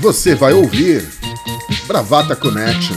Você 0.00 0.34
vai 0.34 0.54
ouvir 0.54 1.06
Bravata 1.86 2.34
Connection. 2.34 2.96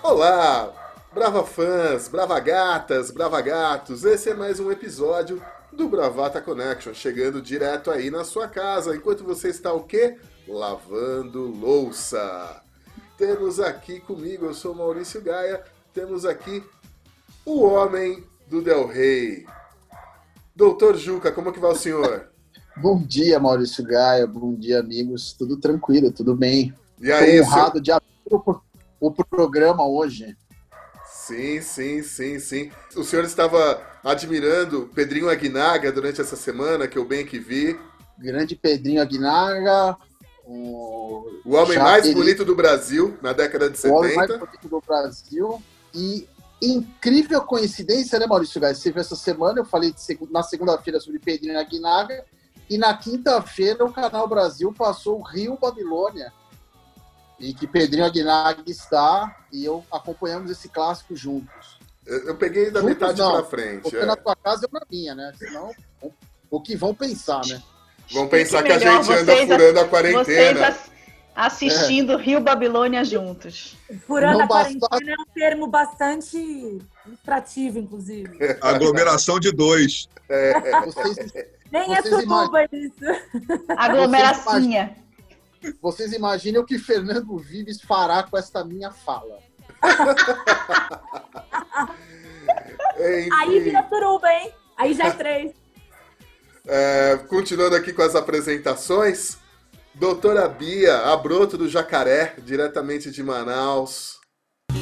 Olá, 0.00 0.72
brava 1.12 1.42
fãs, 1.44 2.06
brava 2.06 2.38
gatas, 2.38 3.10
brava 3.10 3.40
gatos. 3.40 4.04
Esse 4.04 4.30
é 4.30 4.34
mais 4.34 4.60
um 4.60 4.70
episódio 4.70 5.42
do 5.72 5.88
Bravata 5.88 6.40
Connection, 6.40 6.94
chegando 6.94 7.42
direto 7.42 7.90
aí 7.90 8.12
na 8.12 8.22
sua 8.22 8.46
casa, 8.46 8.94
enquanto 8.94 9.24
você 9.24 9.48
está 9.48 9.72
o 9.72 9.82
quê? 9.82 10.16
Lavando 10.46 11.48
louça. 11.50 12.67
Temos 13.18 13.58
aqui 13.58 13.98
comigo, 13.98 14.46
eu 14.46 14.54
sou 14.54 14.72
Maurício 14.72 15.20
Gaia, 15.20 15.60
temos 15.92 16.24
aqui 16.24 16.62
o 17.44 17.64
homem 17.64 18.22
do 18.46 18.62
Del 18.62 18.86
Rey. 18.86 19.44
Doutor 20.54 20.96
Juca, 20.96 21.32
como 21.32 21.52
que 21.52 21.58
vai 21.58 21.72
o 21.72 21.74
senhor? 21.74 22.30
Bom 22.80 23.02
dia, 23.02 23.40
Maurício 23.40 23.82
Gaia, 23.82 24.24
bom 24.24 24.54
dia, 24.54 24.78
amigos. 24.78 25.32
Tudo 25.32 25.56
tranquilo, 25.56 26.12
tudo 26.12 26.36
bem. 26.36 26.72
E 27.00 27.10
aí, 27.10 27.40
Tô 27.40 27.46
honrado 27.46 27.80
de 27.80 27.90
abrir 27.90 28.08
o 29.00 29.10
programa 29.10 29.84
hoje. 29.84 30.36
Sim, 31.04 31.60
sim, 31.60 32.04
sim, 32.04 32.38
sim. 32.38 32.70
O 32.94 33.02
senhor 33.02 33.24
estava 33.24 33.82
admirando 34.04 34.88
Pedrinho 34.94 35.28
Aguinaga 35.28 35.90
durante 35.90 36.20
essa 36.20 36.36
semana, 36.36 36.86
que 36.86 36.96
eu 36.96 37.04
bem 37.04 37.26
que 37.26 37.40
vi. 37.40 37.76
Grande 38.16 38.54
Pedrinho 38.54 39.02
Aguinaga, 39.02 39.96
o, 40.48 41.42
o 41.44 41.54
homem 41.54 41.78
mais 41.78 42.06
ele... 42.06 42.14
bonito 42.14 42.42
do 42.42 42.56
Brasil 42.56 43.18
na 43.20 43.34
década 43.34 43.68
de 43.68 43.76
70. 43.76 43.94
O 43.94 43.98
homem 43.98 44.16
mais 44.16 44.30
bonito 44.30 44.68
do 44.68 44.80
Brasil. 44.80 45.62
E 45.94 46.26
incrível 46.60 47.42
coincidência, 47.42 48.18
né, 48.18 48.26
Maurício 48.26 48.58
Gás? 48.58 48.78
Você 48.78 48.90
viu 48.90 49.02
essa 49.02 49.14
semana, 49.14 49.60
eu 49.60 49.64
falei 49.66 49.94
na 50.30 50.42
segunda-feira 50.42 50.98
sobre 51.00 51.18
Pedrinho 51.18 51.58
Aguinaga, 51.58 52.24
e 52.68 52.78
na 52.78 52.96
quinta-feira 52.96 53.84
o 53.84 53.92
Canal 53.92 54.26
Brasil 54.26 54.72
passou 54.72 55.20
o 55.20 55.22
Rio 55.22 55.58
Babilônia, 55.60 56.32
em 57.38 57.54
que 57.54 57.66
Pedrinho 57.66 58.06
Aguinaga 58.06 58.62
está, 58.66 59.44
e 59.52 59.66
eu 59.66 59.84
acompanhamos 59.92 60.50
esse 60.50 60.70
clássico 60.70 61.14
juntos. 61.14 61.78
Eu, 62.06 62.28
eu 62.28 62.36
peguei 62.36 62.70
da 62.70 62.80
juntos, 62.80 62.94
metade 62.94 63.18
para 63.18 63.44
frente. 63.44 63.82
Porque 63.82 63.96
é. 63.98 64.06
na 64.06 64.16
tua 64.16 64.34
casa 64.34 64.66
ou 64.72 64.80
na 64.80 64.86
minha, 64.90 65.14
né? 65.14 65.30
Senão, 65.36 65.72
o 66.50 66.58
que 66.58 66.74
vão 66.74 66.94
pensar, 66.94 67.46
né? 67.46 67.62
Vão 68.12 68.28
pensar 68.28 68.62
que, 68.62 68.68
que 68.68 68.74
a 68.74 68.78
gente 68.78 69.12
anda 69.12 69.36
furando 69.36 69.80
a 69.80 69.84
quarentena. 69.86 70.76
assistindo 71.34 72.14
é. 72.14 72.22
Rio 72.22 72.40
Babilônia 72.40 73.04
juntos. 73.04 73.76
Furando 74.06 74.38
Não 74.38 74.44
a 74.44 74.48
quarentena 74.48 75.12
é 75.12 75.20
um 75.20 75.26
termo 75.34 75.66
bastante 75.66 76.78
ilustrativo, 77.06 77.78
inclusive. 77.78 78.38
Aglomeração 78.60 79.38
de 79.38 79.52
dois. 79.52 80.08
É. 80.28 80.80
Vocês, 80.86 81.32
Nem 81.70 81.94
é 81.94 82.02
suruba 82.02 82.64
isso. 82.72 83.04
Aglomeracinha. 83.76 84.96
Vocês 85.82 86.12
imaginem 86.12 86.60
o 86.60 86.64
que 86.64 86.78
Fernando 86.78 87.36
Vives 87.38 87.80
fará 87.80 88.22
com 88.22 88.38
esta 88.38 88.64
minha 88.64 88.90
fala. 88.90 89.38
Aí 93.40 93.60
vira 93.60 93.86
suruba, 93.88 94.32
hein? 94.32 94.52
Aí 94.76 94.94
já 94.94 95.06
é 95.06 95.10
três. 95.10 95.52
É, 96.70 97.16
continuando 97.28 97.74
aqui 97.74 97.94
com 97.94 98.02
as 98.02 98.14
apresentações, 98.14 99.38
doutora 99.94 100.46
Bia, 100.46 100.98
a 100.98 101.16
broto 101.16 101.56
do 101.56 101.66
Jacaré, 101.66 102.34
diretamente 102.44 103.10
de 103.10 103.22
Manaus. 103.22 104.18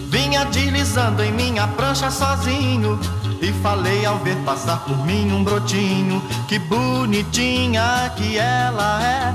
Vinha 0.08 0.44
deslizando 0.46 1.22
em 1.22 1.32
minha 1.32 1.68
prancha 1.68 2.10
sozinho 2.10 2.98
e 3.40 3.52
falei 3.62 4.04
ao 4.04 4.18
ver 4.18 4.36
passar 4.44 4.84
por 4.84 5.06
mim 5.06 5.30
um 5.30 5.44
brotinho. 5.44 6.20
Que 6.48 6.58
bonitinha 6.58 8.12
que 8.16 8.36
ela 8.36 9.00
é, 9.04 9.32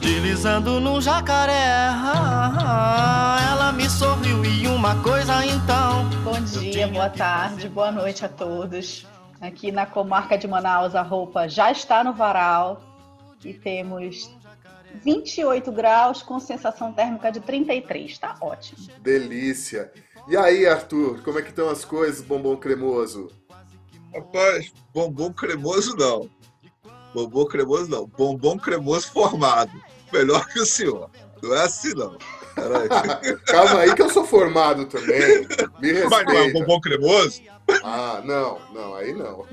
deslizando 0.00 0.80
no 0.80 1.00
jacaré. 1.00 1.92
Ela 3.48 3.72
me 3.72 3.88
sorriu 3.88 4.44
e 4.44 4.66
uma 4.66 4.96
coisa 5.02 5.46
então. 5.46 6.10
Bom 6.24 6.40
dia, 6.40 6.88
boa 6.88 7.10
tarde, 7.10 7.68
boa 7.68 7.92
noite 7.92 8.24
a 8.24 8.28
todos. 8.28 9.06
Aqui 9.40 9.70
na 9.70 9.86
comarca 9.86 10.38
de 10.38 10.48
Manaus, 10.48 10.94
a 10.94 11.02
roupa 11.02 11.48
já 11.48 11.70
está 11.70 12.02
no 12.02 12.12
varal 12.12 12.82
e 13.44 13.52
temos 13.52 14.30
28 15.02 15.70
graus 15.72 16.22
com 16.22 16.40
sensação 16.40 16.92
térmica 16.92 17.30
de 17.30 17.40
33. 17.40 18.18
Tá 18.18 18.36
ótimo. 18.40 18.88
Delícia. 19.00 19.92
E 20.28 20.36
aí, 20.36 20.66
Arthur, 20.66 21.22
como 21.22 21.38
é 21.38 21.42
que 21.42 21.50
estão 21.50 21.68
as 21.68 21.84
coisas, 21.84 22.20
bombom 22.20 22.56
cremoso? 22.56 23.30
Rapaz, 24.14 24.72
bombom 24.92 25.32
cremoso 25.32 25.94
não. 25.96 26.28
Bombom 27.14 27.46
cremoso 27.46 27.90
não. 27.90 28.06
Bombom 28.06 28.58
cremoso 28.58 29.12
formado. 29.12 29.72
Melhor 30.12 30.46
que 30.48 30.60
o 30.60 30.66
senhor. 30.66 31.10
Não 31.42 31.54
é 31.54 31.62
assim 31.62 31.94
não. 31.94 32.16
Calma 33.46 33.80
aí 33.80 33.94
que 33.94 34.02
eu 34.02 34.10
sou 34.10 34.24
formado 34.24 34.86
também. 34.86 35.46
Me 35.80 35.92
respeita. 35.92 36.08
Mas 36.10 36.24
não 36.26 36.36
é 36.36 36.52
bombom 36.52 36.80
cremoso? 36.80 37.42
Ah, 37.82 38.22
não, 38.24 38.60
não, 38.72 38.94
aí 38.94 39.12
não. 39.12 39.44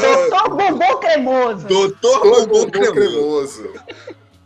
Doutor 0.00 0.56
Bombom 0.56 0.96
Cremoso. 0.98 1.66
Doutor 1.66 2.20
Bombom 2.20 2.70
Cremoso. 2.70 2.92
cremoso. 2.92 3.72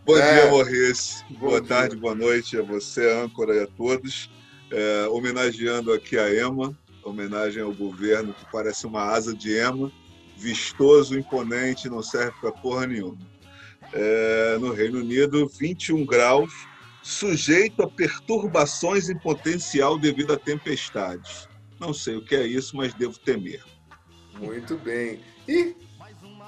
Bom 0.05 0.17
é. 0.17 0.43
dia, 0.43 0.51
Morris. 0.51 1.25
Boa 1.31 1.61
dia. 1.61 1.69
tarde, 1.69 1.97
boa 1.97 2.15
noite 2.15 2.57
a 2.57 2.63
você, 2.63 3.11
âncora 3.13 3.57
e 3.57 3.63
a 3.63 3.67
todos. 3.67 4.31
É, 4.71 5.09
homenageando 5.11 5.93
aqui 5.93 6.17
a 6.17 6.33
Ema, 6.33 6.77
homenagem 7.05 7.63
ao 7.63 7.73
governo 7.73 8.33
que 8.33 8.45
parece 8.53 8.87
uma 8.87 9.03
asa 9.03 9.35
de 9.35 9.57
Ema, 9.57 9.91
vistoso, 10.37 11.19
imponente, 11.19 11.89
não 11.89 12.03
serve 12.03 12.33
para 12.41 12.53
porra 12.53 12.87
nenhuma. 12.87 13.19
É, 13.93 14.57
no 14.61 14.73
Reino 14.73 14.99
Unido, 14.99 15.49
21 15.49 16.05
graus, 16.05 16.53
sujeito 17.07 17.85
a 17.85 17.89
perturbações 17.89 19.09
em 19.09 19.17
potencial 19.17 19.97
devido 19.97 20.33
a 20.33 20.37
tempestades. 20.37 21.49
Não 21.79 21.95
sei 21.95 22.17
o 22.17 22.25
que 22.25 22.35
é 22.35 22.45
isso, 22.45 22.77
mas 22.77 22.93
devo 22.95 23.17
temer. 23.17 23.63
Muito 24.35 24.77
bem. 24.77 25.21
E, 25.47 25.77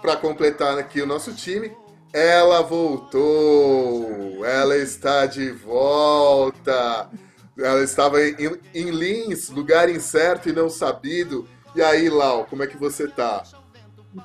para 0.02 0.16
completar 0.16 0.76
aqui 0.76 1.00
o 1.00 1.06
nosso 1.06 1.32
time, 1.32 1.70
ela 2.12 2.60
voltou! 2.62 4.44
Ela 4.44 4.76
está 4.76 5.26
de 5.26 5.52
volta! 5.52 7.08
Ela 7.56 7.84
estava 7.84 8.20
em, 8.20 8.58
em 8.74 8.90
Lins, 8.90 9.50
lugar 9.50 9.88
incerto 9.88 10.48
e 10.48 10.52
não 10.52 10.68
sabido. 10.68 11.48
E 11.76 11.80
aí, 11.80 12.10
Lau, 12.10 12.44
como 12.46 12.64
é 12.64 12.66
que 12.66 12.76
você 12.76 13.06
tá? 13.06 13.44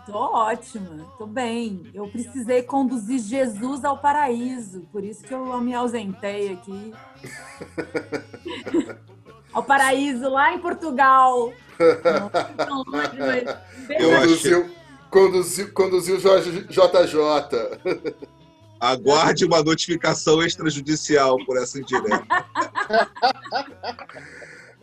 Tô 0.06 0.18
ótima, 0.18 1.06
tô 1.18 1.26
bem. 1.26 1.90
Eu 1.94 2.08
precisei 2.08 2.64
conduzir 2.64 3.20
Jesus 3.20 3.84
ao 3.84 3.98
paraíso, 3.98 4.88
por 4.92 5.04
isso 5.04 5.24
que 5.24 5.34
eu 5.34 5.60
me 5.60 5.74
ausentei 5.74 6.54
aqui. 6.54 6.94
ao 9.54 9.64
paraíso 9.64 10.30
lá 10.30 10.54
em 10.54 10.60
Portugal. 10.60 11.54
conduziu, 14.00 14.70
conduziu, 15.10 15.74
conduziu 15.74 16.18
JJ. 16.18 16.78
Aguarde 18.80 19.46
uma 19.46 19.62
notificação 19.64 20.42
extrajudicial 20.44 21.38
por 21.46 21.58
essa 21.58 21.80
indireta. 21.80 22.26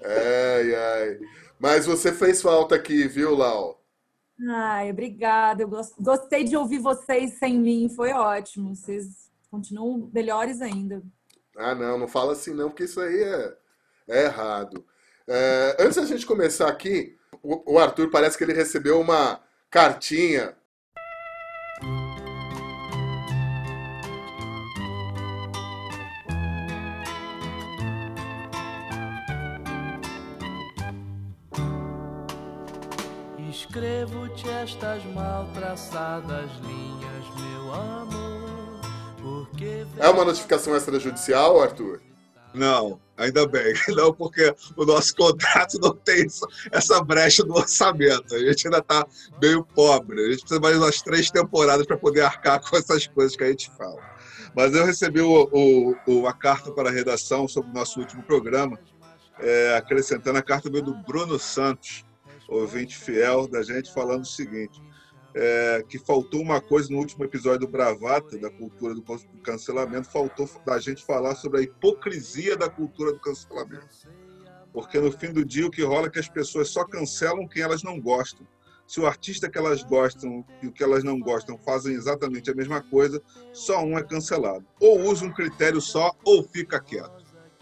ai, 0.04 0.74
ai. 0.74 1.18
Mas 1.58 1.84
você 1.84 2.12
fez 2.12 2.40
falta 2.40 2.74
aqui, 2.74 3.06
viu, 3.06 3.34
Lau? 3.34 3.79
Ai, 4.48 4.90
obrigada. 4.90 5.62
Eu 5.62 5.70
gostei 5.98 6.44
de 6.44 6.56
ouvir 6.56 6.78
vocês 6.78 7.38
sem 7.38 7.58
mim, 7.58 7.88
foi 7.88 8.12
ótimo. 8.12 8.74
Vocês 8.74 9.30
continuam 9.50 10.10
melhores 10.12 10.60
ainda. 10.60 11.02
Ah, 11.56 11.74
não, 11.74 11.98
não 11.98 12.08
fala 12.08 12.32
assim 12.32 12.54
não, 12.54 12.70
porque 12.70 12.84
isso 12.84 13.00
aí 13.00 13.22
é 13.22 13.56
é 14.10 14.24
errado. 14.24 14.84
É, 15.26 15.76
antes 15.78 15.96
da 15.96 16.04
gente 16.04 16.26
começar 16.26 16.68
aqui, 16.68 17.16
o, 17.42 17.74
o 17.74 17.78
Arthur 17.78 18.10
parece 18.10 18.36
que 18.36 18.44
ele 18.44 18.52
recebeu 18.52 19.00
uma 19.00 19.40
cartinha 19.70 20.56
Escrevo-te 33.70 34.48
estas 34.48 35.04
mal 35.14 35.48
traçadas 35.54 36.50
linhas, 36.64 37.24
meu 37.38 37.72
amor. 37.72 38.80
Porque... 39.22 39.86
É 39.96 40.08
uma 40.08 40.24
notificação 40.24 40.76
extrajudicial, 40.76 41.62
Arthur? 41.62 42.02
Não, 42.52 43.00
ainda 43.16 43.46
bem. 43.46 43.72
Não, 43.94 44.12
porque 44.12 44.52
o 44.76 44.84
nosso 44.84 45.14
contrato 45.14 45.78
não 45.80 45.94
tem 45.94 46.26
essa 46.72 47.00
brecha 47.04 47.44
no 47.44 47.54
orçamento. 47.54 48.34
A 48.34 48.40
gente 48.40 48.66
ainda 48.66 48.78
está 48.78 49.06
meio 49.40 49.62
pobre. 49.62 50.20
A 50.20 50.30
gente 50.32 50.40
precisa 50.40 50.60
mais 50.60 50.76
umas 50.76 51.00
três 51.00 51.30
temporadas 51.30 51.86
para 51.86 51.96
poder 51.96 52.22
arcar 52.22 52.60
com 52.60 52.76
essas 52.76 53.06
coisas 53.06 53.36
que 53.36 53.44
a 53.44 53.50
gente 53.50 53.70
fala. 53.78 54.02
Mas 54.52 54.74
eu 54.74 54.84
recebi 54.84 55.20
o, 55.20 55.96
o, 56.08 56.26
a 56.26 56.32
carta 56.32 56.72
para 56.72 56.88
a 56.88 56.92
redação 56.92 57.46
sobre 57.46 57.70
o 57.70 57.74
nosso 57.74 58.00
último 58.00 58.24
programa, 58.24 58.76
é, 59.38 59.76
acrescentando 59.76 60.40
a 60.40 60.42
carta 60.42 60.68
do 60.68 60.92
Bruno 61.04 61.38
Santos, 61.38 62.04
ouvinte 62.50 62.96
fiel 62.96 63.46
da 63.48 63.62
gente, 63.62 63.92
falando 63.92 64.22
o 64.22 64.26
seguinte: 64.26 64.82
é, 65.34 65.84
que 65.88 65.98
faltou 65.98 66.40
uma 66.40 66.60
coisa 66.60 66.90
no 66.90 66.98
último 66.98 67.24
episódio 67.24 67.60
do 67.60 67.68
Bravata, 67.68 68.36
da 68.38 68.50
cultura 68.50 68.94
do 68.94 69.04
cancelamento, 69.42 70.10
faltou 70.10 70.48
da 70.66 70.78
gente 70.78 71.04
falar 71.04 71.34
sobre 71.36 71.60
a 71.60 71.62
hipocrisia 71.62 72.56
da 72.56 72.68
cultura 72.68 73.12
do 73.12 73.20
cancelamento. 73.20 74.08
Porque 74.72 75.00
no 75.00 75.10
fim 75.10 75.32
do 75.32 75.44
dia 75.44 75.66
o 75.66 75.70
que 75.70 75.82
rola 75.82 76.06
é 76.06 76.10
que 76.10 76.18
as 76.18 76.28
pessoas 76.28 76.68
só 76.68 76.84
cancelam 76.84 77.48
quem 77.48 77.62
elas 77.62 77.82
não 77.82 78.00
gostam. 78.00 78.46
Se 78.86 79.00
o 79.00 79.06
artista 79.06 79.48
que 79.48 79.56
elas 79.56 79.84
gostam 79.84 80.44
e 80.60 80.66
o 80.66 80.72
que 80.72 80.82
elas 80.82 81.04
não 81.04 81.20
gostam 81.20 81.56
fazem 81.58 81.94
exatamente 81.94 82.50
a 82.50 82.54
mesma 82.54 82.82
coisa, 82.82 83.22
só 83.52 83.84
um 83.84 83.96
é 83.96 84.02
cancelado. 84.02 84.66
Ou 84.80 85.02
usa 85.02 85.24
um 85.24 85.32
critério 85.32 85.80
só 85.80 86.12
ou 86.24 86.42
fica 86.42 86.80
quieto. 86.80 87.19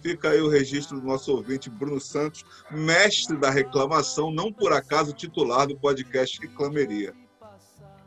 Fica 0.08 0.31
aí 0.31 0.40
o 0.40 0.49
registro 0.49 0.99
do 0.99 1.06
nosso 1.06 1.31
ouvinte 1.31 1.69
Bruno 1.69 2.00
Santos, 2.00 2.43
mestre 2.70 3.37
da 3.37 3.50
reclamação, 3.50 4.31
não 4.31 4.50
por 4.50 4.72
acaso 4.72 5.12
titular 5.12 5.66
do 5.66 5.76
podcast 5.76 6.40
Reclameria. 6.40 7.12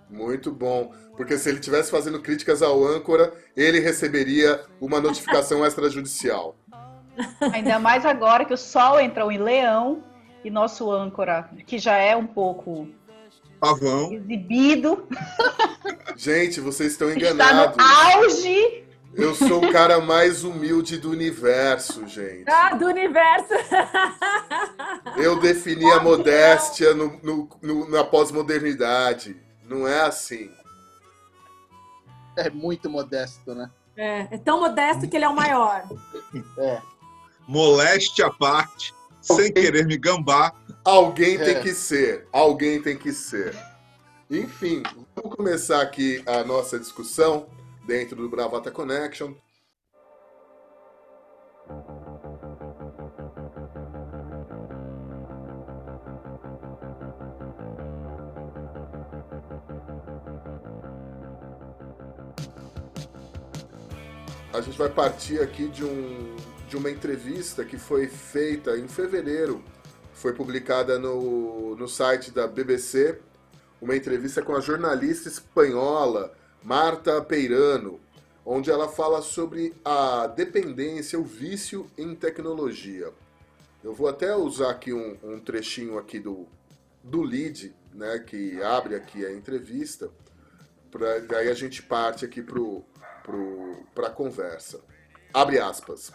Muito 0.10 0.52
bom. 0.52 0.92
Porque 1.16 1.38
se 1.38 1.48
ele 1.48 1.60
estivesse 1.60 1.92
fazendo 1.92 2.20
críticas 2.20 2.64
ao 2.64 2.84
âncora, 2.84 3.32
ele 3.56 3.80
receberia 3.80 4.66
uma 4.80 5.00
notificação 5.00 5.64
extrajudicial. 5.68 6.56
Ainda 7.54 7.78
mais 7.78 8.04
agora 8.04 8.46
que 8.46 8.54
o 8.56 8.58
sol 8.58 9.00
entrou 9.00 9.32
em 9.32 9.38
leão 9.38 10.04
e 10.44 10.50
nosso 10.50 10.92
âncora, 10.92 11.52
que 11.68 11.78
já 11.78 11.98
é 11.98 12.16
um 12.16 12.26
pouco 12.26 12.88
Pavão. 13.60 14.12
exibido. 14.12 15.08
Gente, 16.18 16.62
vocês 16.62 16.94
estão 16.94 17.12
enganados. 17.12 17.78
Está 17.78 18.18
no 18.18 18.24
auge. 18.24 18.90
Eu 19.14 19.36
sou 19.36 19.66
o 19.66 19.72
cara 19.72 20.00
mais 20.00 20.44
humilde 20.44 20.98
do 20.98 21.10
universo, 21.12 22.08
gente. 22.08 22.50
Ah, 22.50 22.74
do 22.76 22.86
universo! 22.88 23.54
Eu 25.18 25.40
defini 25.40 25.90
a 25.92 26.00
modéstia 26.00 26.94
no, 26.94 27.20
no, 27.22 27.50
no, 27.62 27.90
na 27.90 28.04
pós-modernidade. 28.04 29.36
Não 29.68 29.88
é 29.88 30.02
assim. 30.02 30.50
É 32.38 32.50
muito 32.50 32.90
modesto, 32.90 33.54
né? 33.54 33.70
É, 33.98 34.28
é 34.32 34.38
tão 34.38 34.62
modesto 34.62 35.08
que 35.08 35.16
ele 35.18 35.26
é 35.26 35.30
o 35.30 35.36
maior. 35.36 35.84
É. 36.58 36.82
Moleste 37.48 38.24
à 38.24 38.30
parte, 38.30 38.94
sem 39.22 39.52
querer 39.52 39.86
me 39.86 39.98
gambar. 39.98 40.54
Alguém 40.86 41.36
É. 41.36 41.44
tem 41.44 41.62
que 41.62 41.74
ser. 41.74 42.28
Alguém 42.32 42.82
tem 42.82 42.98
que 42.98 43.12
ser. 43.12 43.56
Enfim, 44.30 44.82
vamos 45.14 45.36
começar 45.36 45.82
aqui 45.82 46.24
a 46.26 46.44
nossa 46.46 46.80
discussão 46.80 47.48
dentro 47.86 48.16
do 48.16 48.30
Bravata 48.30 48.72
Connection. 48.72 49.34
A 64.54 64.60
gente 64.60 64.78
vai 64.78 64.90
partir 64.90 65.42
aqui 65.42 65.70
de, 65.70 65.84
um, 65.84 66.36
de 66.68 66.76
uma 66.76 66.92
entrevista 66.92 67.64
que 67.64 67.78
foi 67.78 68.08
feita 68.08 68.78
em 68.78 68.88
fevereiro, 68.88 69.64
foi 70.14 70.34
publicada 70.34 71.00
no, 71.00 71.76
no 71.76 71.88
site 71.88 72.32
da 72.32 72.48
BBC, 72.48 73.20
uma 73.82 73.96
entrevista 73.96 74.42
com 74.42 74.56
a 74.56 74.60
jornalista 74.60 75.30
espanhola 75.30 76.32
Marta 76.64 77.22
Peirano, 77.22 78.00
onde 78.46 78.70
ela 78.70 78.88
fala 78.88 79.22
sobre 79.22 79.74
a 79.84 80.28
dependência, 80.28 81.20
o 81.20 81.24
vício 81.24 81.90
em 81.98 82.16
tecnologia. 82.16 83.12
Eu 83.84 83.94
vou 83.94 84.08
até 84.08 84.36
usar 84.36 84.70
aqui 84.70 84.94
um, 84.94 85.18
um 85.24 85.40
trechinho 85.40 85.98
aqui 85.98 86.20
do, 86.20 86.48
do 87.04 87.22
lead, 87.24 87.76
né, 87.94 88.20
que 88.20 88.62
abre 88.62 88.96
aqui 88.96 89.26
a 89.26 89.32
entrevista, 89.32 90.12
pra, 90.92 91.20
daí 91.20 91.50
a 91.50 91.54
gente 91.54 91.82
parte 91.82 92.26
aqui 92.26 92.42
pro 92.42 92.86
para 93.94 94.08
a 94.08 94.12
conversa. 94.12 94.82
Abre 95.34 95.60
aspas. 95.60 96.12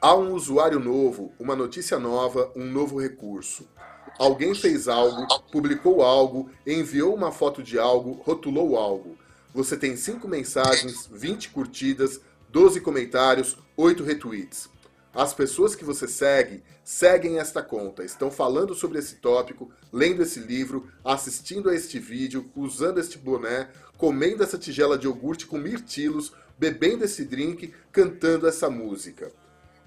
Há 0.00 0.14
um 0.14 0.32
usuário 0.32 0.78
novo, 0.78 1.32
uma 1.38 1.54
notícia 1.54 1.98
nova, 1.98 2.52
um 2.56 2.64
novo 2.64 3.00
recurso. 3.00 3.68
Alguém 4.22 4.54
fez 4.54 4.86
algo, 4.86 5.26
publicou 5.50 6.00
algo, 6.00 6.48
enviou 6.64 7.12
uma 7.12 7.32
foto 7.32 7.60
de 7.60 7.76
algo, 7.76 8.22
rotulou 8.22 8.76
algo. 8.76 9.18
Você 9.52 9.76
tem 9.76 9.96
5 9.96 10.28
mensagens, 10.28 11.08
20 11.10 11.50
curtidas, 11.50 12.20
12 12.48 12.80
comentários, 12.80 13.58
8 13.76 14.04
retweets. 14.04 14.68
As 15.12 15.34
pessoas 15.34 15.74
que 15.74 15.84
você 15.84 16.06
segue 16.06 16.62
seguem 16.84 17.40
esta 17.40 17.64
conta, 17.64 18.04
estão 18.04 18.30
falando 18.30 18.76
sobre 18.76 19.00
esse 19.00 19.16
tópico, 19.16 19.72
lendo 19.92 20.22
esse 20.22 20.38
livro, 20.38 20.88
assistindo 21.04 21.68
a 21.68 21.74
este 21.74 21.98
vídeo, 21.98 22.48
usando 22.54 23.00
este 23.00 23.18
boné, 23.18 23.70
comendo 23.98 24.44
essa 24.44 24.56
tigela 24.56 24.96
de 24.96 25.08
iogurte 25.08 25.48
com 25.48 25.58
mirtilos, 25.58 26.32
bebendo 26.56 27.04
esse 27.04 27.24
drink, 27.24 27.74
cantando 27.90 28.46
essa 28.46 28.70
música. 28.70 29.32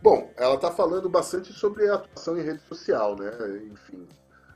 Bom, 0.01 0.29
ela 0.35 0.55
está 0.55 0.69
falando 0.69 1.09
bastante 1.09 1.53
sobre 1.53 1.87
a 1.87 1.95
atuação 1.95 2.37
em 2.37 2.43
rede 2.43 2.61
social, 2.67 3.15
né? 3.15 3.31
Enfim, 3.71 4.05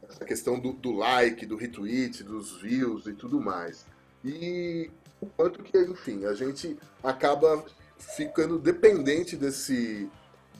essa 0.10 0.26
questão 0.26 0.60
do, 0.60 0.74
do 0.74 0.92
like, 0.92 1.46
do 1.46 1.56
retweet, 1.56 2.24
dos 2.24 2.62
views 2.62 3.06
e 3.06 3.14
tudo 3.14 3.40
mais. 3.40 3.86
E 4.26 4.90
o 5.22 5.28
quanto 5.28 5.64
que, 5.64 5.78
enfim, 5.78 6.26
a 6.26 6.34
gente 6.34 6.78
acaba 7.04 7.64
ficando 7.98 8.58
dependente 8.58 9.36
desse, 9.36 10.10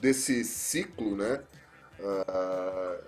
desse 0.00 0.44
ciclo, 0.44 1.16
né? 1.16 1.42
Ah, 2.00 2.98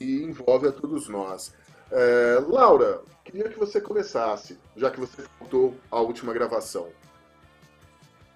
e 0.00 0.22
envolve 0.22 0.68
a 0.68 0.72
todos 0.72 1.08
nós. 1.08 1.52
É, 1.90 2.38
Laura, 2.46 3.02
queria 3.24 3.48
que 3.48 3.58
você 3.58 3.80
começasse, 3.80 4.58
já 4.76 4.90
que 4.90 5.00
você 5.00 5.22
faltou 5.38 5.74
a 5.90 6.00
última 6.00 6.32
gravação. 6.32 6.88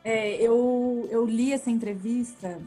É, 0.03 0.35
eu, 0.37 1.09
eu 1.11 1.25
li 1.25 1.53
essa 1.53 1.71
entrevista 1.71 2.61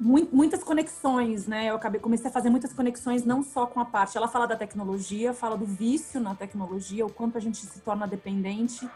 muitas 0.00 0.64
conexões, 0.64 1.46
né? 1.46 1.66
Eu 1.70 1.76
acabei 1.76 2.00
comecei 2.00 2.28
a 2.28 2.32
fazer 2.32 2.48
muitas 2.48 2.72
conexões 2.72 3.24
não 3.24 3.42
só 3.42 3.66
com 3.66 3.78
a 3.80 3.84
parte. 3.84 4.16
Ela 4.16 4.28
fala 4.28 4.46
da 4.46 4.56
tecnologia, 4.56 5.34
fala 5.34 5.56
do 5.56 5.66
vício 5.66 6.18
na 6.18 6.34
tecnologia, 6.34 7.04
o 7.04 7.10
quanto 7.12 7.36
a 7.36 7.40
gente 7.40 7.58
se 7.58 7.80
torna 7.80 8.06
dependente, 8.06 8.88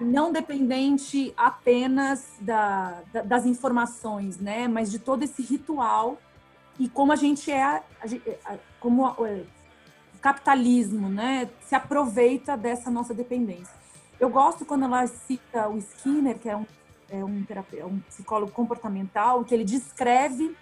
não 0.00 0.30
dependente 0.30 1.32
apenas 1.36 2.26
da, 2.40 3.00
da- 3.12 3.22
das 3.22 3.46
informações, 3.46 4.38
né? 4.38 4.68
Mas 4.68 4.90
de 4.90 4.98
todo 4.98 5.22
esse 5.22 5.42
ritual 5.42 6.18
e 6.78 6.88
como 6.88 7.10
a 7.12 7.16
gente 7.16 7.50
é, 7.50 7.62
a 7.64 7.82
a- 8.44 8.58
como 8.78 9.06
é, 9.06 9.44
o 10.14 10.18
capitalismo, 10.20 11.08
né? 11.08 11.48
Se 11.62 11.74
aproveita 11.74 12.56
dessa 12.56 12.90
nossa 12.90 13.14
dependência. 13.14 13.74
Eu 14.20 14.28
gosto 14.28 14.64
quando 14.64 14.84
ela 14.84 15.06
cita 15.06 15.68
o 15.68 15.78
Skinner, 15.78 16.38
que 16.38 16.48
é 16.48 16.56
um, 16.56 16.66
é 17.10 17.24
um, 17.24 17.42
terapeuta, 17.42 17.86
um 17.86 18.00
psicólogo 18.00 18.52
comportamental, 18.52 19.44
que 19.44 19.54
ele 19.54 19.64
descreve 19.64 20.54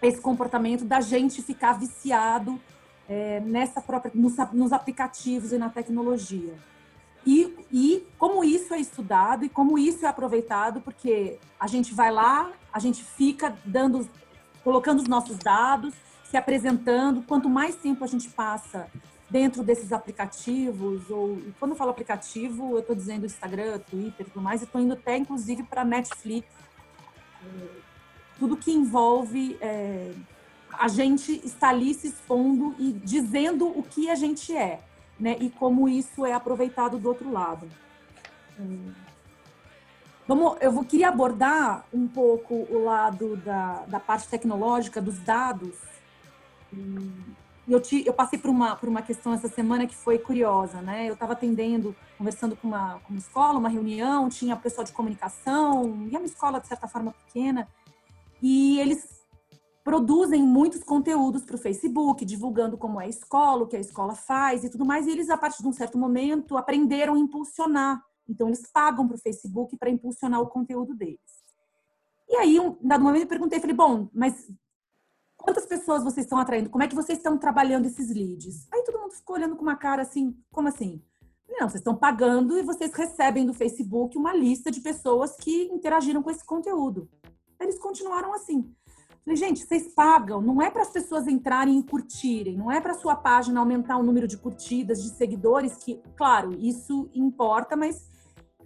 esse 0.00 0.20
comportamento 0.20 0.84
da 0.84 1.00
gente 1.00 1.42
ficar 1.42 1.74
viciado 1.74 2.60
é, 3.08 3.40
nessa 3.40 3.80
própria, 3.80 4.10
nos, 4.14 4.34
nos 4.52 4.72
aplicativos 4.72 5.52
e 5.52 5.58
na 5.58 5.68
tecnologia. 5.68 6.54
E, 7.24 7.54
e 7.70 8.06
como 8.18 8.42
isso 8.42 8.74
é 8.74 8.80
estudado 8.80 9.44
e 9.44 9.48
como 9.48 9.78
isso 9.78 10.04
é 10.04 10.08
aproveitado, 10.08 10.80
porque 10.80 11.38
a 11.58 11.66
gente 11.66 11.94
vai 11.94 12.10
lá, 12.10 12.50
a 12.72 12.80
gente 12.80 13.04
fica 13.04 13.56
dando, 13.64 14.08
colocando 14.64 15.00
os 15.00 15.08
nossos 15.08 15.36
dados, 15.38 15.94
se 16.24 16.36
apresentando. 16.36 17.22
Quanto 17.22 17.48
mais 17.48 17.76
tempo 17.76 18.02
a 18.02 18.08
gente 18.08 18.28
passa 18.30 18.88
dentro 19.32 19.64
desses 19.64 19.92
aplicativos, 19.92 21.08
ou 21.08 21.40
quando 21.58 21.70
eu 21.70 21.76
falo 21.76 21.90
aplicativo, 21.90 22.74
eu 22.74 22.80
estou 22.80 22.94
dizendo 22.94 23.24
Instagram, 23.24 23.78
Twitter 23.78 24.26
e 24.26 24.30
tudo 24.30 24.42
mais, 24.42 24.60
e 24.60 24.64
estou 24.64 24.78
indo 24.78 24.92
até 24.92 25.16
inclusive 25.16 25.62
para 25.62 25.82
Netflix, 25.84 26.46
tudo 28.38 28.58
que 28.58 28.70
envolve 28.70 29.56
eh, 29.60 30.12
a 30.72 30.86
gente 30.86 31.40
estar 31.46 31.70
ali 31.70 31.94
se 31.94 32.08
expondo 32.08 32.74
e 32.78 32.92
dizendo 32.92 33.66
o 33.66 33.82
que 33.82 34.10
a 34.10 34.14
gente 34.14 34.54
é, 34.54 34.80
né? 35.18 35.36
E 35.40 35.48
como 35.48 35.88
isso 35.88 36.26
é 36.26 36.32
aproveitado 36.34 36.98
do 36.98 37.08
outro 37.08 37.30
lado. 37.30 37.66
Vamos, 40.28 40.56
eu 40.60 40.70
vou, 40.70 40.84
queria 40.84 41.08
abordar 41.08 41.84
um 41.92 42.06
pouco 42.06 42.66
o 42.70 42.84
lado 42.84 43.36
da, 43.38 43.84
da 43.86 43.98
parte 43.98 44.28
tecnológica, 44.28 45.00
dos 45.00 45.18
dados. 45.18 45.74
Eu, 47.72 47.80
te, 47.80 48.06
eu, 48.06 48.12
passei 48.12 48.38
por 48.38 48.50
uma, 48.50 48.76
por 48.76 48.86
uma 48.86 49.00
questão 49.00 49.32
essa 49.32 49.48
semana 49.48 49.86
que 49.86 49.94
foi 49.94 50.18
curiosa, 50.18 50.82
né? 50.82 51.08
Eu 51.08 51.14
estava 51.14 51.32
atendendo, 51.32 51.96
conversando 52.18 52.54
com 52.54 52.68
uma, 52.68 53.00
com 53.00 53.14
uma 53.14 53.18
escola, 53.18 53.58
uma 53.58 53.70
reunião, 53.70 54.28
tinha 54.28 54.54
pessoal 54.54 54.84
de 54.84 54.92
comunicação, 54.92 56.06
e 56.06 56.14
é 56.14 56.18
uma 56.18 56.26
escola, 56.26 56.60
de 56.60 56.66
certa 56.66 56.86
forma, 56.86 57.12
pequena, 57.12 57.66
e 58.42 58.78
eles 58.78 59.22
produzem 59.82 60.42
muitos 60.42 60.84
conteúdos 60.84 61.44
para 61.44 61.56
o 61.56 61.58
Facebook, 61.58 62.26
divulgando 62.26 62.76
como 62.76 63.00
é 63.00 63.06
a 63.06 63.08
escola, 63.08 63.62
o 63.62 63.66
que 63.66 63.76
a 63.76 63.80
escola 63.80 64.14
faz 64.14 64.64
e 64.64 64.68
tudo 64.68 64.84
mais, 64.84 65.06
e 65.06 65.10
eles, 65.10 65.30
a 65.30 65.38
partir 65.38 65.62
de 65.62 65.68
um 65.68 65.72
certo 65.72 65.96
momento, 65.96 66.58
aprenderam 66.58 67.14
a 67.14 67.18
impulsionar 67.18 68.04
Então, 68.28 68.48
eles 68.48 68.70
pagam 68.70 69.08
para 69.08 69.16
o 69.16 69.18
Facebook 69.18 69.78
para 69.78 69.88
impulsionar 69.88 70.42
o 70.42 70.46
conteúdo 70.46 70.94
deles. 70.94 71.42
E 72.28 72.36
aí, 72.36 72.60
um 72.60 72.76
dado 72.82 73.02
momento, 73.02 73.22
eu 73.22 73.28
perguntei, 73.28 73.60
falei, 73.60 73.74
bom, 73.74 74.10
mas 74.12 74.46
quantas 75.42 75.66
pessoas 75.66 76.02
vocês 76.04 76.24
estão 76.24 76.38
atraindo? 76.38 76.70
Como 76.70 76.82
é 76.82 76.88
que 76.88 76.94
vocês 76.94 77.18
estão 77.18 77.36
trabalhando 77.36 77.86
esses 77.86 78.08
leads? 78.08 78.66
Aí 78.72 78.82
todo 78.84 79.00
mundo 79.00 79.12
ficou 79.12 79.36
olhando 79.36 79.56
com 79.56 79.62
uma 79.62 79.76
cara 79.76 80.02
assim, 80.02 80.36
como 80.50 80.68
assim? 80.68 81.02
Não, 81.48 81.68
vocês 81.68 81.80
estão 81.80 81.94
pagando 81.94 82.56
e 82.56 82.62
vocês 82.62 82.92
recebem 82.94 83.44
do 83.44 83.52
Facebook 83.52 84.16
uma 84.16 84.34
lista 84.34 84.70
de 84.70 84.80
pessoas 84.80 85.36
que 85.36 85.64
interagiram 85.64 86.22
com 86.22 86.30
esse 86.30 86.44
conteúdo. 86.44 87.08
Eles 87.60 87.78
continuaram 87.78 88.32
assim. 88.32 88.74
Falei, 89.24 89.36
gente, 89.36 89.64
vocês 89.64 89.94
pagam, 89.94 90.40
não 90.40 90.60
é 90.60 90.70
para 90.70 90.82
as 90.82 90.90
pessoas 90.90 91.28
entrarem 91.28 91.78
e 91.78 91.82
curtirem, 91.82 92.56
não 92.56 92.72
é 92.72 92.80
para 92.80 92.94
sua 92.94 93.14
página 93.14 93.60
aumentar 93.60 93.96
o 93.96 94.02
número 94.02 94.26
de 94.26 94.36
curtidas, 94.36 95.00
de 95.00 95.10
seguidores, 95.10 95.76
que, 95.76 96.02
claro, 96.16 96.56
isso 96.58 97.08
importa, 97.14 97.76
mas 97.76 98.10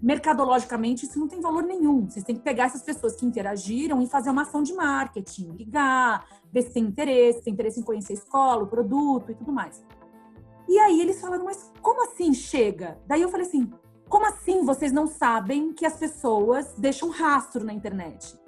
mercadologicamente 0.01 1.07
isso 1.07 1.19
não 1.19 1.29
tem 1.29 1.41
valor 1.41 1.63
nenhum. 1.63 2.09
Vocês 2.09 2.25
têm 2.25 2.37
que 2.37 2.43
pegar 2.43 2.65
essas 2.65 2.83
pessoas 2.83 3.17
que 3.17 3.27
interagiram 3.27 4.01
e 4.03 4.07
fazer 4.07 4.31
uma 4.31 4.43
ação 4.43 4.63
de 4.63 4.73
marketing, 4.75 5.53
ligar, 5.53 6.27
ver 6.53 6.63
se 6.63 6.73
tem 6.73 6.85
interesse, 6.85 7.39
se 7.39 7.45
tem 7.45 7.55
interesse 7.55 7.81
em 7.81 7.83
conhecer 7.83 8.13
a 8.13 8.17
escola, 8.17 8.65
o 8.65 8.67
produto 8.67 9.33
e 9.33 9.35
tudo 9.35 9.53
mais. 9.53 9.85
E 10.69 10.79
aí 10.79 11.01
eles 11.01 11.21
falaram, 11.21 11.45
mas 11.45 11.73
como 11.81 12.05
assim 12.05 12.35
chega? 12.35 12.99
Daí 13.07 13.23
eu 13.23 13.29
falei 13.29 13.47
assim, 13.47 13.71
como 14.09 14.27
assim 14.27 14.65
vocês 14.65 14.93
não 14.93 15.07
sabem 15.07 15.73
que 15.73 15.87
as 15.87 15.97
pessoas 15.97 16.75
deixam 16.77 17.09
rastro 17.11 17.65
na 17.65 17.73
internet? 17.73 18.39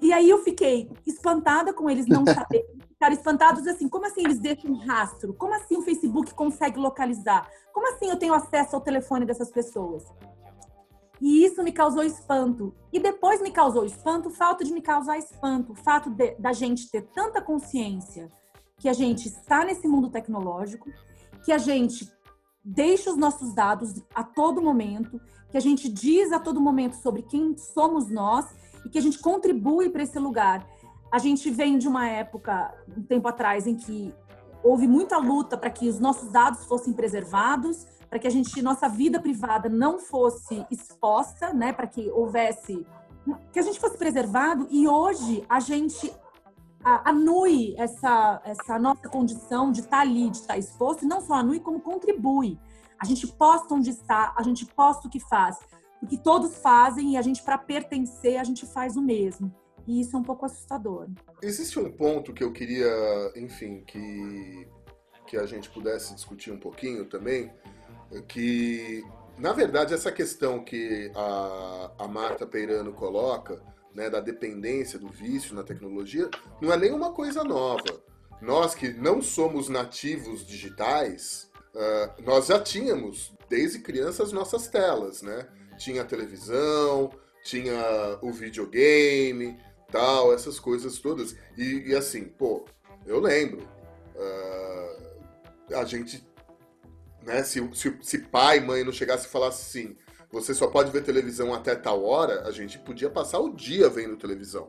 E 0.00 0.12
aí 0.12 0.28
eu 0.28 0.42
fiquei 0.42 0.90
espantada 1.06 1.72
com 1.72 1.88
eles 1.88 2.06
não 2.06 2.24
saberem. 2.26 2.66
Ficaram 2.88 3.14
espantados 3.14 3.66
assim, 3.66 3.88
como 3.88 4.06
assim 4.06 4.22
eles 4.24 4.38
deixam 4.38 4.74
rastro? 4.74 5.34
Como 5.34 5.54
assim 5.54 5.76
o 5.76 5.82
Facebook 5.82 6.34
consegue 6.34 6.78
localizar? 6.78 7.48
Como 7.72 7.88
assim 7.92 8.08
eu 8.08 8.16
tenho 8.16 8.34
acesso 8.34 8.76
ao 8.76 8.82
telefone 8.82 9.24
dessas 9.24 9.50
pessoas? 9.50 10.04
E 11.22 11.44
isso 11.44 11.62
me 11.62 11.70
causou 11.70 12.02
espanto. 12.02 12.74
E 12.92 12.98
depois 12.98 13.40
me 13.40 13.52
causou 13.52 13.84
espanto, 13.84 14.28
falta 14.28 14.64
de 14.64 14.72
me 14.72 14.82
causar 14.82 15.16
espanto, 15.16 15.70
o 15.70 15.74
fato 15.76 16.10
de, 16.10 16.34
da 16.34 16.52
gente 16.52 16.90
ter 16.90 17.02
tanta 17.14 17.40
consciência 17.40 18.28
que 18.76 18.88
a 18.88 18.92
gente 18.92 19.28
está 19.28 19.64
nesse 19.64 19.86
mundo 19.86 20.10
tecnológico, 20.10 20.90
que 21.44 21.52
a 21.52 21.58
gente 21.58 22.10
deixa 22.64 23.08
os 23.08 23.16
nossos 23.16 23.54
dados 23.54 24.02
a 24.12 24.24
todo 24.24 24.60
momento, 24.60 25.20
que 25.48 25.56
a 25.56 25.60
gente 25.60 25.88
diz 25.88 26.32
a 26.32 26.40
todo 26.40 26.60
momento 26.60 26.96
sobre 26.96 27.22
quem 27.22 27.56
somos 27.56 28.10
nós 28.10 28.44
e 28.84 28.88
que 28.88 28.98
a 28.98 29.02
gente 29.02 29.20
contribui 29.20 29.90
para 29.90 30.02
esse 30.02 30.18
lugar. 30.18 30.66
A 31.12 31.18
gente 31.20 31.48
vem 31.50 31.78
de 31.78 31.86
uma 31.86 32.08
época, 32.08 32.74
um 32.98 33.02
tempo 33.04 33.28
atrás, 33.28 33.68
em 33.68 33.76
que 33.76 34.12
houve 34.60 34.88
muita 34.88 35.18
luta 35.18 35.56
para 35.56 35.70
que 35.70 35.88
os 35.88 36.00
nossos 36.00 36.32
dados 36.32 36.64
fossem 36.64 36.92
preservados, 36.92 37.86
para 38.12 38.18
que 38.18 38.26
a 38.26 38.30
gente 38.30 38.60
nossa 38.60 38.90
vida 38.90 39.18
privada 39.18 39.70
não 39.70 39.98
fosse 39.98 40.66
exposta, 40.70 41.54
né, 41.54 41.72
para 41.72 41.86
que 41.86 42.10
houvesse 42.10 42.84
que 43.50 43.58
a 43.58 43.62
gente 43.62 43.80
fosse 43.80 43.96
preservado 43.96 44.68
e 44.70 44.86
hoje 44.86 45.42
a 45.48 45.58
gente 45.60 46.12
anui 46.84 47.74
essa 47.78 48.42
essa 48.44 48.78
nossa 48.78 49.08
condição 49.08 49.72
de 49.72 49.80
estar 49.80 49.96
tá 49.96 50.00
ali, 50.02 50.28
de 50.28 50.36
estar 50.36 50.52
tá 50.52 50.58
exposto, 50.58 51.06
e 51.06 51.08
não 51.08 51.22
só 51.22 51.34
anui 51.34 51.58
como 51.58 51.80
contribui. 51.80 52.58
A 53.00 53.06
gente 53.06 53.26
posta 53.26 53.72
onde 53.74 53.88
está, 53.88 54.34
a 54.36 54.42
gente 54.42 54.66
posta 54.66 55.08
o 55.08 55.10
que 55.10 55.18
faz 55.18 55.58
o 56.02 56.06
que 56.06 56.18
todos 56.18 56.58
fazem 56.58 57.12
e 57.12 57.16
a 57.16 57.22
gente, 57.22 57.42
para 57.42 57.56
pertencer, 57.56 58.36
a 58.36 58.44
gente 58.44 58.66
faz 58.66 58.96
o 58.96 59.00
mesmo. 59.00 59.54
E 59.86 60.00
isso 60.00 60.16
é 60.16 60.18
um 60.18 60.22
pouco 60.22 60.44
assustador. 60.44 61.08
Existe 61.40 61.78
um 61.78 61.90
ponto 61.90 62.32
que 62.34 62.42
eu 62.42 62.52
queria, 62.52 63.32
enfim, 63.36 63.84
que, 63.86 64.68
que 65.26 65.36
a 65.36 65.46
gente 65.46 65.70
pudesse 65.70 66.14
discutir 66.14 66.50
um 66.50 66.58
pouquinho 66.58 67.04
também, 67.04 67.52
que, 68.20 69.02
na 69.38 69.52
verdade, 69.52 69.94
essa 69.94 70.12
questão 70.12 70.62
que 70.62 71.10
a, 71.14 71.90
a 72.00 72.08
Marta 72.08 72.46
Peirano 72.46 72.92
coloca, 72.92 73.62
né, 73.94 74.10
da 74.10 74.20
dependência, 74.20 74.98
do 74.98 75.08
vício 75.08 75.54
na 75.54 75.62
tecnologia, 75.62 76.28
não 76.60 76.72
é 76.72 76.76
nenhuma 76.76 77.12
coisa 77.12 77.44
nova. 77.44 78.02
Nós 78.40 78.74
que 78.74 78.92
não 78.92 79.22
somos 79.22 79.68
nativos 79.68 80.46
digitais, 80.46 81.50
uh, 81.74 82.22
nós 82.22 82.46
já 82.46 82.60
tínhamos, 82.60 83.32
desde 83.48 83.78
crianças, 83.78 84.32
nossas 84.32 84.66
telas, 84.66 85.22
né? 85.22 85.46
tinha 85.76 86.04
televisão, 86.04 87.10
tinha 87.44 88.18
o 88.22 88.32
videogame, 88.32 89.58
tal, 89.90 90.32
essas 90.32 90.58
coisas 90.58 90.98
todas. 90.98 91.36
E, 91.56 91.88
e 91.88 91.94
assim, 91.94 92.24
pô, 92.24 92.64
eu 93.06 93.20
lembro. 93.20 93.66
Uh, 94.14 95.74
a 95.76 95.84
gente, 95.84 96.26
né, 97.24 97.42
se, 97.42 97.68
se, 97.74 97.96
se 98.02 98.18
pai 98.18 98.58
e 98.58 98.60
mãe 98.60 98.84
não 98.84 98.92
chegasse 98.92 99.26
e 99.26 99.30
falasse 99.30 99.62
assim, 99.62 99.96
você 100.30 100.54
só 100.54 100.66
pode 100.66 100.90
ver 100.90 101.02
televisão 101.02 101.52
até 101.52 101.74
tal 101.74 102.04
hora, 102.04 102.46
a 102.46 102.50
gente 102.50 102.78
podia 102.78 103.10
passar 103.10 103.38
o 103.38 103.54
dia 103.54 103.88
vendo 103.88 104.16
televisão, 104.16 104.68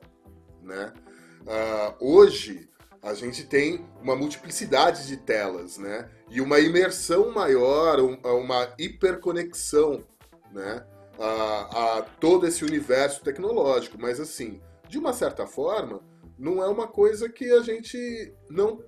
né? 0.61 0.93
Uh, 1.41 1.95
hoje 1.99 2.69
a 3.01 3.13
gente 3.13 3.45
tem 3.45 3.85
uma 4.01 4.15
multiplicidade 4.15 5.07
de 5.07 5.17
telas, 5.17 5.77
né? 5.77 6.09
E 6.29 6.39
uma 6.39 6.59
imersão 6.59 7.31
maior, 7.31 7.99
uma 7.99 8.73
hiperconexão, 8.77 10.03
né? 10.51 10.85
a, 11.19 11.97
a 11.97 12.01
todo 12.01 12.47
esse 12.47 12.63
universo 12.63 13.23
tecnológico, 13.23 13.97
mas 13.99 14.19
assim, 14.19 14.61
de 14.87 14.97
uma 14.97 15.13
certa 15.13 15.45
forma, 15.45 16.01
não 16.37 16.63
é 16.63 16.67
uma 16.67 16.87
coisa 16.87 17.29
que 17.29 17.51
a 17.51 17.61
gente 17.61 18.33
não 18.49 18.83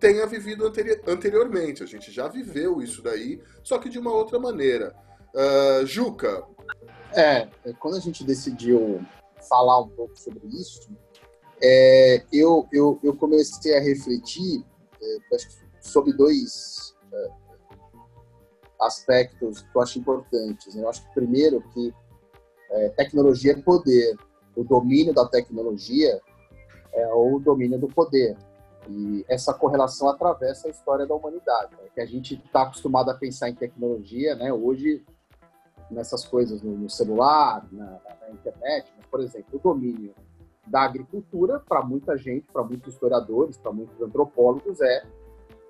tenha 0.00 0.26
vivido 0.26 0.66
anteri 0.66 1.00
anteriormente. 1.06 1.82
A 1.82 1.86
gente 1.86 2.10
já 2.10 2.28
viveu 2.28 2.80
isso 2.80 3.02
daí, 3.02 3.40
só 3.62 3.78
que 3.78 3.88
de 3.88 3.98
uma 3.98 4.12
outra 4.12 4.38
maneira. 4.38 4.94
Uh, 5.34 5.86
Juca. 5.86 6.44
É, 7.12 7.48
é, 7.64 7.72
quando 7.78 7.96
a 7.96 8.00
gente 8.00 8.24
decidiu 8.24 9.04
falar 9.48 9.80
um 9.80 9.88
pouco 9.88 10.16
sobre 10.18 10.46
isso, 10.48 10.90
é, 11.62 12.22
eu, 12.32 12.68
eu, 12.72 12.98
eu 13.02 13.16
comecei 13.16 13.76
a 13.76 13.80
refletir 13.80 14.64
é, 15.00 15.36
sobre 15.80 16.12
dois, 16.12 16.94
é, 17.12 17.28
aspectos 18.80 19.62
que 19.62 19.76
eu 19.76 19.80
acho 19.80 19.98
importantes. 19.98 20.74
Né? 20.74 20.82
Eu 20.82 20.88
acho 20.88 21.02
que, 21.02 21.14
primeiro, 21.14 21.62
que 21.70 21.94
é, 22.70 22.88
tecnologia 22.90 23.52
é 23.52 23.62
poder. 23.62 24.16
O 24.54 24.64
domínio 24.64 25.14
da 25.14 25.26
tecnologia 25.26 26.20
é 26.92 27.14
o 27.14 27.38
domínio 27.38 27.78
do 27.78 27.88
poder. 27.88 28.36
E 28.88 29.24
essa 29.28 29.52
correlação 29.52 30.08
atravessa 30.08 30.68
a 30.68 30.70
história 30.70 31.06
da 31.06 31.14
humanidade. 31.14 31.72
Né? 31.72 31.88
Que 31.94 32.00
a 32.00 32.06
gente 32.06 32.34
está 32.34 32.62
acostumado 32.62 33.10
a 33.10 33.14
pensar 33.14 33.48
em 33.48 33.54
tecnologia, 33.54 34.34
né? 34.34 34.52
hoje, 34.52 35.04
nessas 35.90 36.24
coisas 36.24 36.62
no, 36.62 36.76
no 36.76 36.90
celular, 36.90 37.66
na, 37.72 37.98
na, 38.20 38.30
internet, 38.30 38.92
mas, 38.96 39.06
por 39.06 39.20
exemplo, 39.20 39.48
o 39.52 39.58
domínio 39.58 40.14
da 40.66 40.82
agricultura, 40.82 41.60
para 41.60 41.82
muita 41.82 42.16
gente, 42.16 42.46
para 42.52 42.64
muitos 42.64 42.94
historiadores, 42.94 43.56
para 43.56 43.72
muitos 43.72 44.00
antropólogos, 44.00 44.80
é 44.80 45.04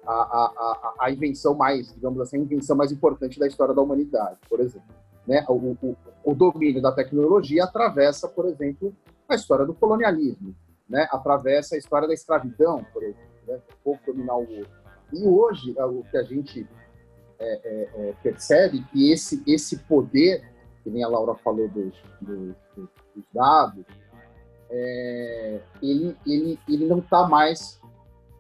a, 0.06 0.12
a, 0.12 0.94
a, 1.00 1.10
invenção 1.10 1.54
mais, 1.54 1.92
digamos 1.92 2.20
assim, 2.20 2.38
a 2.38 2.40
invenção 2.40 2.76
mais 2.76 2.92
importante 2.92 3.38
da 3.38 3.46
história 3.46 3.74
da 3.74 3.82
humanidade, 3.82 4.38
por 4.48 4.60
exemplo. 4.60 4.94
Né? 5.26 5.44
O, 5.48 5.54
o, 5.54 5.96
o 6.24 6.34
domínio 6.34 6.80
da 6.80 6.92
tecnologia 6.92 7.64
atravessa, 7.64 8.28
por 8.28 8.46
exemplo, 8.46 8.94
a 9.28 9.34
história 9.34 9.66
do 9.66 9.74
colonialismo, 9.74 10.54
né? 10.88 11.08
atravessa 11.10 11.74
a 11.74 11.78
história 11.78 12.08
da 12.08 12.14
escravidão, 12.14 12.84
por 12.92 13.02
exemplo, 13.02 13.22
né? 13.46 13.60
pouco 13.82 14.00
dominar 14.06 14.36
o 14.36 14.48
outro. 14.48 14.86
E 15.12 15.26
hoje, 15.26 15.74
é, 15.78 15.84
o 15.84 16.02
que 16.04 16.16
a 16.16 16.22
gente 16.22 16.66
é, 17.38 17.60
é, 17.64 18.08
é, 18.08 18.12
percebe 18.22 18.82
que 18.90 19.10
esse, 19.10 19.42
esse 19.46 19.78
poder, 19.80 20.52
que 20.82 20.90
nem 20.90 21.04
a 21.04 21.08
Laura 21.08 21.34
falou 21.34 21.68
dos, 21.68 21.94
dos, 22.20 22.56
dos 22.76 23.24
dados, 23.32 23.84
é, 24.70 25.60
ele, 25.82 26.16
ele, 26.26 26.58
ele 26.68 26.86
não 26.86 26.98
está 26.98 27.28
mais 27.28 27.80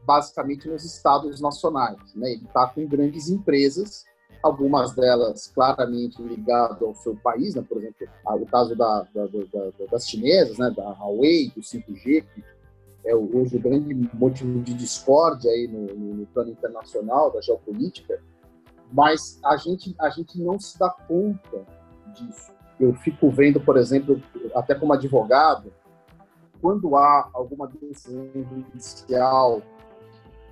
basicamente 0.04 0.68
nos 0.68 0.84
estados 0.84 1.40
nacionais. 1.40 2.14
Né? 2.14 2.32
Ele 2.32 2.44
está 2.44 2.66
com 2.68 2.86
grandes 2.86 3.28
empresas, 3.28 4.04
algumas 4.46 4.94
delas 4.94 5.48
claramente 5.48 6.22
ligadas 6.22 6.80
ao 6.82 6.94
seu 6.94 7.16
país, 7.16 7.54
né? 7.54 7.64
por 7.68 7.78
exemplo, 7.78 8.06
o 8.24 8.46
caso 8.46 8.74
da, 8.74 9.06
da, 9.14 9.26
da, 9.26 9.86
das 9.90 10.08
chinesas, 10.08 10.58
né? 10.58 10.72
da 10.76 10.90
Huawei, 10.92 11.50
do 11.54 11.60
5G, 11.60 12.24
que 12.34 12.44
é 13.04 13.14
hoje 13.14 13.56
o 13.56 13.60
grande 13.60 13.94
motivo 14.14 14.60
de 14.60 14.74
discórdia 14.74 15.50
aí 15.50 15.68
no, 15.68 15.86
no 15.94 16.26
plano 16.26 16.50
internacional 16.50 17.30
da 17.30 17.40
geopolítica, 17.40 18.20
mas 18.92 19.38
a 19.44 19.56
gente, 19.56 19.94
a 20.00 20.10
gente 20.10 20.40
não 20.40 20.58
se 20.58 20.78
dá 20.78 20.90
conta 20.90 21.64
disso. 22.14 22.52
Eu 22.78 22.94
fico 22.94 23.30
vendo, 23.30 23.60
por 23.60 23.76
exemplo, 23.76 24.20
até 24.54 24.74
como 24.74 24.92
advogado, 24.92 25.72
quando 26.60 26.96
há 26.96 27.30
alguma 27.32 27.68
decisão 27.68 28.28
judicial 28.34 29.62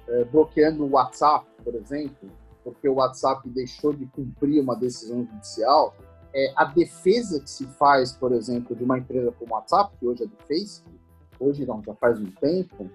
é, 0.08 0.24
bloqueando 0.24 0.84
o 0.84 0.90
WhatsApp, 0.92 1.46
por 1.62 1.74
exemplo, 1.74 2.30
porque 2.64 2.88
o 2.88 2.94
WhatsApp 2.94 3.48
deixou 3.50 3.92
de 3.92 4.06
cumprir 4.06 4.60
uma 4.60 4.74
decisão 4.74 5.24
judicial, 5.24 5.94
é, 6.34 6.52
a 6.56 6.64
defesa 6.64 7.38
que 7.38 7.48
se 7.48 7.66
faz, 7.66 8.12
por 8.12 8.32
exemplo, 8.32 8.74
de 8.74 8.82
uma 8.82 8.98
empresa 8.98 9.30
como 9.38 9.52
o 9.52 9.54
WhatsApp, 9.54 9.94
que 9.98 10.06
hoje 10.06 10.24
é 10.24 10.26
do 10.26 10.36
Facebook, 10.48 10.98
hoje 11.38 11.64
não, 11.64 11.82
já 11.84 11.94
faz 11.94 12.18
um 12.18 12.26
tempo, 12.26 12.90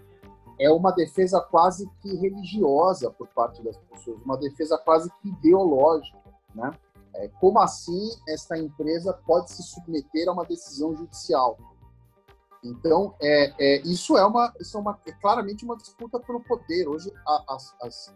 é 0.59 0.69
uma 0.69 0.91
defesa 0.91 1.39
quase 1.39 1.89
que 2.01 2.13
religiosa 2.17 3.09
por 3.11 3.27
parte 3.29 3.63
das 3.63 3.77
pessoas, 3.77 4.21
uma 4.23 4.37
defesa 4.37 4.77
quase 4.77 5.09
que 5.21 5.29
ideológica, 5.29 6.19
né? 6.53 6.71
É, 7.15 7.27
como 7.39 7.59
assim 7.59 8.09
esta 8.27 8.57
empresa 8.57 9.13
pode 9.25 9.51
se 9.51 9.63
submeter 9.63 10.27
a 10.27 10.33
uma 10.33 10.45
decisão 10.45 10.95
judicial? 10.95 11.57
Então, 12.63 13.15
é, 13.21 13.53
é, 13.57 13.81
isso, 13.81 14.17
é, 14.17 14.25
uma, 14.25 14.53
isso 14.59 14.77
é, 14.77 14.81
uma, 14.81 14.99
é 15.05 15.11
claramente 15.13 15.63
uma 15.63 15.77
disputa 15.77 16.19
pelo 16.19 16.41
poder. 16.41 16.87
Hoje, 16.87 17.11
a, 17.25 17.55
as, 17.55 17.75
as, 17.81 18.15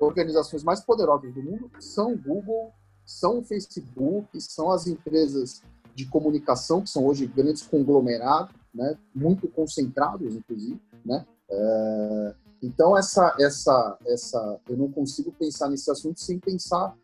organizações 0.00 0.64
mais 0.64 0.80
poderosas 0.80 1.32
do 1.32 1.42
mundo 1.42 1.70
são 1.78 2.14
o 2.14 2.18
Google, 2.18 2.72
são 3.04 3.38
o 3.38 3.44
Facebook, 3.44 4.40
são 4.40 4.70
as 4.70 4.86
empresas 4.86 5.62
de 5.94 6.06
comunicação, 6.06 6.80
que 6.82 6.90
são 6.90 7.06
hoje 7.06 7.26
grandes 7.26 7.62
conglomerados, 7.62 8.54
né, 8.72 8.96
muito 9.14 9.48
concentrados, 9.48 10.34
inclusive. 10.34 10.80
Né? 11.04 11.26
É, 11.50 12.34
então, 12.62 12.96
essa, 12.96 13.34
essa, 13.38 13.98
essa, 14.06 14.60
eu 14.68 14.76
não 14.76 14.90
consigo 14.90 15.32
pensar 15.32 15.68
nesse 15.68 15.90
assunto 15.90 16.20
sem 16.20 16.38
pensar, 16.38 16.96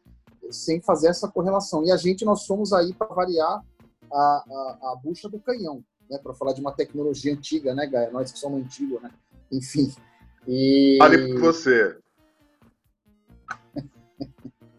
sem 0.50 0.80
fazer 0.80 1.08
essa 1.08 1.28
correlação. 1.28 1.84
E 1.84 1.90
a 1.90 1.96
gente, 1.96 2.24
nós 2.24 2.42
somos 2.42 2.72
aí 2.72 2.94
para 2.94 3.08
variar 3.08 3.64
a, 4.10 4.16
a, 4.16 4.78
a 4.92 5.00
bucha 5.02 5.28
do 5.28 5.40
canhão 5.40 5.82
né, 6.08 6.18
para 6.22 6.34
falar 6.34 6.52
de 6.52 6.60
uma 6.60 6.72
tecnologia 6.72 7.32
antiga, 7.32 7.74
né, 7.74 7.86
Gaia? 7.86 8.10
Nós 8.10 8.32
que 8.32 8.38
somos 8.38 8.64
antigos, 8.64 9.02
né? 9.02 9.10
Enfim. 9.50 9.92
E... 10.46 10.96
Fale 10.98 11.32
por 11.32 11.40
você. 11.40 11.98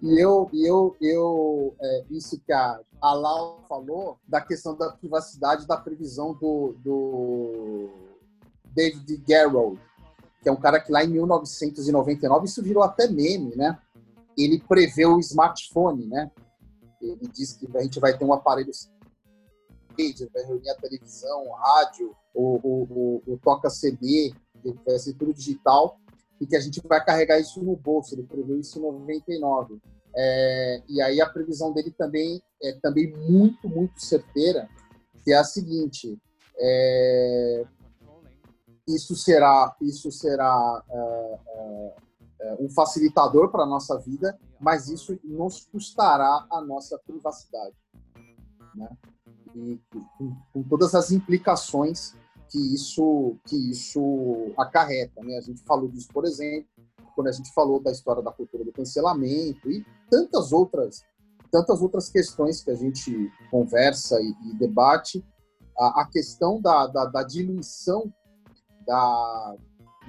E 0.07 0.19
eu, 0.19 0.49
eu, 0.53 0.95
eu 1.01 1.75
é, 1.81 2.05
isso 2.09 2.39
que 2.39 2.51
a, 2.51 2.79
a 3.01 3.13
Lau 3.13 3.63
falou, 3.67 4.17
da 4.27 4.41
questão 4.41 4.75
da 4.75 4.91
privacidade, 4.91 5.67
da 5.67 5.77
previsão 5.77 6.33
do, 6.33 6.75
do 6.83 7.89
David 8.73 9.17
Garrow, 9.27 9.77
que 10.41 10.49
é 10.49 10.51
um 10.51 10.59
cara 10.59 10.79
que 10.79 10.91
lá 10.91 11.03
em 11.03 11.09
1999, 11.09 12.45
isso 12.45 12.63
virou 12.63 12.83
até 12.83 13.07
meme, 13.07 13.55
né? 13.55 13.77
Ele 14.37 14.59
prevê 14.59 15.05
o 15.05 15.19
smartphone, 15.19 16.05
né? 16.07 16.31
Ele 17.01 17.27
diz 17.27 17.53
que 17.53 17.67
a 17.75 17.81
gente 17.81 17.99
vai 17.99 18.17
ter 18.17 18.23
um 18.23 18.33
aparelho 18.33 18.71
vai 20.31 20.43
reunir 20.43 20.69
a 20.69 20.75
televisão, 20.75 21.47
o 21.47 21.53
rádio, 21.53 22.15
o, 22.33 22.59
o, 22.63 22.83
o, 22.83 23.33
o 23.33 23.37
toca 23.39 23.69
CD, 23.69 24.31
vai 24.85 24.99
ser 24.99 25.13
tudo 25.13 25.33
digital, 25.33 25.99
e 26.39 26.45
que 26.45 26.55
a 26.55 26.59
gente 26.59 26.79
vai 26.87 27.03
carregar 27.03 27.39
isso 27.39 27.63
no 27.63 27.75
bolso. 27.75 28.13
Ele 28.13 28.23
preveu 28.23 28.59
isso 28.59 28.77
em 28.77 28.81
99. 28.83 29.81
É, 30.19 30.81
e 30.89 30.99
aí 30.99 31.21
a 31.21 31.29
previsão 31.29 31.71
dele 31.71 31.91
também 31.91 32.41
é 32.63 32.73
também 32.81 33.15
muito, 33.15 33.69
muito 33.69 34.03
certeira, 34.03 34.67
que 35.23 35.31
é 35.31 35.37
a 35.37 35.43
seguinte: 35.43 36.17
é, 36.57 37.65
isso 38.87 39.15
será, 39.15 39.75
isso 39.79 40.11
será 40.11 40.83
é, 40.89 41.39
é, 41.47 41.95
é 42.41 42.57
um 42.59 42.69
facilitador 42.69 43.51
para 43.51 43.63
a 43.63 43.67
nossa 43.67 43.95
vida, 43.99 44.37
mas 44.59 44.89
isso 44.89 45.19
nos 45.23 45.65
custará 45.65 46.47
a 46.49 46.61
nossa 46.61 46.97
privacidade. 47.05 47.75
Né? 48.75 48.89
e 49.57 49.79
com, 49.89 50.35
com, 50.53 50.63
todas 50.63 50.93
as 50.93 51.11
implicações 51.11 52.13
que 52.49 52.59
isso 52.73 53.35
que 53.45 53.71
isso 53.71 54.53
acarreta. 54.57 55.21
Né? 55.23 55.37
A 55.37 55.41
gente 55.41 55.61
falou 55.63 55.89
disso, 55.89 56.07
por 56.13 56.25
exemplo, 56.25 56.67
quando 57.15 57.27
a 57.27 57.31
gente 57.31 57.51
falou 57.53 57.79
da 57.79 57.91
história 57.91 58.21
da 58.21 58.31
cultura 58.31 58.63
do 58.63 58.71
cancelamento 58.71 59.69
e 59.69 59.85
tantas 60.09 60.51
outras 60.51 61.03
tantas 61.49 61.81
outras 61.81 62.09
questões 62.09 62.61
que 62.61 62.69
a 62.69 62.75
gente 62.75 63.31
conversa 63.49 64.19
e, 64.19 64.35
e 64.49 64.53
debate, 64.57 65.23
a, 65.79 66.01
a 66.01 66.05
questão 66.05 66.61
da, 66.61 66.87
da, 66.87 67.05
da 67.05 67.25
da, 68.85 69.55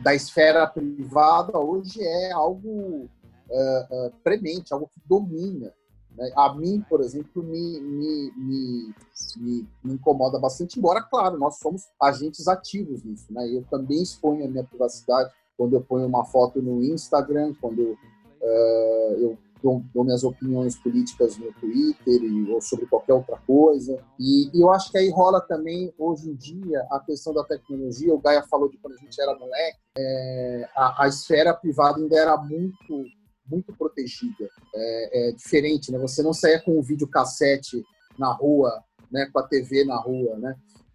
da 0.03 0.15
esfera 0.17 0.67
privada 0.67 1.57
hoje 1.57 2.03
é 2.03 2.33
algo 2.33 3.05
uh, 3.49 4.07
uh, 4.09 4.13
premente, 4.25 4.75
algo 4.75 4.91
que 4.93 5.01
domina 5.07 5.73
né? 6.19 6.33
A 6.37 6.53
mim, 6.53 6.85
por 6.89 7.01
exemplo, 7.01 7.43
me, 7.45 7.81
me, 7.81 8.33
me, 8.37 8.95
me, 9.37 9.95
incomoda 9.95 10.39
bastante, 10.39 10.77
embora, 10.77 11.01
claro, 11.01 11.39
nós 11.39 11.59
somos 11.59 11.85
agentes 12.03 12.49
ativos 12.49 13.05
nisso. 13.05 13.33
Né? 13.33 13.49
Eu 13.55 13.65
também 13.71 14.03
exponho 14.03 14.45
a 14.45 14.49
minha 14.49 14.65
privacidade 14.65 15.33
quando 15.57 15.75
eu 15.75 15.81
ponho 15.81 16.07
uma 16.07 16.25
foto 16.25 16.61
no 16.61 16.83
Instagram, 16.83 17.55
quando 17.61 17.81
uh, 17.83 19.15
eu 19.17 19.39
dou, 19.63 19.83
dou, 19.93 20.05
minhas 20.05 20.25
opiniões 20.25 20.77
políticas 20.77 21.37
no 21.39 21.53
Twitter 21.55 22.23
e, 22.23 22.51
ou 22.51 22.61
sobre 22.61 22.87
qualquer 22.87 23.15
outra 23.15 23.37
coisa. 23.47 23.99
E, 24.19 24.51
e, 24.55 24.61
eu 24.61 24.71
acho 24.71 24.91
que 24.91 24.99
aí 24.99 25.11
rola 25.11 25.41
também, 25.41 25.93
hoje 25.99 26.31
em 26.31 26.35
dia, 26.35 26.87
a 26.91 27.01
questão 27.01 27.33
da 27.33 27.45
tecnologia. 27.45 28.15
O 28.15 28.21
Gaia 28.21 28.43
falou 28.43 28.69
de 28.69 28.79
quando 28.79 28.95
a 28.95 28.99
gente 28.99 29.21
era 29.21 29.39
moleque, 29.39 29.79
é, 29.97 30.69
a, 30.77 31.05
a 31.05 31.09
esfera 31.09 31.55
privada 31.55 31.99
ainda 31.99 32.17
era 32.17 32.37
muito 32.37 33.05
muito 33.51 33.75
protegida. 33.75 34.49
É, 34.75 35.29
é, 35.29 35.33
diferente, 35.33 35.91
né? 35.91 35.99
Você 35.99 36.23
não 36.23 36.33
saia 36.33 36.61
com 36.61 36.79
o 36.79 36.83
vídeo 36.83 37.09
cassete 37.09 37.83
na 38.19 38.33
rua, 38.33 38.83
né? 39.11 39.27
Com 39.33 39.39
a 39.39 39.43
TV 39.43 39.85
na 39.85 39.97
rua, 39.97 40.37
né? 40.37 40.55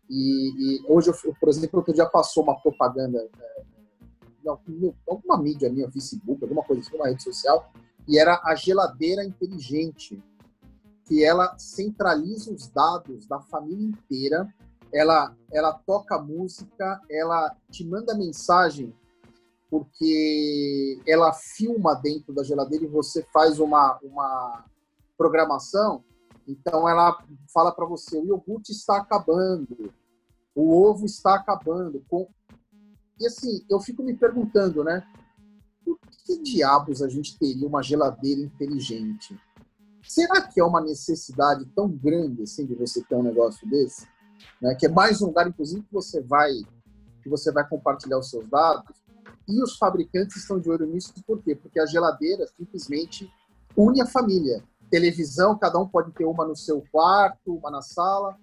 E, 0.09 0.77
e 0.77 0.85
hoje, 0.87 1.09
eu, 1.09 1.35
por 1.39 1.49
exemplo, 1.49 1.79
outro 1.79 1.93
dia 1.93 2.05
passou 2.05 2.43
uma 2.43 2.59
propaganda, 2.59 3.17
é, 3.17 3.63
alguma 5.07 5.41
mídia 5.41 5.71
minha, 5.71 5.89
Facebook, 5.91 6.43
alguma 6.43 6.63
coisa 6.63 6.81
assim, 6.81 6.95
uma 6.95 7.07
rede 7.07 7.23
social, 7.23 7.71
e 8.07 8.17
era 8.17 8.41
a 8.43 8.55
geladeira 8.55 9.23
inteligente, 9.23 10.21
que 11.05 11.23
ela 11.23 11.57
centraliza 11.57 12.51
os 12.51 12.67
dados 12.67 13.27
da 13.27 13.39
família 13.39 13.87
inteira, 13.87 14.53
ela, 14.91 15.35
ela 15.51 15.73
toca 15.73 16.21
música, 16.21 17.01
ela 17.09 17.55
te 17.71 17.83
manda 17.85 18.15
mensagem 18.15 18.93
porque 19.73 21.01
ela 21.07 21.33
filma 21.33 21.95
dentro 21.95 22.31
da 22.31 22.43
geladeira 22.43 22.85
e 22.85 22.87
você 22.87 23.23
faz 23.33 23.59
uma, 23.59 23.97
uma 24.03 24.65
programação. 25.17 26.03
Então 26.47 26.87
ela 26.87 27.17
fala 27.51 27.71
para 27.71 27.87
você: 27.87 28.19
o 28.19 28.25
iogurte 28.25 28.71
está 28.71 28.97
acabando, 28.97 29.91
o 30.53 30.79
ovo 30.79 31.07
está 31.07 31.33
acabando. 31.33 32.05
Com... 32.07 32.29
E 33.19 33.25
assim, 33.25 33.65
eu 33.67 33.79
fico 33.79 34.03
me 34.03 34.15
perguntando, 34.15 34.83
né? 34.83 35.03
Por 35.83 35.99
que 36.25 36.41
diabos 36.41 37.01
a 37.01 37.07
gente 37.07 37.37
teria 37.37 37.67
uma 37.67 37.83
geladeira 37.83 38.41
inteligente? 38.41 39.37
Será 40.07 40.41
que 40.41 40.59
é 40.59 40.63
uma 40.63 40.81
necessidade 40.81 41.65
tão 41.75 41.89
grande 41.89 42.43
assim 42.43 42.65
de 42.65 42.75
você 42.75 43.03
ter 43.03 43.15
um 43.15 43.23
negócio 43.23 43.67
desse? 43.69 44.07
Né? 44.61 44.75
Que 44.75 44.87
é 44.87 44.89
mais 44.89 45.21
um 45.21 45.27
lugar, 45.27 45.47
inclusive, 45.47 45.81
que 45.81 45.93
você 45.93 46.21
vai 46.21 46.51
que 47.21 47.29
você 47.29 47.53
vai 47.53 47.65
compartilhar 47.65 48.19
os 48.19 48.29
seus 48.29 48.45
dados 48.49 49.01
e 49.47 49.61
os 49.61 49.77
fabricantes 49.77 50.37
estão 50.37 50.59
de 50.59 50.69
olho 50.69 50.85
nisso, 50.85 51.13
por 51.25 51.41
quê? 51.41 51.55
Porque 51.55 51.79
a 51.79 51.85
geladeira 51.85 52.45
simplesmente 52.47 53.31
une 53.77 54.01
a 54.01 54.05
família. 54.05 54.63
Televisão, 54.89 55.57
cada 55.57 55.79
um 55.79 55.87
pode 55.87 56.11
ter 56.11 56.25
uma 56.25 56.45
no 56.45 56.55
seu 56.55 56.83
quarto, 56.91 57.55
uma 57.55 57.71
na 57.71 57.81
sala. 57.81 58.37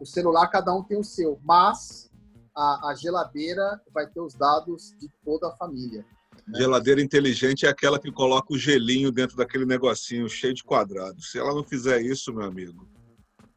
O 0.00 0.06
celular, 0.06 0.46
cada 0.48 0.74
um 0.74 0.82
tem 0.82 0.98
o 0.98 1.04
seu. 1.04 1.38
Mas 1.42 2.10
a, 2.54 2.90
a 2.90 2.94
geladeira 2.94 3.80
vai 3.92 4.06
ter 4.06 4.20
os 4.20 4.34
dados 4.34 4.94
de 4.98 5.10
toda 5.24 5.48
a 5.48 5.56
família. 5.56 6.06
Né? 6.46 6.58
Geladeira 6.60 7.00
inteligente 7.00 7.66
é 7.66 7.68
aquela 7.68 7.98
que 7.98 8.12
coloca 8.12 8.52
o 8.52 8.58
gelinho 8.58 9.10
dentro 9.10 9.36
daquele 9.36 9.66
negocinho 9.66 10.28
cheio 10.28 10.54
de 10.54 10.62
quadrados. 10.62 11.30
Se 11.30 11.38
ela 11.38 11.54
não 11.54 11.64
fizer 11.64 12.00
isso, 12.00 12.32
meu 12.32 12.44
amigo, 12.44 12.86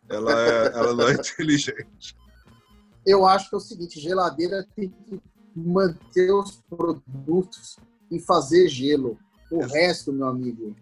ela, 0.10 0.32
é, 0.32 0.67
ela 0.67 0.93
não 0.93 1.08
é 1.08 1.13
inteligente. 1.13 2.15
Eu 3.06 3.25
acho 3.25 3.49
que 3.49 3.56
é 3.56 3.58
o 3.58 3.62
seguinte: 3.62 3.99
geladeira 3.99 4.65
tem 4.75 4.89
que 4.89 5.21
manter 5.56 6.32
os 6.32 6.62
produtos 6.69 7.78
e 8.12 8.19
fazer 8.19 8.67
gelo. 8.67 9.17
O 9.52 9.63
é. 9.63 9.65
resto, 9.65 10.13
meu 10.13 10.28
amigo, 10.28 10.75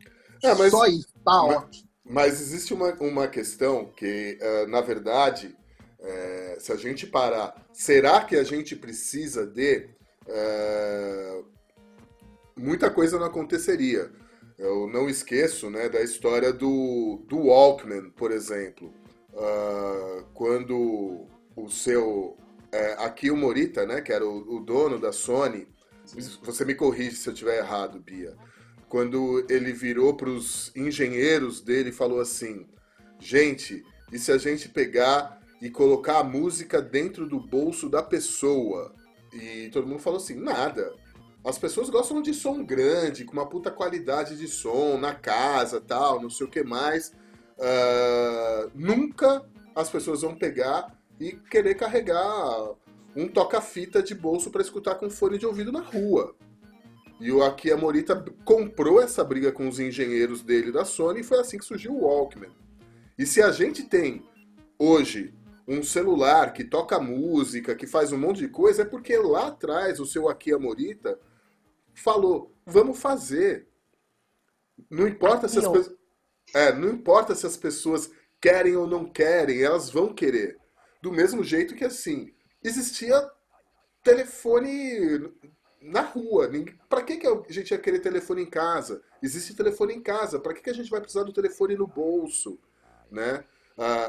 é, 0.44 0.54
mas, 0.54 0.72
só 0.72 0.86
isso, 0.86 1.14
tá 1.24 1.44
mas, 1.44 1.58
ótimo. 1.58 1.90
Mas 2.04 2.42
existe 2.42 2.74
uma, 2.74 2.94
uma 2.96 3.28
questão 3.28 3.86
que, 3.86 4.38
uh, 4.42 4.70
na 4.70 4.82
verdade, 4.82 5.56
uh, 6.00 6.60
se 6.60 6.72
a 6.72 6.76
gente 6.76 7.08
parar, 7.08 7.66
será 7.74 8.24
que 8.24 8.36
a 8.36 8.44
gente 8.44 8.76
precisa 8.76 9.46
de. 9.46 9.90
Uh, 12.68 12.70
muita 12.70 12.90
coisa 12.90 13.18
não 13.18 13.26
aconteceria. 13.26 14.12
Eu 14.58 14.88
não 14.88 15.10
esqueço 15.10 15.70
né, 15.70 15.88
da 15.88 16.02
história 16.02 16.52
do, 16.52 17.24
do 17.28 17.48
Walkman, 17.48 18.10
por 18.12 18.32
exemplo. 18.32 18.94
quando 20.34 21.28
o 21.56 21.70
seu 21.70 22.38
é, 22.72 22.94
aqui 23.00 23.32
o 23.32 23.38
Morita, 23.38 23.86
né, 23.86 24.02
que 24.02 24.12
era 24.12 24.26
o, 24.26 24.58
o, 24.58 24.60
dono 24.60 25.00
da 25.00 25.12
Sony, 25.12 25.68
você 26.44 26.66
me 26.66 26.76
corrige 26.76 27.16
se 27.16 27.30
eu 27.30 27.34
estiver 27.34 27.58
errado, 27.58 28.00
Bia, 28.00 28.36
quando 28.88 29.46
ele 29.50 29.72
virou 29.72 30.16
para 30.16 30.30
os 30.30 30.72
engenheiros 30.76 31.62
dele 31.62 31.90
e 31.90 31.94
falou 31.94 32.20
assim: 32.20 32.68
gente, 33.20 33.84
e 34.12 34.20
se 34.20 34.32
a 34.32 34.38
gente 34.38 34.70
pegar 34.70 35.42
e 35.62 35.70
colocar 35.70 36.20
a 36.20 36.24
música 36.24 36.82
dentro 36.82 37.28
do 37.28 37.40
bolso 37.40 37.90
da 37.90 38.02
pessoa? 38.04 38.94
E 39.34 39.70
todo 39.72 39.88
mundo 39.88 40.00
falou 40.00 40.18
assim: 40.18 40.36
nada. 40.36 40.94
As 41.48 41.58
pessoas 41.58 41.90
gostam 41.90 42.22
de 42.22 42.34
som 42.34 42.62
grande, 42.62 43.24
com 43.24 43.32
uma 43.32 43.48
puta 43.48 43.72
qualidade 43.72 44.38
de 44.38 44.50
som, 44.50 44.98
na 44.98 45.16
casa, 45.16 45.80
tal, 45.80 46.22
não 46.22 46.30
sei 46.30 46.46
o 46.46 46.50
que 46.50 46.62
mais. 46.62 47.14
Uh, 47.58 48.70
nunca 48.76 49.48
as 49.74 49.90
pessoas 49.90 50.24
vão 50.24 50.36
pegar 50.36 50.94
e 51.18 51.38
querer 51.50 51.76
carregar 51.76 52.76
um 53.16 53.30
toca-fita 53.30 54.04
de 54.04 54.14
bolso 54.14 54.52
para 54.52 54.62
escutar 54.62 54.96
com 54.96 55.10
fone 55.10 55.38
de 55.38 55.46
ouvido 55.46 55.72
na 55.72 55.80
rua. 55.80 56.36
E 57.18 57.32
o 57.32 57.42
Akira 57.42 57.78
Morita 57.78 58.26
comprou 58.44 59.02
essa 59.02 59.24
briga 59.24 59.50
com 59.50 59.70
os 59.70 59.80
engenheiros 59.80 60.44
dele 60.44 60.70
da 60.70 60.84
Sony 60.84 61.22
e 61.22 61.24
foi 61.24 61.40
assim 61.40 61.58
que 61.58 61.66
surgiu 61.66 61.94
o 61.94 62.02
Walkman. 62.02 62.52
E 63.18 63.26
se 63.26 63.42
a 63.42 63.54
gente 63.54 63.84
tem 63.84 64.22
hoje 64.78 65.34
um 65.66 65.82
celular 65.82 66.52
que 66.52 66.66
toca 66.66 67.00
música, 67.00 67.74
que 67.74 67.88
faz 67.88 68.12
um 68.12 68.18
monte 68.18 68.40
de 68.40 68.50
coisa, 68.50 68.82
é 68.82 68.86
porque 68.86 69.16
lá 69.16 69.48
atrás 69.48 70.02
o 70.02 70.06
seu 70.06 70.28
Akira 70.28 70.60
Morita 70.60 71.18
falou: 72.00 72.56
vamos 72.66 73.00
fazer. 73.00 73.68
Não 74.90 75.08
importa 75.08 75.48
se 75.48 75.60
as 75.60 75.68
pessoas. 75.68 75.98
É, 76.54 76.74
não 76.74 76.90
importa 76.90 77.36
se 77.36 77.46
as 77.46 77.58
pessoas 77.58 78.10
querem 78.40 78.76
ou 78.76 78.88
não 78.88 79.06
querem, 79.06 79.62
elas 79.64 79.90
vão 79.90 80.14
querer. 80.14 80.58
Do 81.02 81.12
mesmo 81.12 81.44
jeito 81.44 81.76
que 81.76 81.84
assim, 81.84 82.34
existia 82.64 83.30
telefone 84.04 85.32
na 85.82 86.02
rua. 86.02 86.50
Para 86.88 87.04
que, 87.04 87.18
que 87.18 87.28
a 87.28 87.44
gente 87.50 87.72
ia 87.72 87.78
querer 87.78 88.00
telefone 88.00 88.44
em 88.44 88.50
casa? 88.50 89.02
Existe 89.22 89.56
telefone 89.56 89.94
em 89.94 90.02
casa. 90.02 90.40
Para 90.40 90.54
que, 90.54 90.62
que 90.62 90.70
a 90.70 90.74
gente 90.74 90.90
vai 90.90 91.02
precisar 91.02 91.24
do 91.24 91.34
telefone 91.34 91.76
no 91.76 91.88
bolso? 91.88 92.60
Né? 93.12 93.44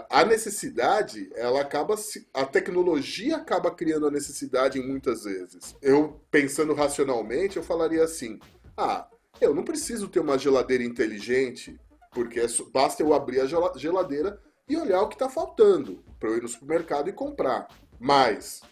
A 0.08 0.24
necessidade, 0.24 1.30
ela 1.34 1.60
acaba 1.60 1.94
a 2.32 2.46
tecnologia 2.46 3.36
acaba 3.36 3.70
criando 3.70 4.06
a 4.06 4.10
necessidade 4.10 4.80
muitas 4.80 5.24
vezes. 5.24 5.76
Eu 5.82 6.20
pensando 6.30 6.72
racionalmente, 6.72 7.58
eu 7.58 7.62
falaria 7.62 8.02
assim: 8.02 8.40
ah, 8.76 9.06
eu 9.40 9.54
não 9.54 9.62
preciso 9.62 10.08
ter 10.08 10.20
uma 10.20 10.38
geladeira 10.38 10.82
inteligente, 10.82 11.78
porque 12.12 12.40
é 12.40 12.46
basta 12.72 13.02
eu 13.02 13.12
abrir 13.12 13.40
a 13.40 13.46
geladeira 13.76 14.40
e 14.66 14.76
olhar 14.76 15.02
o 15.02 15.08
que 15.08 15.16
está 15.16 15.28
faltando 15.28 16.02
para 16.18 16.30
eu 16.30 16.38
ir 16.38 16.42
no 16.42 16.48
supermercado 16.48 17.10
e 17.10 17.12
comprar. 17.12 17.68
Mas 18.00 18.62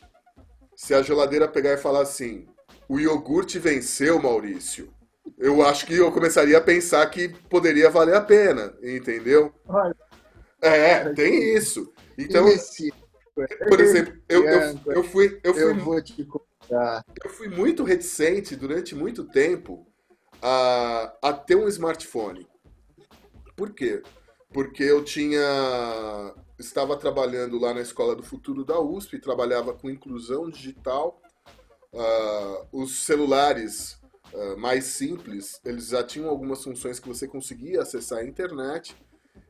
se 0.74 0.94
a 0.94 1.02
geladeira 1.02 1.46
pegar 1.46 1.74
e 1.74 1.78
falar 1.78 2.02
assim: 2.02 2.46
o 2.88 2.98
iogurte 2.98 3.58
venceu, 3.58 4.20
Maurício. 4.20 4.94
Eu 5.36 5.66
acho 5.66 5.84
que 5.84 5.94
eu 5.94 6.10
começaria 6.10 6.56
a 6.56 6.60
pensar 6.60 7.04
que 7.10 7.28
poderia 7.50 7.90
valer 7.90 8.14
a 8.14 8.20
pena, 8.20 8.72
entendeu? 8.82 9.52
É, 10.66 11.12
tem 11.14 11.54
isso. 11.56 11.92
Então, 12.18 12.46
por 13.68 13.80
exemplo, 13.80 14.14
eu, 14.28 14.44
eu, 14.44 14.80
eu 14.86 15.04
fui, 15.04 15.38
eu 15.44 15.54
fui, 15.54 15.62
eu 15.62 15.74
vou 15.76 16.02
te 16.02 16.24
contar. 16.24 17.04
Eu 17.22 17.30
fui 17.30 17.48
muito 17.48 17.84
reticente 17.84 18.56
durante 18.56 18.94
muito 18.94 19.24
tempo 19.24 19.86
a, 20.40 21.14
a 21.22 21.32
ter 21.32 21.56
um 21.56 21.68
smartphone. 21.68 22.46
Por 23.54 23.72
quê? 23.72 24.02
Porque 24.52 24.82
eu 24.82 25.04
tinha 25.04 26.34
estava 26.58 26.96
trabalhando 26.96 27.58
lá 27.58 27.74
na 27.74 27.80
Escola 27.80 28.16
do 28.16 28.22
Futuro 28.22 28.64
da 28.64 28.80
USP, 28.80 29.18
trabalhava 29.18 29.74
com 29.74 29.90
inclusão 29.90 30.48
digital. 30.48 31.20
Uh, 31.92 32.66
os 32.72 33.04
celulares 33.04 34.00
uh, 34.32 34.58
mais 34.58 34.84
simples, 34.84 35.60
eles 35.64 35.88
já 35.88 36.02
tinham 36.02 36.28
algumas 36.28 36.62
funções 36.62 36.98
que 36.98 37.08
você 37.08 37.26
conseguia 37.26 37.82
acessar 37.82 38.18
a 38.18 38.24
internet 38.24 38.96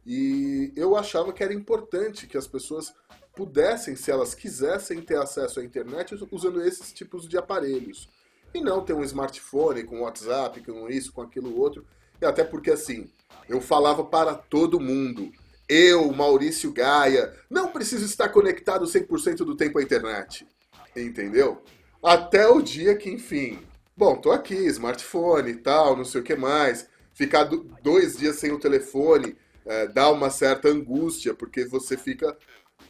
e 0.07 0.73
eu 0.77 0.95
achava 0.95 1.33
que 1.33 1.43
era 1.43 1.53
importante 1.53 2.29
que 2.29 2.39
as 2.39 2.47
pessoas 2.47 2.95
pudessem, 3.35 3.97
se 3.97 4.11
elas 4.11 4.35
quisessem, 4.35 5.03
ter 5.03 5.19
acesso 5.19 5.59
à 5.59 5.65
internet 5.65 6.17
usando 6.31 6.63
esses 6.63 6.93
tipos 6.93 7.29
de 7.29 7.37
aparelhos. 7.37 8.09
E 8.55 8.61
não 8.61 8.85
ter 8.85 8.93
um 8.93 9.03
smartphone 9.03 9.83
com 9.83 10.03
WhatsApp, 10.03 10.63
com 10.65 10.89
isso, 10.89 11.13
com 11.13 11.23
aquilo 11.23 11.59
outro. 11.59 11.85
E 12.23 12.25
até 12.25 12.45
porque, 12.45 12.71
assim, 12.71 13.11
eu 13.49 13.61
falava 13.61 14.05
para 14.05 14.35
todo 14.35 14.81
mundo. 14.81 15.33
Eu, 15.69 16.13
Maurício 16.13 16.73
Gaia, 16.73 17.35
não 17.51 17.73
preciso 17.73 18.05
estar 18.05 18.29
conectado 18.29 18.87
100% 18.87 19.39
do 19.39 19.57
tempo 19.57 19.79
à 19.79 19.83
internet. 19.83 20.47
Entendeu? 20.95 21.63
Até 22.03 22.47
o 22.47 22.63
dia 22.63 22.95
que, 22.95 23.11
enfim. 23.11 23.59
Bom, 23.97 24.17
tô 24.17 24.31
aqui, 24.31 24.55
smartphone 24.55 25.51
e 25.51 25.57
tal, 25.57 25.97
não 25.97 26.05
sei 26.05 26.21
o 26.21 26.25
que 26.25 26.37
mais. 26.37 26.89
Ficar 27.13 27.51
dois 27.83 28.17
dias 28.17 28.37
sem 28.37 28.53
o 28.53 28.61
telefone 28.61 29.37
é, 29.67 29.87
dá 29.89 30.11
uma 30.11 30.31
certa 30.31 30.69
angústia, 30.69 31.35
porque 31.35 31.65
você 31.65 31.97
fica 31.97 32.37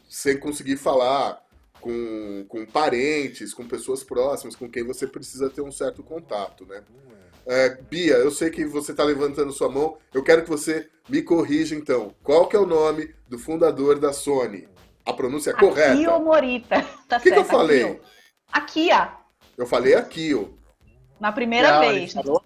sem 0.09 0.39
conseguir 0.39 0.77
falar 0.77 1.43
com, 1.81 2.45
com 2.49 2.67
parentes, 2.67 3.55
com 3.55 3.67
pessoas 3.67 4.05
próximas, 4.05 4.55
com 4.55 4.69
quem 4.69 4.85
você 4.85 5.07
precisa 5.07 5.49
ter 5.49 5.63
um 5.63 5.73
certo 5.73 6.03
contato, 6.03 6.67
né? 6.67 6.83
É, 7.47 7.81
Bia, 7.83 8.15
eu 8.15 8.31
sei 8.31 8.51
que 8.51 8.65
você 8.65 8.91
está 8.91 9.05
levantando 9.05 9.53
sua 9.53 9.69
mão, 9.69 9.97
eu 10.13 10.23
quero 10.23 10.43
que 10.43 10.51
você 10.51 10.89
me 11.09 11.23
corrija 11.23 11.77
então. 11.77 12.13
Qual 12.23 12.49
que 12.49 12.57
é 12.57 12.59
o 12.59 12.67
nome 12.67 13.15
do 13.29 13.39
fundador 13.39 14.01
da 14.01 14.13
Sony? 14.13 14.69
A 15.05 15.13
pronúncia 15.13 15.51
é 15.51 15.55
correta? 15.55 15.93
Akio 15.93 16.21
Morita. 16.21 16.85
Tá 17.09 17.19
o 17.19 17.21
que, 17.21 17.31
que, 17.31 17.39
eu 17.39 17.45
falei? 17.45 18.01
Akia. 18.53 19.13
Eu 19.57 19.65
falei 19.65 19.95
Akio. 19.95 20.59
Na 21.21 21.31
primeira 21.31 21.75
Não, 21.75 21.81
vez. 21.81 22.15
Ele 22.17 22.25
falou, 22.25 22.45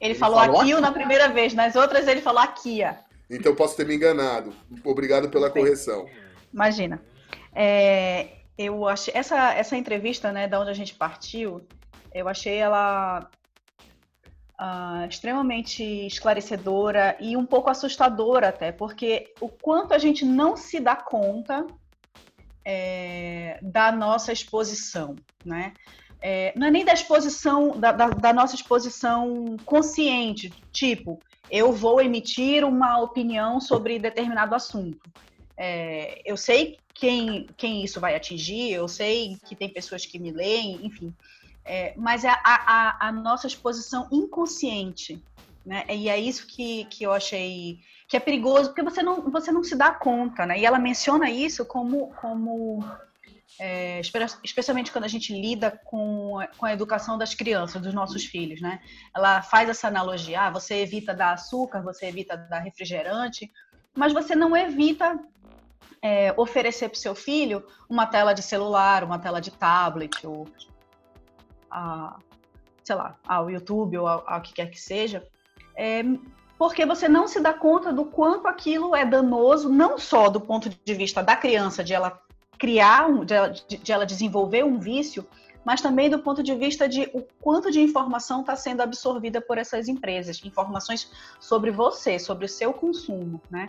ele 0.00 0.10
ele 0.10 0.14
falou, 0.16 0.38
falou 0.40 0.60
Akio 0.60 0.80
na 0.80 0.90
primeira 0.90 1.28
vez, 1.28 1.54
nas 1.54 1.76
outras 1.76 2.08
ele 2.08 2.20
falou 2.20 2.40
Akia. 2.40 2.98
Então 3.30 3.54
posso 3.54 3.76
ter 3.76 3.86
me 3.86 3.94
enganado. 3.94 4.52
Obrigado 4.84 5.28
pela 5.28 5.50
correção. 5.50 6.06
Imagina. 6.52 7.02
É, 7.54 8.28
eu 8.56 8.88
achei 8.88 9.12
essa 9.14 9.52
essa 9.54 9.76
entrevista, 9.76 10.32
né, 10.32 10.48
da 10.48 10.60
onde 10.60 10.70
a 10.70 10.74
gente 10.74 10.94
partiu, 10.94 11.66
eu 12.12 12.28
achei 12.28 12.56
ela 12.56 13.28
uh, 14.60 15.06
extremamente 15.08 15.82
esclarecedora 16.06 17.16
e 17.20 17.36
um 17.36 17.46
pouco 17.46 17.70
assustadora 17.70 18.48
até, 18.48 18.72
porque 18.72 19.32
o 19.40 19.48
quanto 19.48 19.94
a 19.94 19.98
gente 19.98 20.24
não 20.24 20.56
se 20.56 20.80
dá 20.80 20.96
conta 20.96 21.66
é, 22.64 23.58
da 23.62 23.92
nossa 23.92 24.32
exposição, 24.32 25.16
né? 25.44 25.72
É, 26.20 26.52
não 26.56 26.66
é 26.66 26.70
nem 26.70 26.84
da 26.84 26.92
exposição, 26.92 27.78
da, 27.78 27.92
da, 27.92 28.08
da 28.08 28.32
nossa 28.32 28.56
exposição 28.56 29.56
consciente, 29.64 30.50
tipo, 30.72 31.20
eu 31.50 31.72
vou 31.72 32.00
emitir 32.00 32.64
uma 32.64 33.00
opinião 33.00 33.60
sobre 33.60 33.98
determinado 33.98 34.54
assunto. 34.54 35.00
É, 35.56 36.20
eu 36.24 36.36
sei 36.36 36.78
quem, 36.94 37.48
quem 37.56 37.84
isso 37.84 38.00
vai 38.00 38.14
atingir, 38.14 38.72
eu 38.72 38.88
sei 38.88 39.38
que 39.46 39.56
tem 39.56 39.68
pessoas 39.68 40.04
que 40.04 40.18
me 40.18 40.30
leem, 40.30 40.84
enfim. 40.84 41.14
É, 41.64 41.94
mas 41.96 42.24
é 42.24 42.30
a, 42.30 42.40
a, 42.44 43.08
a, 43.08 43.12
nossa 43.12 43.46
exposição 43.46 44.08
inconsciente. 44.10 45.22
Né? 45.64 45.84
E 45.88 46.08
é 46.08 46.18
isso 46.18 46.46
que, 46.46 46.84
que 46.86 47.04
eu 47.04 47.12
achei 47.12 47.78
que 48.08 48.16
é 48.16 48.20
perigoso, 48.20 48.70
porque 48.70 48.82
você 48.82 49.02
não, 49.02 49.30
você 49.30 49.52
não 49.52 49.62
se 49.62 49.76
dá 49.76 49.90
conta. 49.90 50.46
Né? 50.46 50.60
E 50.60 50.66
ela 50.66 50.78
menciona 50.78 51.30
isso 51.30 51.64
como, 51.64 52.08
como 52.20 52.82
é, 53.60 54.00
especialmente 54.44 54.92
quando 54.92 55.04
a 55.04 55.08
gente 55.08 55.32
lida 55.32 55.80
com, 55.84 56.38
com 56.56 56.66
a 56.66 56.72
educação 56.72 57.18
das 57.18 57.34
crianças, 57.34 57.82
dos 57.82 57.92
nossos 57.92 58.24
filhos, 58.24 58.60
né? 58.60 58.80
Ela 59.14 59.42
faz 59.42 59.68
essa 59.68 59.88
analogia, 59.88 60.42
ah, 60.42 60.50
você 60.50 60.76
evita 60.76 61.12
dar 61.12 61.32
açúcar, 61.32 61.82
você 61.82 62.06
evita 62.06 62.36
dar 62.36 62.60
refrigerante, 62.60 63.50
mas 63.94 64.12
você 64.12 64.36
não 64.36 64.56
evita 64.56 65.18
é, 66.00 66.32
oferecer 66.36 66.88
para 66.88 66.96
o 66.96 67.00
seu 67.00 67.14
filho 67.14 67.66
uma 67.88 68.06
tela 68.06 68.32
de 68.32 68.42
celular, 68.42 69.02
uma 69.02 69.18
tela 69.18 69.40
de 69.40 69.50
tablet, 69.50 70.24
ou 70.24 70.46
a, 71.68 72.16
sei 72.84 72.94
lá, 72.94 73.18
ao 73.26 73.50
YouTube 73.50 73.98
ou 73.98 74.06
ao, 74.06 74.40
que 74.40 74.52
quer 74.52 74.70
que 74.70 74.80
seja, 74.80 75.26
é, 75.76 76.02
porque 76.56 76.86
você 76.86 77.08
não 77.08 77.26
se 77.26 77.40
dá 77.40 77.52
conta 77.52 77.92
do 77.92 78.04
quanto 78.04 78.46
aquilo 78.46 78.94
é 78.94 79.04
danoso, 79.04 79.68
não 79.68 79.98
só 79.98 80.28
do 80.28 80.40
ponto 80.40 80.68
de 80.68 80.94
vista 80.94 81.22
da 81.22 81.36
criança, 81.36 81.82
de 81.82 81.92
ela 81.92 82.20
criar, 82.58 83.08
um, 83.08 83.24
de, 83.24 83.34
ela, 83.34 83.48
de 83.48 83.92
ela 83.92 84.04
desenvolver 84.04 84.64
um 84.64 84.78
vício, 84.78 85.26
mas 85.64 85.80
também 85.80 86.08
do 86.08 86.18
ponto 86.18 86.42
de 86.42 86.54
vista 86.54 86.88
de 86.88 87.10
o 87.12 87.22
quanto 87.40 87.70
de 87.70 87.80
informação 87.80 88.40
está 88.40 88.56
sendo 88.56 88.80
absorvida 88.80 89.40
por 89.40 89.58
essas 89.58 89.88
empresas, 89.88 90.42
informações 90.44 91.10
sobre 91.38 91.70
você, 91.70 92.18
sobre 92.18 92.46
o 92.46 92.48
seu 92.48 92.72
consumo, 92.72 93.40
né? 93.50 93.68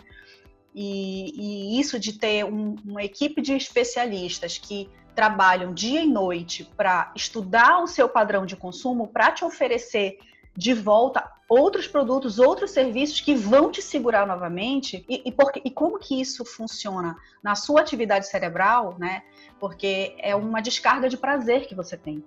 E, 0.73 1.33
e 1.75 1.79
isso 1.79 1.99
de 1.99 2.13
ter 2.13 2.45
um, 2.45 2.75
uma 2.85 3.03
equipe 3.03 3.41
de 3.41 3.53
especialistas 3.53 4.57
que 4.57 4.89
trabalham 5.15 5.73
dia 5.73 6.01
e 6.01 6.07
noite 6.07 6.63
para 6.77 7.11
estudar 7.15 7.83
o 7.83 7.87
seu 7.87 8.07
padrão 8.07 8.45
de 8.45 8.55
consumo, 8.55 9.07
para 9.07 9.31
te 9.31 9.43
oferecer 9.43 10.19
de 10.59 10.73
volta 10.73 11.23
outros 11.47 11.87
produtos, 11.87 12.37
outros 12.37 12.71
serviços 12.71 13.21
que 13.21 13.33
vão 13.33 13.71
te 13.71 13.81
segurar 13.81 14.27
novamente 14.27 15.05
e, 15.07 15.21
e, 15.25 15.31
porque, 15.31 15.61
e 15.63 15.71
como 15.71 15.97
que 15.97 16.19
isso 16.19 16.43
funciona 16.43 17.15
na 17.41 17.55
sua 17.55 17.79
atividade 17.79 18.27
cerebral, 18.27 18.97
né? 18.99 19.23
Porque 19.57 20.17
é 20.19 20.35
uma 20.35 20.61
descarga 20.61 21.07
de 21.07 21.15
prazer 21.15 21.65
que 21.65 21.73
você 21.73 21.95
tem. 21.95 22.21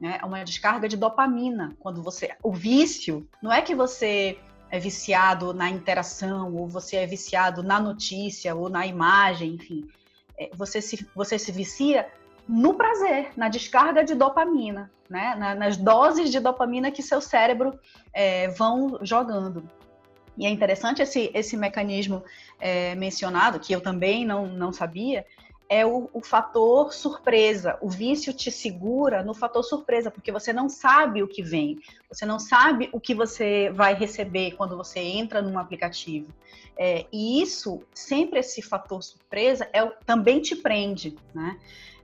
Né? 0.00 0.18
É 0.20 0.26
uma 0.26 0.42
descarga 0.42 0.88
de 0.88 0.96
dopamina. 0.96 1.76
Quando 1.78 2.02
você. 2.02 2.32
O 2.42 2.52
vício 2.52 3.24
não 3.40 3.52
é 3.52 3.62
que 3.62 3.74
você 3.74 4.36
é 4.68 4.80
viciado 4.80 5.54
na 5.54 5.70
interação, 5.70 6.52
ou 6.52 6.66
você 6.66 6.96
é 6.96 7.06
viciado 7.06 7.62
na 7.62 7.78
notícia, 7.78 8.52
ou 8.52 8.68
na 8.68 8.84
imagem, 8.84 9.54
enfim. 9.54 9.86
É, 10.36 10.50
você, 10.54 10.82
se, 10.82 11.06
você 11.14 11.38
se 11.38 11.52
vicia 11.52 12.08
no 12.50 12.74
prazer, 12.74 13.30
na 13.36 13.48
descarga 13.48 14.02
de 14.02 14.12
dopamina, 14.12 14.90
né? 15.08 15.36
Na, 15.38 15.54
nas 15.54 15.76
doses 15.76 16.32
de 16.32 16.40
dopamina 16.40 16.90
que 16.90 17.00
seu 17.00 17.20
cérebro 17.20 17.78
é, 18.12 18.48
vão 18.48 18.98
jogando. 19.02 19.62
E 20.36 20.44
é 20.44 20.50
interessante 20.50 21.00
esse, 21.00 21.30
esse 21.32 21.56
mecanismo 21.56 22.24
é, 22.58 22.96
mencionado, 22.96 23.60
que 23.60 23.72
eu 23.72 23.80
também 23.80 24.24
não, 24.24 24.48
não 24.48 24.72
sabia, 24.72 25.24
é 25.68 25.86
o, 25.86 26.10
o, 26.12 26.20
fator 26.20 26.92
surpresa. 26.92 27.78
O 27.80 27.88
vício 27.88 28.32
te 28.32 28.50
segura 28.50 29.22
no 29.22 29.32
fator 29.32 29.62
surpresa, 29.62 30.10
porque 30.10 30.32
você 30.32 30.52
não 30.52 30.68
sabe 30.68 31.22
o 31.22 31.28
que 31.28 31.44
vem, 31.44 31.78
você 32.08 32.26
não 32.26 32.40
sabe 32.40 32.88
o 32.92 32.98
que 32.98 33.14
você 33.14 33.70
vai 33.70 33.94
receber 33.94 34.56
quando 34.56 34.76
você 34.76 34.98
entra 34.98 35.40
num 35.40 35.56
aplicativo. 35.56 36.26
É, 36.76 37.06
e 37.12 37.40
isso, 37.40 37.84
sempre 37.94 38.40
esse 38.40 38.60
fator 38.60 39.00
surpresa, 39.02 39.68
é, 39.72 39.86
também 40.04 40.40
te 40.40 40.56
prende, 40.56 41.16
né? 41.32 41.56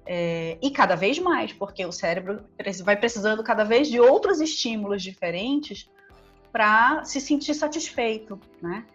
É, 0.07 0.57
e 0.63 0.71
cada 0.71 0.95
vez 0.95 1.19
mais, 1.19 1.53
porque 1.53 1.85
o 1.85 1.91
cérebro 1.91 2.45
vai 2.85 2.97
precisando 2.97 3.43
cada 3.43 3.65
vez 3.65 3.89
de 3.89 3.99
outros 3.99 4.41
estímulos 4.41 5.03
diferentes 5.03 5.91
para 6.53 7.05
se 7.05 7.21
sentir 7.21 7.55
satisfeito, 7.55 8.41
né? 8.63 8.87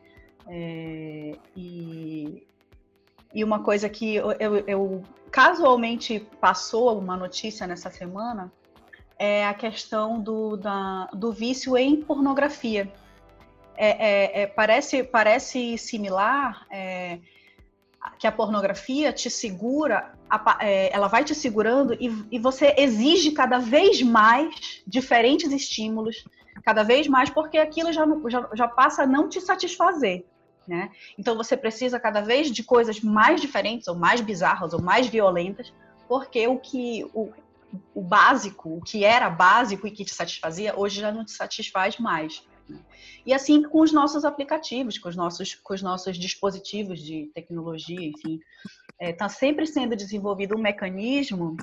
É, 0.48 1.36
e, 1.56 2.48
e 3.34 3.44
uma 3.44 3.62
coisa 3.62 3.90
que 3.90 4.16
eu, 4.16 4.32
eu, 4.34 4.56
eu, 4.68 5.04
casualmente 5.30 6.26
passou 6.40 6.98
uma 6.98 7.16
notícia 7.16 7.68
nessa 7.68 7.92
semana 7.92 8.52
é 9.20 9.46
a 9.46 9.54
questão 9.54 10.20
do, 10.20 10.58
da, 10.58 11.06
do 11.14 11.32
vício 11.32 11.78
em 11.78 12.02
pornografia. 12.02 12.92
É, 13.76 13.90
é, 13.90 14.42
é 14.42 14.48
parece, 14.48 15.04
parece 15.04 15.78
similar 15.78 16.66
é, 16.72 17.20
que 18.18 18.26
a 18.28 18.32
pornografia 18.32 19.14
te 19.14 19.30
segura, 19.30 20.14
é, 20.60 20.94
ela 20.94 21.08
vai 21.08 21.24
te 21.24 21.36
segurando 21.36 21.96
e, 22.00 22.40
você 22.40 22.74
exige 22.78 23.32
cada 23.32 23.60
vez 23.60 24.02
mais 24.02 24.82
diferentes 24.88 25.52
estímulos, 25.52 26.24
cada 26.64 26.84
vez 26.84 27.08
mais, 27.08 27.30
porque 27.30 27.58
aquilo 27.58 27.92
já, 27.92 28.06
já, 28.28 28.50
já 28.54 28.68
passa 28.68 29.04
a 29.04 29.08
não 29.08 29.30
te 29.30 29.40
satisfazer. 29.40 30.26
Né? 30.68 30.92
Então 31.18 31.36
você 31.36 31.58
precisa 31.58 32.00
cada 32.00 32.22
vez 32.22 32.52
de 32.52 32.64
coisas 32.64 33.02
mais 33.02 33.42
diferentes, 33.42 33.88
ou 33.88 33.96
mais 33.96 34.22
bizarras, 34.22 34.74
ou 34.74 34.82
mais 34.82 35.08
violentas, 35.08 35.74
porque 36.08 36.48
o 36.48 36.58
que 36.58 37.06
o, 37.14 37.32
o 37.94 38.02
básico, 38.02 38.78
o 38.78 38.82
que 38.82 39.04
era 39.04 39.30
básico 39.30 39.88
e 39.88 39.92
que 39.92 40.06
te 40.06 40.14
satisfazia, 40.14 40.78
hoje 40.78 41.02
já 41.02 41.12
não 41.12 41.26
te 41.26 41.32
satisfaz 41.32 41.98
mais. 41.98 42.44
E 43.26 43.34
assim 43.34 43.62
com 43.62 43.82
os 43.82 43.92
nossos 43.92 44.26
aplicativos, 44.26 44.98
com 44.98 45.10
os 45.10 45.16
nossos, 45.16 45.56
com 45.56 45.74
os 45.74 45.82
nossos 45.82 46.18
dispositivos 46.18 47.00
de 47.00 47.32
tecnologia, 47.34 48.08
enfim, 48.08 48.40
está 49.00 49.06
é, 49.06 49.14
tá 49.14 49.30
sempre 49.30 49.66
sendo 49.66 49.96
desenvolvido 49.96 50.56
um 50.56 50.62
mecanismo 50.62 51.56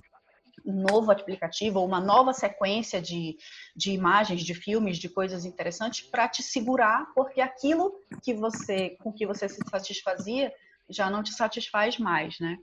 um 0.66 0.82
novo 0.82 1.10
aplicativo 1.10 1.82
uma 1.82 2.00
nova 2.00 2.32
sequência 2.34 3.00
de, 3.00 3.38
de 3.74 3.92
imagens, 3.92 4.42
de 4.42 4.54
filmes, 4.54 4.98
de 4.98 5.08
coisas 5.08 5.44
interessantes 5.44 6.02
para 6.02 6.28
te 6.28 6.42
segurar, 6.42 7.06
porque 7.14 7.40
aquilo 7.40 7.94
que 8.22 8.34
você 8.34 8.90
com 9.02 9.12
que 9.12 9.26
você 9.26 9.48
se 9.48 9.60
satisfazia 9.70 10.52
já 10.88 11.10
não 11.10 11.22
te 11.22 11.32
satisfaz 11.32 11.98
mais, 11.98 12.38
né? 12.38 12.58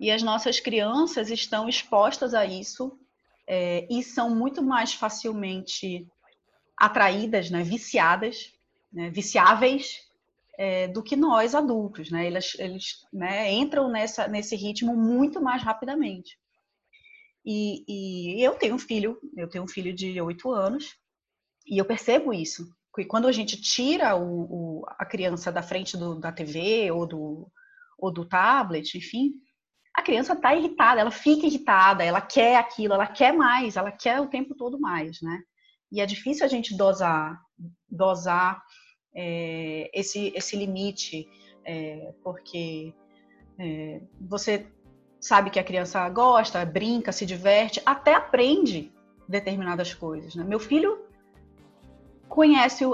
E 0.00 0.10
as 0.10 0.22
nossas 0.22 0.60
crianças 0.60 1.30
estão 1.30 1.68
expostas 1.68 2.32
a 2.32 2.46
isso 2.46 2.98
é, 3.46 3.86
e 3.90 4.02
são 4.02 4.34
muito 4.34 4.62
mais 4.62 4.92
facilmente 4.94 6.06
atraídas, 6.78 7.50
né, 7.50 7.62
viciadas, 7.62 8.52
né, 8.92 9.10
viciáveis 9.10 10.08
é, 10.58 10.88
do 10.88 11.02
que 11.02 11.14
nós 11.14 11.54
adultos, 11.54 12.10
né? 12.10 12.26
Eles, 12.26 12.56
eles 12.58 13.06
né, 13.12 13.52
entram 13.52 13.88
nessa, 13.88 14.26
nesse 14.26 14.56
ritmo 14.56 14.96
muito 14.96 15.40
mais 15.40 15.62
rapidamente. 15.62 16.36
E, 17.46 17.84
e, 17.88 18.42
eu 18.42 18.54
tenho 18.56 18.74
um 18.74 18.78
filho, 18.78 19.18
eu 19.36 19.48
tenho 19.48 19.64
um 19.64 19.68
filho 19.68 19.94
de 19.94 20.20
oito 20.20 20.50
anos, 20.50 20.96
e 21.66 21.78
eu 21.78 21.84
percebo 21.84 22.34
isso. 22.34 22.68
Que 22.94 23.04
quando 23.04 23.28
a 23.28 23.32
gente 23.32 23.60
tira 23.60 24.16
o, 24.16 24.80
o, 24.80 24.84
a 24.98 25.06
criança 25.06 25.52
da 25.52 25.62
frente 25.62 25.96
do, 25.96 26.16
da 26.16 26.32
TV 26.32 26.90
ou 26.90 27.06
do, 27.06 27.48
ou 27.96 28.12
do 28.12 28.24
tablet, 28.24 28.98
enfim, 28.98 29.34
a 29.94 30.02
criança 30.02 30.32
está 30.32 30.54
irritada, 30.54 31.00
ela 31.00 31.10
fica 31.12 31.46
irritada, 31.46 32.02
ela 32.02 32.20
quer 32.20 32.56
aquilo, 32.56 32.94
ela 32.94 33.06
quer 33.06 33.32
mais, 33.32 33.76
ela 33.76 33.92
quer 33.92 34.20
o 34.20 34.26
tempo 34.26 34.56
todo 34.56 34.80
mais, 34.80 35.20
né? 35.22 35.40
E 35.90 36.00
é 36.00 36.06
difícil 36.06 36.44
a 36.44 36.48
gente 36.48 36.76
dosar, 36.76 37.40
dosar 37.90 38.62
é, 39.14 39.90
esse, 39.92 40.32
esse 40.34 40.56
limite, 40.56 41.28
é, 41.64 42.12
porque 42.22 42.94
é, 43.58 44.00
você 44.20 44.66
sabe 45.20 45.50
que 45.50 45.58
a 45.58 45.64
criança 45.64 46.08
gosta, 46.08 46.64
brinca, 46.64 47.12
se 47.12 47.26
diverte, 47.26 47.82
até 47.84 48.14
aprende 48.14 48.92
determinadas 49.28 49.92
coisas. 49.92 50.34
Né? 50.34 50.44
Meu 50.44 50.60
filho 50.60 51.04
conhece 52.28 52.84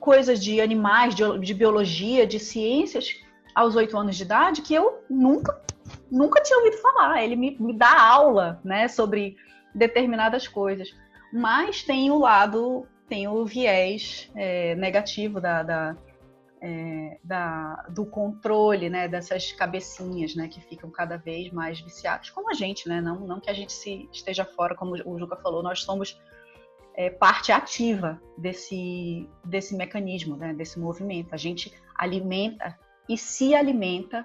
coisas 0.00 0.42
de 0.42 0.60
animais, 0.60 1.14
de, 1.14 1.38
de 1.40 1.54
biologia, 1.54 2.26
de 2.26 2.38
ciências 2.38 3.20
aos 3.54 3.76
oito 3.76 3.96
anos 3.98 4.16
de 4.16 4.22
idade 4.22 4.62
que 4.62 4.72
eu 4.72 5.04
nunca, 5.10 5.60
nunca 6.10 6.42
tinha 6.42 6.58
ouvido 6.58 6.78
falar. 6.78 7.22
Ele 7.22 7.36
me, 7.36 7.56
me 7.60 7.72
dá 7.72 8.00
aula 8.00 8.60
né, 8.64 8.88
sobre 8.88 9.36
determinadas 9.74 10.48
coisas. 10.48 10.94
Mas 11.32 11.82
tem 11.82 12.10
o 12.10 12.18
lado, 12.18 12.86
tem 13.08 13.26
o 13.26 13.44
viés 13.44 14.30
é, 14.34 14.74
negativo 14.74 15.40
da, 15.40 15.62
da 15.62 15.96
é, 16.62 17.18
da, 17.24 17.84
do 17.88 18.06
controle 18.06 18.88
né, 18.88 19.08
dessas 19.08 19.50
cabecinhas 19.50 20.36
né, 20.36 20.46
que 20.46 20.60
ficam 20.60 20.88
cada 20.90 21.16
vez 21.16 21.50
mais 21.50 21.80
viciadas, 21.80 22.30
como 22.30 22.48
a 22.50 22.54
gente, 22.54 22.88
né? 22.88 23.00
Não, 23.00 23.18
não 23.18 23.40
que 23.40 23.50
a 23.50 23.52
gente 23.52 23.72
se 23.72 24.08
esteja 24.12 24.44
fora, 24.44 24.76
como 24.76 24.94
o 24.94 25.18
Juca 25.18 25.36
falou, 25.36 25.60
nós 25.60 25.82
somos 25.82 26.16
é, 26.94 27.10
parte 27.10 27.50
ativa 27.50 28.20
desse, 28.38 29.28
desse 29.44 29.74
mecanismo, 29.74 30.36
né, 30.36 30.54
desse 30.54 30.78
movimento. 30.78 31.34
A 31.34 31.36
gente 31.36 31.72
alimenta 31.96 32.78
e 33.08 33.18
se 33.18 33.56
alimenta 33.56 34.24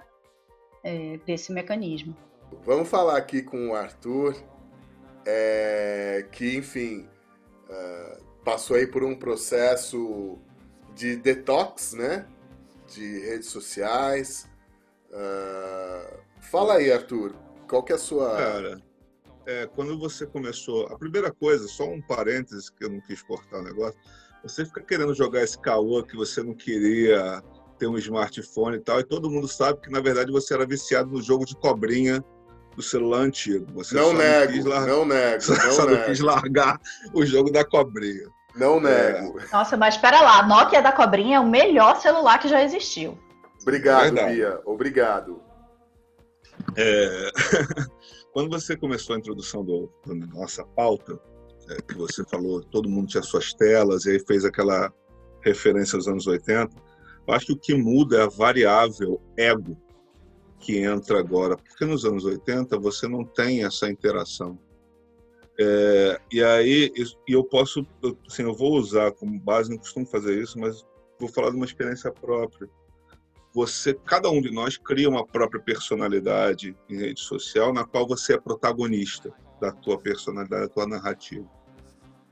é, 0.84 1.18
desse 1.26 1.52
mecanismo. 1.52 2.16
Vamos 2.64 2.88
falar 2.88 3.16
aqui 3.16 3.42
com 3.42 3.70
o 3.70 3.74
Arthur, 3.74 4.36
é, 5.30 6.26
que, 6.32 6.56
enfim, 6.56 7.06
uh, 7.68 8.24
passou 8.42 8.76
aí 8.76 8.86
por 8.86 9.04
um 9.04 9.14
processo 9.14 10.38
de 10.94 11.16
detox, 11.16 11.92
né? 11.92 12.26
De 12.86 13.20
redes 13.26 13.48
sociais. 13.48 14.48
Uh, 15.10 16.18
fala 16.40 16.76
aí, 16.76 16.90
Arthur, 16.90 17.34
qual 17.68 17.82
que 17.82 17.92
é 17.92 17.96
a 17.96 17.98
sua... 17.98 18.36
Cara, 18.36 18.82
é, 19.46 19.66
quando 19.66 19.98
você 19.98 20.26
começou... 20.26 20.86
A 20.86 20.96
primeira 20.96 21.30
coisa, 21.30 21.68
só 21.68 21.84
um 21.84 22.00
parênteses 22.00 22.70
que 22.70 22.86
eu 22.86 22.88
não 22.88 23.00
quis 23.02 23.22
cortar 23.22 23.58
o 23.58 23.64
negócio, 23.64 24.00
você 24.42 24.64
fica 24.64 24.80
querendo 24.80 25.14
jogar 25.14 25.42
esse 25.42 25.58
caô 25.58 26.02
que 26.02 26.16
você 26.16 26.42
não 26.42 26.54
queria 26.54 27.42
ter 27.78 27.86
um 27.86 27.98
smartphone 27.98 28.78
e 28.78 28.80
tal, 28.80 28.98
e 28.98 29.04
todo 29.04 29.30
mundo 29.30 29.46
sabe 29.46 29.78
que, 29.82 29.90
na 29.90 30.00
verdade, 30.00 30.32
você 30.32 30.54
era 30.54 30.66
viciado 30.66 31.10
no 31.10 31.20
jogo 31.20 31.44
de 31.44 31.54
cobrinha 31.54 32.24
do 32.78 32.82
celular 32.82 33.22
antigo. 33.22 33.66
Você 33.74 33.96
não 33.96 34.12
nego, 34.12 34.52
não, 34.70 34.86
não 34.86 35.04
nego, 35.04 35.42
só, 35.42 35.52
não 35.52 35.72
só 35.72 35.84
nego. 35.84 35.98
não 35.98 36.06
quis 36.06 36.20
largar 36.20 36.80
o 37.12 37.26
jogo 37.26 37.50
da 37.50 37.64
cobrinha. 37.64 38.28
Não 38.54 38.80
nego. 38.80 39.40
É. 39.40 39.46
Nossa, 39.52 39.76
mas 39.76 39.96
espera 39.96 40.20
lá, 40.20 40.46
Nokia 40.46 40.80
da 40.80 40.92
cobrinha 40.92 41.36
é 41.36 41.40
o 41.40 41.46
melhor 41.46 42.00
celular 42.00 42.38
que 42.38 42.48
já 42.48 42.62
existiu. 42.62 43.18
Obrigado, 43.60 44.04
Verdade. 44.04 44.34
Bia. 44.36 44.60
Obrigado. 44.64 45.42
É... 46.76 47.30
Quando 48.32 48.48
você 48.48 48.76
começou 48.76 49.16
a 49.16 49.18
introdução 49.18 49.64
do, 49.64 49.92
da 50.06 50.14
nossa 50.14 50.64
pauta, 50.64 51.18
é, 51.68 51.82
que 51.82 51.94
você 51.94 52.22
falou, 52.30 52.62
todo 52.62 52.88
mundo 52.88 53.08
tinha 53.08 53.22
suas 53.22 53.52
telas, 53.52 54.04
e 54.04 54.12
aí 54.12 54.20
fez 54.24 54.44
aquela 54.44 54.92
referência 55.42 55.96
aos 55.96 56.06
anos 56.06 56.26
80, 56.28 56.70
eu 57.26 57.34
acho 57.34 57.46
que 57.46 57.52
o 57.52 57.58
que 57.58 57.74
muda 57.74 58.18
é 58.18 58.22
a 58.22 58.28
variável 58.28 59.20
ego 59.36 59.76
que 60.58 60.78
entra 60.78 61.18
agora, 61.18 61.56
porque 61.56 61.84
nos 61.84 62.04
anos 62.04 62.24
80 62.24 62.78
você 62.78 63.06
não 63.06 63.24
tem 63.24 63.64
essa 63.64 63.88
interação. 63.88 64.58
É, 65.60 66.20
e 66.32 66.42
aí 66.42 66.92
e 67.26 67.32
eu 67.32 67.42
posso, 67.42 67.84
assim, 68.26 68.42
eu 68.42 68.54
vou 68.54 68.76
usar 68.76 69.12
como 69.12 69.38
base, 69.40 69.70
não 69.70 69.78
costumo 69.78 70.06
fazer 70.06 70.40
isso, 70.40 70.58
mas 70.58 70.86
vou 71.18 71.28
falar 71.28 71.50
de 71.50 71.56
uma 71.56 71.64
experiência 71.64 72.12
própria. 72.12 72.68
Você, 73.54 73.94
cada 73.94 74.30
um 74.30 74.40
de 74.40 74.52
nós 74.52 74.76
cria 74.76 75.08
uma 75.08 75.26
própria 75.26 75.60
personalidade 75.60 76.76
em 76.88 76.96
rede 76.96 77.20
social, 77.20 77.72
na 77.72 77.84
qual 77.84 78.06
você 78.06 78.34
é 78.34 78.40
protagonista 78.40 79.32
da 79.60 79.72
tua 79.72 79.98
personalidade, 79.98 80.62
da 80.62 80.68
tua 80.68 80.86
narrativa. 80.86 81.48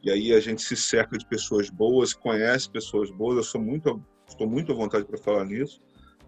E 0.03 0.11
aí 0.11 0.33
a 0.33 0.39
gente 0.39 0.63
se 0.63 0.77
cerca 0.77 1.19
de 1.19 1.27
pessoas 1.27 1.69
boas, 1.69 2.15
conhece 2.15 2.71
pessoas 2.71 3.11
boas. 3.11 3.39
Eu 3.39 3.43
sou 3.43 3.61
muito, 3.61 4.01
estou 4.29 4.47
muito 4.47 4.71
à 4.71 4.75
vontade 4.75 5.05
para 5.05 5.19
falar 5.19 5.45
nisso. 5.45 5.83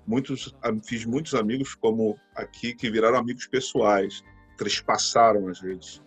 Muitos, 0.08 0.52
fiz 0.84 1.04
muitos 1.04 1.34
amigos 1.34 1.74
como 1.74 2.18
aqui 2.34 2.74
que 2.74 2.90
viraram 2.90 3.18
amigos 3.18 3.46
pessoais, 3.46 4.24
trespassaram 4.56 5.46
as 5.48 5.60
redes 5.60 6.02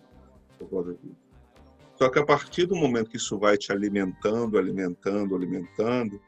só 1.96 2.08
que 2.08 2.18
a 2.18 2.24
partir 2.24 2.66
do 2.66 2.76
momento 2.76 3.10
que 3.10 3.16
isso 3.16 3.38
vai 3.38 3.56
te 3.56 3.72
alimentando, 3.72 4.58
alimentando, 4.58 5.36
alimentando, 5.36 6.20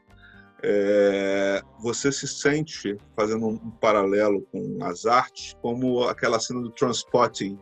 é, 0.63 1.61
você 1.79 2.11
se 2.11 2.27
sente 2.27 2.97
fazendo 3.15 3.45
um, 3.47 3.57
paralelo 3.57 4.41
com 4.51 4.77
as 4.81 5.05
artes, 5.05 5.55
como 5.61 6.03
aquela 6.03 6.39
cena 6.39 6.61
do 6.61 6.71
Transpotting, 6.71 7.59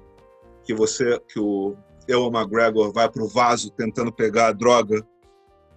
que 0.64 0.74
você, 0.74 1.20
que 1.28 1.40
o 1.40 1.76
Ewan 2.08 2.32
McGregor 2.32 2.94
vai 2.94 3.10
para 3.10 3.24
o 3.24 3.28
vaso 3.28 3.72
tentando 3.72 4.12
pegar 4.12 4.48
a 4.48 4.54
droga, 4.54 5.06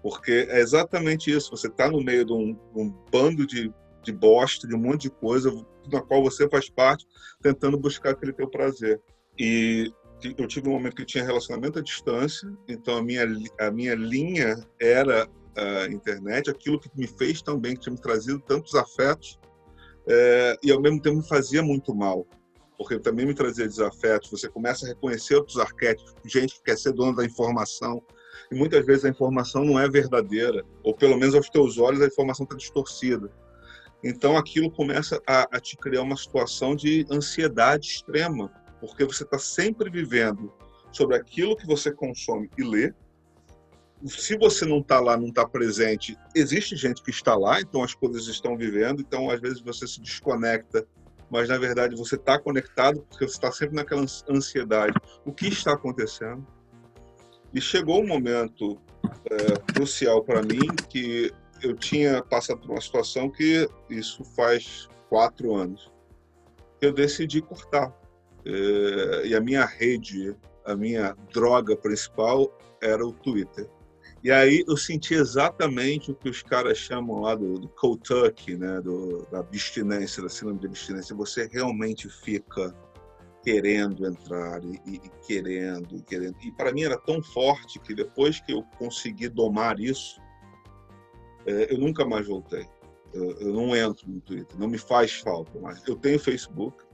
porque 0.03 0.47
é 0.51 0.61
exatamente 0.61 1.31
isso. 1.31 1.51
Você 1.51 1.69
está 1.69 1.91
no 1.91 2.03
meio 2.03 2.25
de 2.25 2.33
um, 2.33 2.57
um 2.75 2.91
bando 3.11 3.47
de, 3.47 3.73
de 4.07 4.13
bosta, 4.13 4.67
de 4.67 4.75
um 4.75 4.79
monte 4.79 5.03
de 5.03 5.11
coisa, 5.11 5.53
na 5.93 6.01
qual 6.01 6.23
você 6.23 6.49
faz 6.49 6.71
parte, 6.71 7.07
tentando 7.43 7.77
buscar 7.77 8.11
aquele 8.11 8.33
teu 8.33 8.49
prazer. 8.49 9.01
E 9.39 9.93
eu 10.39 10.47
tive 10.47 10.69
um 10.69 10.73
momento 10.73 10.97
que 10.97 11.05
tinha 11.05 11.25
relacionamento 11.25 11.79
à 11.79 11.83
distância, 11.83 12.49
então 12.67 12.97
a 12.97 13.03
minha, 13.03 13.27
a 13.61 13.71
minha 13.71 13.95
linha 13.95 14.57
era 14.81 15.29
a 15.57 15.87
internet, 15.87 16.51
aquilo 16.51 16.81
que 16.81 16.91
me 16.97 17.07
fez 17.07 17.43
também, 17.43 17.75
que 17.75 17.81
tinha 17.81 17.93
me 17.93 18.01
trazido 18.01 18.39
tantos 18.41 18.75
afetos, 18.75 19.39
é, 20.09 20.57
e 20.63 20.71
ao 20.71 20.81
mesmo 20.81 21.03
tempo 21.03 21.17
me 21.17 21.29
fazia 21.29 21.63
muito 21.63 21.95
mal, 21.95 22.27
porque 22.79 22.99
também 22.99 23.27
me 23.27 23.35
trazia 23.35 23.67
desafetos. 23.67 24.31
Você 24.31 24.49
começa 24.49 24.85
a 24.85 24.89
reconhecer 24.89 25.35
outros 25.35 25.59
arquétipos, 25.59 26.15
gente 26.25 26.55
que 26.55 26.63
quer 26.63 26.79
ser 26.79 26.93
dono 26.93 27.17
da 27.17 27.25
informação, 27.25 28.03
e 28.51 28.55
muitas 28.55 28.85
vezes 28.85 29.05
a 29.05 29.09
informação 29.09 29.65
não 29.65 29.79
é 29.79 29.89
verdadeira, 29.89 30.65
ou 30.85 30.95
pelo 30.95 31.17
menos 31.19 31.35
aos 31.35 31.49
teus 31.49 31.79
olhos 31.79 32.01
a 32.01 32.07
informação 32.07 32.45
está 32.45 32.57
distorcida. 32.57 33.31
Então 34.03 34.37
aquilo 34.37 34.71
começa 34.71 35.21
a, 35.27 35.49
a 35.57 35.61
te 35.61 35.77
criar 35.77 36.03
uma 36.03 36.17
situação 36.17 36.77
de 36.77 37.07
ansiedade 37.11 37.89
extrema, 37.89 38.53
porque 38.81 39.05
você 39.05 39.25
está 39.25 39.39
sempre 39.39 39.91
vivendo 39.91 40.53
sobre 40.93 41.17
aquilo 41.17 41.57
que 41.57 41.67
você 41.67 41.93
consome 41.93 42.51
e 42.57 42.63
lê. 42.63 42.93
Se 44.05 44.37
você 44.37 44.65
não 44.67 44.79
está 44.79 45.01
lá, 45.01 45.17
não 45.17 45.29
está 45.29 45.49
presente, 45.49 46.17
existe 46.35 46.77
gente 46.77 47.03
que 47.03 47.11
está 47.11 47.35
lá, 47.35 47.61
então 47.61 47.83
as 47.83 47.95
coisas 47.95 48.27
estão 48.27 48.57
vivendo, 48.57 49.01
então 49.01 49.31
às 49.31 49.41
vezes 49.41 49.61
você 49.61 49.87
se 49.87 50.01
desconecta, 50.01 50.87
mas 51.31 51.49
na 51.49 51.59
verdade 51.59 51.97
você 51.97 52.17
está 52.17 52.39
conectado 52.39 53.05
porque 53.09 53.27
você 53.27 53.35
está 53.35 53.51
sempre 53.51 53.75
naquela 53.75 54.05
ansiedade. 54.29 54.95
O 55.25 55.33
que 55.33 55.49
está 55.49 55.73
acontecendo? 55.73 56.47
E 57.55 57.61
chegou 57.61 58.03
um 58.03 58.07
momento 58.07 58.79
é, 59.31 59.73
crucial 59.73 60.23
para 60.23 60.43
mim 60.43 60.67
que 60.89 61.33
eu 61.63 61.75
tinha 61.75 62.23
passado 62.23 62.61
por 62.61 62.71
uma 62.71 62.81
situação 62.81 63.31
que 63.31 63.69
isso 63.89 64.25
faz 64.25 64.89
quatro 65.09 65.55
anos. 65.55 65.91
Eu 66.81 66.93
decidi 66.93 67.41
cortar. 67.41 67.95
É, 68.45 69.27
e 69.27 69.35
a 69.35 69.41
minha 69.41 69.65
rede, 69.65 70.37
a 70.65 70.77
minha 70.77 71.17
droga 71.33 71.77
principal 71.77 72.57
era 72.83 73.05
o 73.05 73.13
Twitter. 73.13 73.69
E 74.23 74.31
aí 74.31 74.65
eu 74.67 74.77
senti 74.77 75.15
exatamente 75.15 76.11
o 76.11 76.15
que 76.15 76.29
os 76.29 76.43
caras 76.43 76.79
chamam 76.79 77.21
lá 77.21 77.35
do, 77.35 77.59
do 77.59 77.69
cold 77.69 78.03
turkey, 78.03 78.57
né? 78.57 78.81
Do, 78.81 79.27
da 79.31 79.41
abstinência, 79.41 80.23
da 80.23 80.29
síndrome 80.29 80.61
de 80.61 80.67
abstinência. 80.67 81.15
Você 81.15 81.49
realmente 81.53 82.09
fica 82.09 82.75
querendo 83.43 84.05
entrar 84.05 84.65
e, 84.65 84.81
e, 84.85 84.95
e 84.97 85.11
querendo 85.25 85.97
e 85.97 86.03
querendo. 86.03 86.37
E 86.43 86.51
para 86.51 86.73
mim 86.73 86.83
era 86.83 86.99
tão 86.99 87.23
forte 87.23 87.79
que 87.79 87.95
depois 87.95 88.41
que 88.41 88.53
eu 88.53 88.65
consegui 88.79 89.29
domar 89.29 89.79
isso, 89.79 90.21
eu 91.47 91.79
nunca 91.79 92.05
mais 92.05 92.27
voltei. 92.27 92.67
Eu, 93.13 93.31
eu, 93.39 93.53
não 93.53 93.75
entro 93.75 94.09
no 94.11 94.21
Twitter, 94.21 94.59
não 94.59 94.69
me 94.69 94.79
faz 94.79 95.15
falta 95.15 95.59
mais. 95.59 95.83
Eu 95.87 95.97
tenho 95.97 96.19
Facebook, 96.19 96.85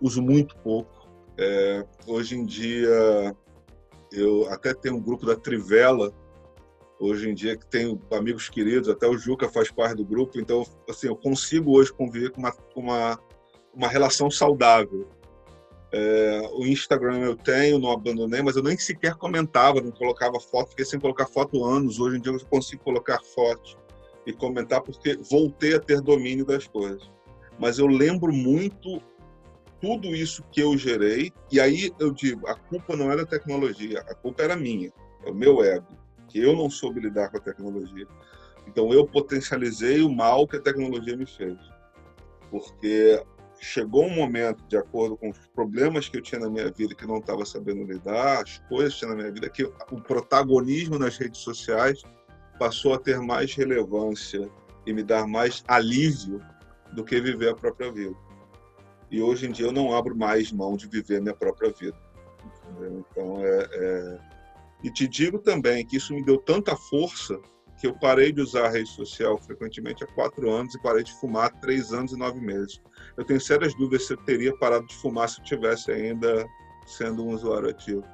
uso 0.00 0.22
muito 0.22 0.56
pouco. 0.58 1.08
É, 1.36 1.84
hoje 2.06 2.36
em 2.36 2.44
dia, 2.44 3.34
eu 4.12 4.48
até 4.50 4.72
tenho 4.72 4.96
um 4.96 5.00
grupo 5.00 5.26
da 5.26 5.36
Trivela, 5.36 6.12
hoje 6.98 7.28
em 7.28 7.34
dia, 7.34 7.56
que 7.56 7.66
tenho 7.66 8.00
amigos 8.12 8.48
queridos, 8.48 8.88
até 8.88 9.06
o 9.06 9.18
Juca 9.18 9.48
faz 9.48 9.70
parte 9.70 9.96
do 9.96 10.04
grupo, 10.04 10.38
então, 10.38 10.66
assim, 10.88 11.06
eu 11.06 11.16
consigo 11.16 11.72
hoje 11.72 11.92
conviver 11.92 12.30
com 12.30 12.40
uma, 12.40 12.54
uma, 12.76 13.18
uma 13.74 13.88
relação 13.88 14.30
saudável 14.30 15.08
é, 15.92 16.48
o 16.52 16.64
Instagram 16.64 17.18
eu 17.18 17.36
tenho, 17.36 17.78
não 17.78 17.90
abandonei, 17.90 18.42
mas 18.42 18.56
eu 18.56 18.62
nem 18.62 18.78
sequer 18.78 19.14
comentava, 19.14 19.80
não 19.80 19.90
colocava 19.90 20.38
foto, 20.38 20.70
fiquei 20.70 20.84
sem 20.84 21.00
colocar 21.00 21.26
foto 21.26 21.64
anos. 21.64 21.98
Hoje 21.98 22.16
em 22.16 22.20
dia 22.20 22.32
eu 22.32 22.40
consigo 22.46 22.82
colocar 22.82 23.20
foto 23.22 23.76
e 24.24 24.32
comentar 24.32 24.80
porque 24.82 25.18
voltei 25.28 25.74
a 25.74 25.80
ter 25.80 26.00
domínio 26.00 26.44
das 26.44 26.66
coisas. 26.66 27.10
Mas 27.58 27.78
eu 27.78 27.86
lembro 27.86 28.32
muito 28.32 29.02
tudo 29.80 30.14
isso 30.14 30.44
que 30.52 30.60
eu 30.60 30.76
gerei, 30.76 31.32
e 31.50 31.58
aí 31.58 31.92
eu 31.98 32.12
digo: 32.12 32.46
a 32.46 32.54
culpa 32.54 32.94
não 32.94 33.10
era 33.10 33.22
a 33.22 33.26
tecnologia, 33.26 34.00
a 34.00 34.14
culpa 34.14 34.42
era 34.42 34.54
minha, 34.54 34.92
é 35.24 35.30
o 35.30 35.34
meu 35.34 35.64
ego, 35.64 35.88
que 36.28 36.38
eu 36.38 36.54
não 36.54 36.70
soube 36.70 37.00
lidar 37.00 37.30
com 37.30 37.38
a 37.38 37.40
tecnologia. 37.40 38.06
Então 38.68 38.92
eu 38.92 39.04
potencializei 39.06 40.02
o 40.02 40.08
mal 40.08 40.46
que 40.46 40.56
a 40.56 40.60
tecnologia 40.60 41.16
me 41.16 41.26
fez. 41.26 41.58
Porque 42.50 43.20
chegou 43.60 44.06
um 44.06 44.14
momento, 44.14 44.64
de 44.66 44.76
acordo 44.76 45.16
com 45.16 45.30
os 45.30 45.38
problemas 45.54 46.08
que 46.08 46.16
eu 46.16 46.22
tinha 46.22 46.40
na 46.40 46.50
minha 46.50 46.70
vida, 46.70 46.94
que 46.94 47.06
não 47.06 47.18
estava 47.18 47.44
sabendo 47.44 47.84
lidar, 47.84 48.42
as 48.42 48.58
coisas 48.68 48.94
que 48.94 49.00
tinha 49.00 49.10
na 49.10 49.16
minha 49.16 49.30
vida, 49.30 49.48
que 49.48 49.64
o 49.64 50.00
protagonismo 50.00 50.98
nas 50.98 51.16
redes 51.18 51.40
sociais 51.40 52.02
passou 52.58 52.94
a 52.94 52.98
ter 52.98 53.20
mais 53.20 53.54
relevância 53.54 54.50
e 54.86 54.92
me 54.92 55.02
dar 55.02 55.26
mais 55.26 55.62
alívio 55.68 56.40
do 56.92 57.04
que 57.04 57.20
viver 57.20 57.50
a 57.50 57.54
própria 57.54 57.92
vida. 57.92 58.14
E 59.10 59.20
hoje 59.20 59.46
em 59.46 59.52
dia 59.52 59.66
eu 59.66 59.72
não 59.72 59.94
abro 59.94 60.16
mais 60.16 60.52
mão 60.52 60.76
de 60.76 60.86
viver 60.86 61.18
a 61.18 61.20
minha 61.20 61.34
própria 61.34 61.70
vida. 61.70 61.96
Entendeu? 62.70 63.04
Então 63.10 63.44
é, 63.44 63.68
é... 63.72 64.18
E 64.82 64.90
te 64.90 65.06
digo 65.06 65.38
também 65.38 65.86
que 65.86 65.96
isso 65.96 66.14
me 66.14 66.24
deu 66.24 66.38
tanta 66.38 66.74
força 66.74 67.38
que 67.80 67.86
eu 67.86 67.94
parei 67.94 68.30
de 68.30 68.42
usar 68.42 68.66
a 68.66 68.68
rede 68.68 68.90
social 68.90 69.38
frequentemente 69.38 70.04
há 70.04 70.06
quatro 70.06 70.50
anos 70.50 70.74
e 70.74 70.82
parei 70.82 71.02
de 71.02 71.14
fumar 71.14 71.46
há 71.46 71.50
três 71.50 71.94
anos 71.94 72.12
e 72.12 72.16
nove 72.16 72.38
meses. 72.38 72.78
Eu 73.16 73.24
tenho 73.24 73.40
sérias 73.40 73.74
dúvidas 73.74 74.06
se 74.06 74.12
eu 74.12 74.18
teria 74.18 74.54
parado 74.58 74.86
de 74.86 74.94
fumar 74.96 75.30
se 75.30 75.40
eu 75.40 75.44
tivesse 75.44 75.90
ainda 75.90 76.46
sendo 76.86 77.24
um 77.24 77.30
usuário 77.30 77.70
ativo. 77.70 78.04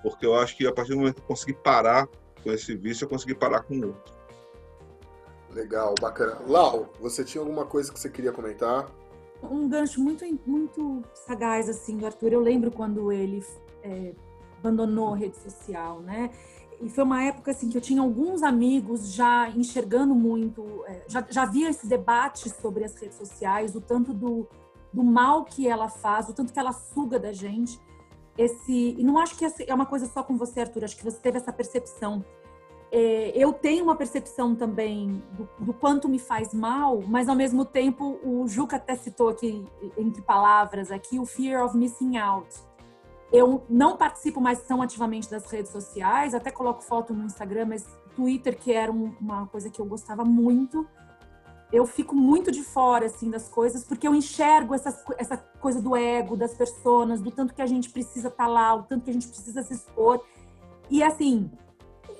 Porque 0.00 0.24
eu 0.24 0.36
acho 0.36 0.56
que 0.56 0.64
a 0.64 0.72
partir 0.72 0.92
do 0.92 0.98
momento 0.98 1.16
que 1.16 1.22
eu 1.22 1.26
conseguir 1.26 1.54
parar 1.54 2.06
com 2.44 2.52
esse 2.52 2.76
vício, 2.76 3.04
eu 3.04 3.08
consegui 3.08 3.34
parar 3.34 3.62
com 3.64 3.74
o 3.74 3.86
outro. 3.88 4.14
Legal, 5.50 5.92
bacana. 6.00 6.40
Lau, 6.46 6.92
você 7.00 7.24
tinha 7.24 7.42
alguma 7.42 7.66
coisa 7.66 7.92
que 7.92 7.98
você 7.98 8.08
queria 8.08 8.30
comentar? 8.30 8.88
Um 9.42 9.68
gancho 9.68 10.00
muito, 10.00 10.24
muito 10.46 11.02
sagaz, 11.14 11.68
assim, 11.68 11.96
do 11.96 12.06
Arthur. 12.06 12.32
Eu 12.32 12.40
lembro 12.40 12.70
quando 12.70 13.10
ele 13.10 13.44
é, 13.82 14.12
abandonou 14.58 15.14
a 15.14 15.16
rede 15.16 15.36
social, 15.36 16.00
né? 16.00 16.30
E 16.80 16.88
foi 16.88 17.04
uma 17.04 17.22
época 17.22 17.50
assim 17.50 17.68
que 17.68 17.76
eu 17.76 17.80
tinha 17.80 18.02
alguns 18.02 18.42
amigos 18.42 19.12
já 19.12 19.48
enxergando 19.50 20.14
muito, 20.14 20.84
é, 20.86 21.04
já, 21.08 21.24
já 21.28 21.44
via 21.44 21.70
esse 21.70 21.86
debate 21.86 22.50
sobre 22.50 22.84
as 22.84 22.94
redes 22.96 23.16
sociais, 23.16 23.74
o 23.74 23.80
tanto 23.80 24.12
do, 24.12 24.46
do 24.92 25.02
mal 25.02 25.44
que 25.44 25.68
ela 25.68 25.88
faz, 25.88 26.28
o 26.28 26.34
tanto 26.34 26.52
que 26.52 26.58
ela 26.58 26.72
suga 26.72 27.18
da 27.18 27.32
gente. 27.32 27.80
Esse, 28.36 28.94
e 28.98 29.02
não 29.02 29.18
acho 29.18 29.36
que 29.36 29.46
é 29.66 29.74
uma 29.74 29.86
coisa 29.86 30.06
só 30.06 30.22
com 30.22 30.36
você, 30.36 30.60
Arthur, 30.60 30.84
acho 30.84 30.96
que 30.96 31.04
você 31.04 31.18
teve 31.18 31.38
essa 31.38 31.52
percepção. 31.52 32.24
É, 32.92 33.32
eu 33.34 33.52
tenho 33.52 33.82
uma 33.84 33.96
percepção 33.96 34.54
também 34.54 35.22
do, 35.32 35.66
do, 35.66 35.72
quanto 35.72 36.08
me 36.08 36.18
faz 36.18 36.52
mal, 36.52 37.02
mas 37.08 37.28
ao 37.28 37.34
mesmo 37.34 37.64
tempo 37.64 38.20
o 38.22 38.46
Juca 38.46 38.76
até 38.76 38.94
citou 38.94 39.28
aqui, 39.28 39.66
entre 39.96 40.22
palavras, 40.22 40.90
aqui 40.90 41.18
o 41.18 41.24
fear 41.24 41.64
of 41.64 41.76
missing 41.76 42.16
out 42.16 42.48
eu 43.36 43.64
não 43.68 43.96
participo 43.96 44.40
mais 44.40 44.62
tão 44.62 44.80
ativamente 44.80 45.30
das 45.30 45.50
redes 45.50 45.70
sociais, 45.70 46.34
até 46.34 46.50
coloco 46.50 46.82
foto 46.82 47.12
no 47.12 47.24
Instagram, 47.24 47.66
mas 47.66 47.86
Twitter, 48.14 48.58
que 48.58 48.72
era 48.72 48.90
uma 48.90 49.46
coisa 49.46 49.68
que 49.68 49.80
eu 49.80 49.84
gostava 49.84 50.24
muito, 50.24 50.86
eu 51.72 51.84
fico 51.84 52.14
muito 52.14 52.50
de 52.50 52.62
fora 52.62 53.06
assim 53.06 53.28
das 53.28 53.48
coisas, 53.48 53.84
porque 53.84 54.06
eu 54.06 54.14
enxergo 54.14 54.74
essa, 54.74 55.04
essa 55.18 55.36
coisa 55.60 55.82
do 55.82 55.96
ego, 55.96 56.36
das 56.36 56.54
pessoas, 56.54 57.20
do 57.20 57.30
tanto 57.30 57.54
que 57.54 57.62
a 57.62 57.66
gente 57.66 57.90
precisa 57.90 58.28
estar 58.28 58.44
tá 58.44 58.50
lá, 58.50 58.74
o 58.74 58.84
tanto 58.84 59.04
que 59.04 59.10
a 59.10 59.12
gente 59.12 59.28
precisa 59.28 59.62
se 59.62 59.74
expor. 59.74 60.22
E 60.88 61.02
assim, 61.02 61.50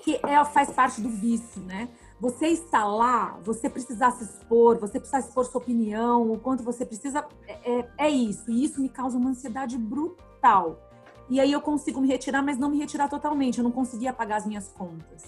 que 0.02 0.20
é, 0.22 0.44
faz 0.44 0.70
parte 0.70 1.00
do 1.00 1.08
vício, 1.08 1.62
né? 1.62 1.88
Você 2.20 2.46
está 2.48 2.84
lá, 2.84 3.38
você 3.42 3.68
precisar 3.68 4.10
se 4.12 4.24
expor, 4.24 4.78
você 4.78 4.98
precisa 4.98 5.18
expor 5.18 5.44
sua 5.44 5.60
opinião, 5.60 6.30
o 6.32 6.38
quanto 6.38 6.62
você 6.62 6.84
precisa, 6.84 7.26
é, 7.46 7.78
é, 7.78 7.88
é 7.98 8.08
isso. 8.08 8.50
E 8.50 8.64
isso 8.64 8.80
me 8.80 8.88
causa 8.88 9.18
uma 9.18 9.30
ansiedade 9.30 9.76
brutal. 9.76 10.80
E 11.28 11.40
aí 11.40 11.50
eu 11.50 11.60
consigo 11.60 12.00
me 12.00 12.08
retirar, 12.08 12.42
mas 12.42 12.58
não 12.58 12.70
me 12.70 12.78
retirar 12.78 13.08
totalmente. 13.08 13.58
Eu 13.58 13.64
não 13.64 13.72
conseguia 13.72 14.12
pagar 14.12 14.36
as 14.36 14.46
minhas 14.46 14.68
contas. 14.68 15.24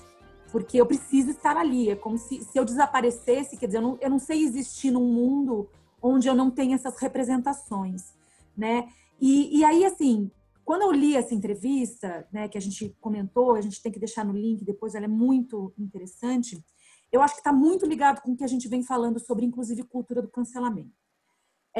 Porque 0.53 0.81
eu 0.81 0.87
preciso 0.87 1.31
estar 1.31 1.57
ali. 1.57 1.91
É 1.91 1.97
como 1.97 2.17
se, 2.17 2.43
se 2.45 2.59
eu 2.59 2.65
desaparecesse, 2.65 3.57
quer 3.57 3.67
dizer, 3.67 3.79
eu 3.79 3.83
não, 3.83 3.99
eu 4.01 4.11
não 4.11 4.19
sei 4.19 4.43
existir 4.43 4.91
num 4.91 5.05
mundo 5.05 5.69
onde 6.01 6.29
eu 6.29 6.35
não 6.35 6.51
tenho 6.51 6.75
essas 6.75 6.97
representações, 6.99 8.15
né? 8.57 8.89
E, 9.21 9.59
e 9.59 9.65
aí, 9.65 9.85
assim, 9.85 10.31
quando 10.65 10.83
eu 10.83 10.93
li 10.93 11.17
essa 11.17 11.35
entrevista, 11.35 12.29
né, 12.33 12.47
que 12.47 12.57
a 12.57 12.61
gente 12.61 12.95
comentou, 13.01 13.55
a 13.55 13.61
gente 13.61 13.83
tem 13.83 13.91
que 13.91 13.99
deixar 13.99 14.25
no 14.25 14.33
link 14.33 14.65
depois, 14.65 14.95
ela 14.95 15.07
é 15.07 15.09
muito 15.09 15.73
interessante. 15.77 16.63
Eu 17.11 17.23
acho 17.23 17.35
que 17.35 17.41
está 17.41 17.53
muito 17.53 17.87
ligado 17.87 18.21
com 18.21 18.33
o 18.33 18.37
que 18.37 18.45
a 18.45 18.49
gente 18.49 18.69
vem 18.69 18.83
falando 18.83 19.19
sobre, 19.19 19.45
inclusive, 19.45 19.83
cultura 19.83 20.23
do 20.23 20.29
cancelamento. 20.29 21.08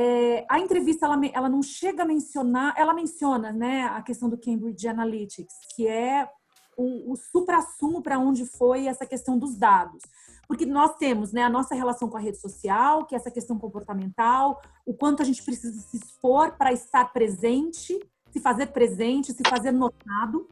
É, 0.01 0.47
a 0.49 0.61
entrevista 0.61 1.07
ela, 1.07 1.19
ela 1.33 1.49
não 1.49 1.61
chega 1.61 2.05
a 2.05 2.07
mencionar, 2.07 2.73
ela 2.77 2.95
menciona 2.95 3.51
né, 3.51 3.83
a 3.83 4.01
questão 4.01 4.29
do 4.29 4.39
Cambridge 4.39 4.87
Analytics, 4.87 5.53
que 5.75 5.89
é 5.89 6.31
o, 6.77 7.11
o 7.11 7.17
supra-sumo 7.17 8.01
para 8.01 8.17
onde 8.17 8.47
foi 8.47 8.87
essa 8.87 9.05
questão 9.05 9.37
dos 9.37 9.57
dados. 9.57 10.01
Porque 10.47 10.65
nós 10.65 10.95
temos 10.99 11.33
né, 11.33 11.43
a 11.43 11.51
nossa 11.51 11.75
relação 11.75 12.09
com 12.09 12.17
a 12.17 12.21
rede 12.21 12.39
social, 12.39 13.07
que 13.07 13.17
é 13.17 13.19
essa 13.19 13.29
questão 13.29 13.59
comportamental, 13.59 14.63
o 14.87 14.95
quanto 14.95 15.21
a 15.21 15.25
gente 15.25 15.43
precisa 15.43 15.81
se 15.81 15.97
expor 15.97 16.53
para 16.53 16.73
estar 16.73 17.13
presente, 17.13 17.99
se 18.31 18.39
fazer 18.39 18.69
presente, 18.69 19.33
se 19.33 19.43
fazer 19.51 19.73
notado. 19.73 20.49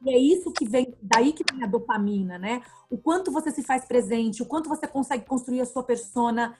E 0.00 0.10
é 0.10 0.18
isso 0.18 0.50
que 0.50 0.66
vem, 0.66 0.94
daí 1.02 1.34
que 1.34 1.44
vem 1.52 1.62
a 1.62 1.66
dopamina, 1.66 2.38
né? 2.38 2.62
O 2.88 2.96
quanto 2.96 3.30
você 3.30 3.50
se 3.50 3.62
faz 3.62 3.84
presente, 3.84 4.42
o 4.42 4.46
quanto 4.46 4.70
você 4.70 4.88
consegue 4.88 5.26
construir 5.26 5.60
a 5.60 5.66
sua 5.66 5.82
persona 5.82 6.56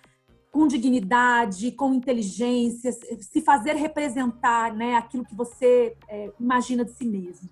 com 0.54 0.68
dignidade, 0.68 1.72
com 1.72 1.92
inteligência, 1.92 2.92
se 2.92 3.40
fazer 3.40 3.74
representar 3.74 4.72
né, 4.72 4.94
aquilo 4.94 5.24
que 5.24 5.34
você 5.34 5.96
é, 6.06 6.32
imagina 6.38 6.84
de 6.84 6.92
si 6.92 7.04
mesmo. 7.04 7.50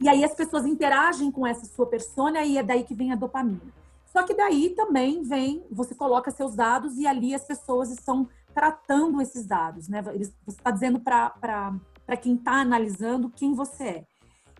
E 0.00 0.08
aí 0.08 0.22
as 0.22 0.34
pessoas 0.34 0.64
interagem 0.64 1.32
com 1.32 1.44
essa 1.44 1.66
sua 1.66 1.84
persona 1.84 2.44
e 2.44 2.56
é 2.56 2.62
daí 2.62 2.84
que 2.84 2.94
vem 2.94 3.10
a 3.10 3.16
dopamina. 3.16 3.74
Só 4.06 4.22
que 4.22 4.32
daí 4.32 4.70
também 4.70 5.24
vem, 5.24 5.64
você 5.68 5.96
coloca 5.96 6.30
seus 6.30 6.54
dados 6.54 6.96
e 6.96 7.08
ali 7.08 7.34
as 7.34 7.44
pessoas 7.44 7.90
estão 7.90 8.28
tratando 8.54 9.20
esses 9.20 9.44
dados, 9.44 9.88
né? 9.88 10.00
Você 10.00 10.32
está 10.46 10.70
dizendo 10.70 11.00
para 11.00 12.16
quem 12.22 12.36
está 12.36 12.52
analisando 12.52 13.30
quem 13.30 13.52
você 13.52 13.84
é. 13.84 14.06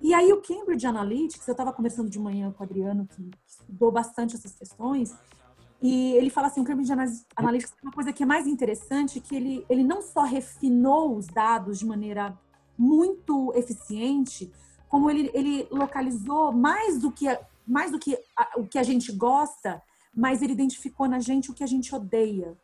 E 0.02 0.12
aí 0.12 0.32
o 0.32 0.42
Cambridge 0.42 0.84
Analytics, 0.84 1.46
eu 1.46 1.52
estava 1.52 1.72
conversando 1.72 2.10
de 2.10 2.18
manhã 2.18 2.50
com 2.50 2.64
o 2.64 2.66
Adriano, 2.66 3.06
que 3.06 3.30
estudou 3.46 3.92
bastante 3.92 4.34
essas 4.34 4.52
questões, 4.52 5.16
e 5.84 6.12
ele 6.16 6.30
fala 6.30 6.46
assim, 6.46 6.62
o 6.62 6.64
Cambridge 6.64 6.90
Analytics 7.36 7.72
tem 7.72 7.82
uma 7.82 7.92
coisa 7.92 8.10
que 8.10 8.22
é 8.22 8.26
mais 8.26 8.46
interessante, 8.46 9.20
que 9.20 9.36
ele, 9.36 9.66
ele 9.68 9.84
não 9.84 10.00
só 10.00 10.22
refinou 10.22 11.14
os 11.14 11.26
dados 11.26 11.78
de 11.78 11.84
maneira 11.84 12.34
muito 12.76 13.52
eficiente, 13.54 14.50
como 14.88 15.10
ele, 15.10 15.30
ele 15.34 15.68
localizou 15.70 16.50
mais 16.52 16.98
do 16.98 17.12
que, 17.12 17.26
mais 17.66 17.90
do 17.90 17.98
que 17.98 18.16
a, 18.34 18.58
o 18.60 18.66
que 18.66 18.78
a 18.78 18.82
gente 18.82 19.12
gosta, 19.12 19.82
mas 20.16 20.40
ele 20.40 20.54
identificou 20.54 21.06
na 21.06 21.18
gente 21.18 21.50
o 21.50 21.54
que 21.54 21.62
a 21.62 21.66
gente 21.66 21.94
odeia. 21.94 22.56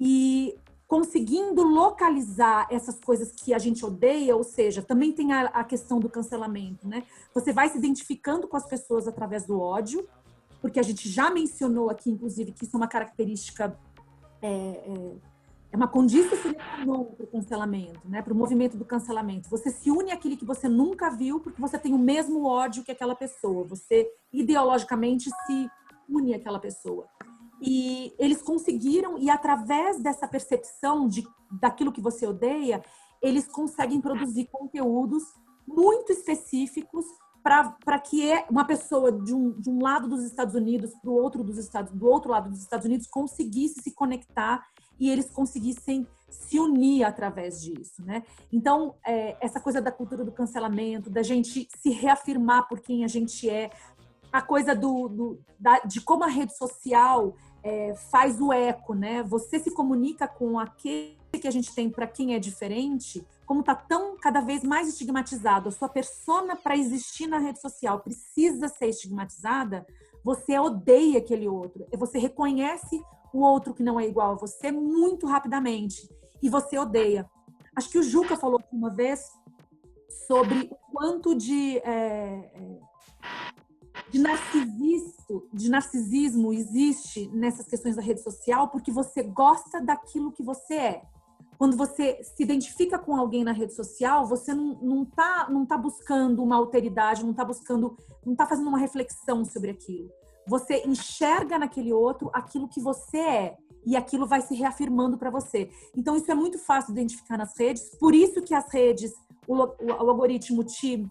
E 0.00 0.58
conseguindo 0.88 1.62
localizar 1.62 2.66
essas 2.70 2.98
coisas 2.98 3.30
que 3.30 3.52
a 3.52 3.58
gente 3.58 3.84
odeia, 3.84 4.34
ou 4.34 4.42
seja, 4.42 4.80
também 4.80 5.12
tem 5.12 5.34
a, 5.34 5.48
a, 5.48 5.64
questão 5.64 6.00
do 6.00 6.08
cancelamento, 6.08 6.88
né? 6.88 7.02
Você 7.34 7.52
vai 7.52 7.68
se 7.68 7.76
identificando 7.76 8.48
com 8.48 8.56
as 8.56 8.66
pessoas 8.66 9.06
através 9.06 9.44
do 9.44 9.60
ódio, 9.60 10.08
porque 10.64 10.80
a 10.80 10.82
gente 10.82 11.10
já 11.10 11.30
mencionou 11.30 11.90
aqui, 11.90 12.10
inclusive, 12.10 12.50
que 12.50 12.64
isso 12.64 12.74
é 12.74 12.78
uma 12.78 12.88
característica, 12.88 13.78
é, 14.40 14.48
é, 14.48 15.16
é 15.72 15.76
uma 15.76 15.86
condição 15.86 16.38
sine 16.38 16.54
para 16.54 16.90
o 16.90 17.26
cancelamento, 17.30 18.00
né? 18.08 18.22
Para 18.22 18.32
o 18.32 18.36
movimento 18.36 18.74
do 18.74 18.84
cancelamento. 18.86 19.50
Você 19.50 19.70
se 19.70 19.90
une 19.90 20.10
àquele 20.10 20.38
que 20.38 20.44
você 20.46 20.66
nunca 20.66 21.10
viu, 21.10 21.38
porque 21.38 21.60
você 21.60 21.78
tem 21.78 21.92
o 21.92 21.98
mesmo 21.98 22.46
ódio 22.46 22.82
que 22.82 22.90
aquela 22.90 23.14
pessoa. 23.14 23.62
Você 23.64 24.10
ideologicamente 24.32 25.28
se 25.44 25.68
une 26.08 26.32
àquela 26.32 26.58
pessoa. 26.58 27.06
E 27.60 28.14
eles 28.18 28.40
conseguiram, 28.40 29.18
e 29.18 29.28
através 29.28 30.00
dessa 30.00 30.26
percepção 30.26 31.06
de, 31.06 31.28
daquilo 31.60 31.92
que 31.92 32.00
você 32.00 32.26
odeia, 32.26 32.82
eles 33.20 33.46
conseguem 33.46 34.00
produzir 34.00 34.48
conteúdos 34.50 35.24
muito 35.68 36.10
específicos 36.10 37.04
para 37.44 37.98
que 37.98 38.32
uma 38.48 38.64
pessoa 38.64 39.12
de 39.12 39.34
um, 39.34 39.50
de 39.50 39.68
um 39.68 39.82
lado 39.82 40.08
dos 40.08 40.24
Estados 40.24 40.54
Unidos 40.54 40.92
para 40.94 41.10
o 41.10 41.14
outro 41.14 41.44
dos 41.44 41.58
Estados 41.58 41.92
do 41.92 42.08
outro 42.08 42.30
lado 42.30 42.48
dos 42.48 42.60
Estados 42.60 42.86
Unidos 42.86 43.06
conseguisse 43.06 43.82
se 43.82 43.90
conectar 43.90 44.66
e 44.98 45.10
eles 45.10 45.30
conseguissem 45.30 46.06
se 46.30 46.58
unir 46.58 47.04
através 47.04 47.60
disso, 47.60 48.02
né? 48.02 48.22
Então 48.50 48.94
é, 49.06 49.36
essa 49.44 49.60
coisa 49.60 49.78
da 49.78 49.92
cultura 49.92 50.24
do 50.24 50.32
cancelamento, 50.32 51.10
da 51.10 51.22
gente 51.22 51.68
se 51.76 51.90
reafirmar 51.90 52.66
por 52.66 52.80
quem 52.80 53.04
a 53.04 53.08
gente 53.08 53.48
é, 53.50 53.70
a 54.32 54.40
coisa 54.40 54.74
do, 54.74 55.08
do 55.08 55.38
da, 55.60 55.80
de 55.80 56.00
como 56.00 56.24
a 56.24 56.28
rede 56.28 56.56
social 56.56 57.36
é, 57.62 57.94
faz 58.10 58.40
o 58.40 58.54
eco, 58.54 58.94
né? 58.94 59.22
Você 59.22 59.58
se 59.58 59.70
comunica 59.70 60.26
com 60.26 60.58
aquele 60.58 61.18
que 61.38 61.46
a 61.46 61.50
gente 61.50 61.74
tem 61.74 61.90
para 61.90 62.06
quem 62.06 62.34
é 62.34 62.38
diferente, 62.38 63.22
como 63.46 63.60
está 63.60 63.74
tão 63.74 64.16
cada 64.16 64.40
vez 64.40 64.62
mais 64.62 64.88
estigmatizado, 64.88 65.68
a 65.68 65.72
sua 65.72 65.88
persona 65.88 66.56
para 66.56 66.76
existir 66.76 67.26
na 67.26 67.38
rede 67.38 67.60
social 67.60 68.00
precisa 68.00 68.68
ser 68.68 68.86
estigmatizada, 68.86 69.86
você 70.22 70.58
odeia 70.58 71.18
aquele 71.18 71.46
outro, 71.48 71.86
você 71.96 72.18
reconhece 72.18 73.02
o 73.32 73.40
outro 73.40 73.74
que 73.74 73.82
não 73.82 73.98
é 73.98 74.06
igual 74.06 74.32
a 74.32 74.36
você 74.36 74.70
muito 74.72 75.26
rapidamente 75.26 76.08
e 76.42 76.48
você 76.48 76.78
odeia. 76.78 77.28
Acho 77.76 77.90
que 77.90 77.98
o 77.98 78.02
Juca 78.02 78.36
falou 78.36 78.62
uma 78.72 78.90
vez 78.90 79.32
sobre 80.26 80.70
o 80.70 80.76
quanto 80.92 81.34
de 81.34 81.78
é, 81.78 82.50
é 82.54 82.94
de 84.10 84.18
narcisismo, 84.20 85.48
de 85.52 85.68
narcisismo 85.68 86.52
existe 86.52 87.28
nessas 87.28 87.66
questões 87.66 87.96
da 87.96 88.02
rede 88.02 88.22
social 88.22 88.68
porque 88.68 88.92
você 88.92 89.22
gosta 89.22 89.80
daquilo 89.80 90.30
que 90.30 90.42
você 90.42 90.74
é. 90.74 91.02
Quando 91.58 91.76
você 91.76 92.22
se 92.22 92.42
identifica 92.42 92.98
com 92.98 93.16
alguém 93.16 93.44
na 93.44 93.52
rede 93.52 93.74
social, 93.74 94.26
você 94.26 94.52
não, 94.54 94.74
não, 94.80 95.04
tá, 95.04 95.48
não 95.50 95.64
tá 95.64 95.76
buscando 95.76 96.42
uma 96.42 96.56
alteridade, 96.56 97.24
não 97.24 97.32
tá 97.32 97.44
buscando, 97.44 97.96
não 98.24 98.34
tá 98.34 98.46
fazendo 98.46 98.68
uma 98.68 98.78
reflexão 98.78 99.44
sobre 99.44 99.70
aquilo. 99.70 100.10
Você 100.46 100.82
enxerga 100.86 101.58
naquele 101.58 101.92
outro 101.92 102.30
aquilo 102.32 102.68
que 102.68 102.80
você 102.80 103.18
é 103.18 103.56
e 103.86 103.96
aquilo 103.96 104.26
vai 104.26 104.40
se 104.40 104.54
reafirmando 104.54 105.16
para 105.16 105.30
você. 105.30 105.70
Então 105.96 106.16
isso 106.16 106.30
é 106.30 106.34
muito 106.34 106.58
fácil 106.58 106.94
de 106.94 107.00
identificar 107.00 107.38
nas 107.38 107.56
redes, 107.58 107.94
por 107.98 108.14
isso 108.14 108.42
que 108.42 108.54
as 108.54 108.72
redes, 108.72 109.12
o, 109.46 109.54
o, 109.54 109.66
o 109.86 110.10
algoritmo 110.10 110.64
te 110.64 111.06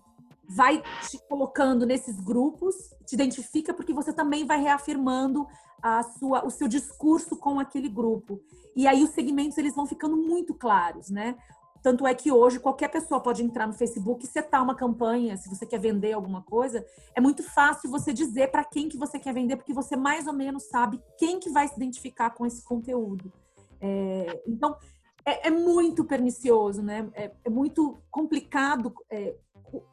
vai 0.47 0.81
te 1.09 1.19
colocando 1.27 1.85
nesses 1.85 2.19
grupos, 2.19 2.75
te 3.05 3.13
identifica 3.13 3.73
porque 3.73 3.93
você 3.93 4.13
também 4.13 4.45
vai 4.45 4.61
reafirmando 4.61 5.47
a 5.81 6.03
sua, 6.03 6.45
o 6.45 6.49
seu 6.49 6.67
discurso 6.67 7.35
com 7.35 7.59
aquele 7.59 7.89
grupo. 7.89 8.41
E 8.75 8.87
aí 8.87 9.03
os 9.03 9.11
segmentos 9.11 9.57
eles 9.57 9.75
vão 9.75 9.85
ficando 9.85 10.15
muito 10.17 10.53
claros, 10.53 11.09
né? 11.09 11.35
Tanto 11.83 12.07
é 12.07 12.15
que 12.15 12.31
hoje 12.31 12.61
qualquer 12.61 12.87
pessoa 12.87 13.19
pode 13.19 13.43
entrar 13.43 13.67
no 13.67 13.73
Facebook 13.73 14.23
e 14.23 14.27
setar 14.27 14.63
uma 14.63 14.73
campanha, 14.73 15.35
se 15.35 15.49
você 15.49 15.65
quer 15.65 15.79
vender 15.79 16.13
alguma 16.13 16.41
coisa, 16.41 16.85
é 17.13 17.19
muito 17.19 17.43
fácil 17.43 17.89
você 17.89 18.13
dizer 18.13 18.49
para 18.51 18.63
quem 18.63 18.87
que 18.87 18.97
você 18.97 19.19
quer 19.19 19.33
vender, 19.33 19.57
porque 19.57 19.73
você 19.73 19.97
mais 19.97 20.25
ou 20.25 20.31
menos 20.31 20.63
sabe 20.69 21.01
quem 21.17 21.41
que 21.41 21.49
vai 21.49 21.67
se 21.67 21.75
identificar 21.75 22.29
com 22.29 22.45
esse 22.45 22.63
conteúdo. 22.63 23.33
É, 23.81 24.41
então, 24.47 24.77
é, 25.25 25.49
é, 25.49 25.51
muito 25.51 26.05
pernicioso, 26.05 26.81
né? 26.81 27.09
É, 27.13 27.31
é 27.43 27.49
muito 27.49 27.97
complicado 28.09 28.93
é, 29.09 29.35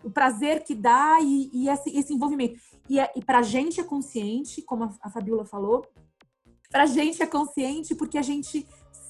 o 0.05 0.11
prazer 0.11 0.65
que 0.65 0.75
dá 0.75 1.19
e, 1.21 1.51
e 1.53 1.69
esse, 1.69 1.97
esse, 1.97 2.13
envolvimento. 2.13 2.61
E, 2.89 2.99
é, 2.99 3.11
e 3.17 3.25
para 3.25 3.39
a 3.39 3.43
gente 3.43 3.81
é 3.81 3.85
consciente, 3.85 4.63
como 4.63 4.85
a, 4.85 4.91
a 5.03 5.11
Fabiola 5.11 5.45
falou, 5.45 5.87
para 6.71 6.85
a 6.85 6.87
gente 6.87 7.23
é 7.23 7.27
consciente 7.27 7.95
porque 7.95 8.19
a 8.19 8.23
gente 8.23 8.67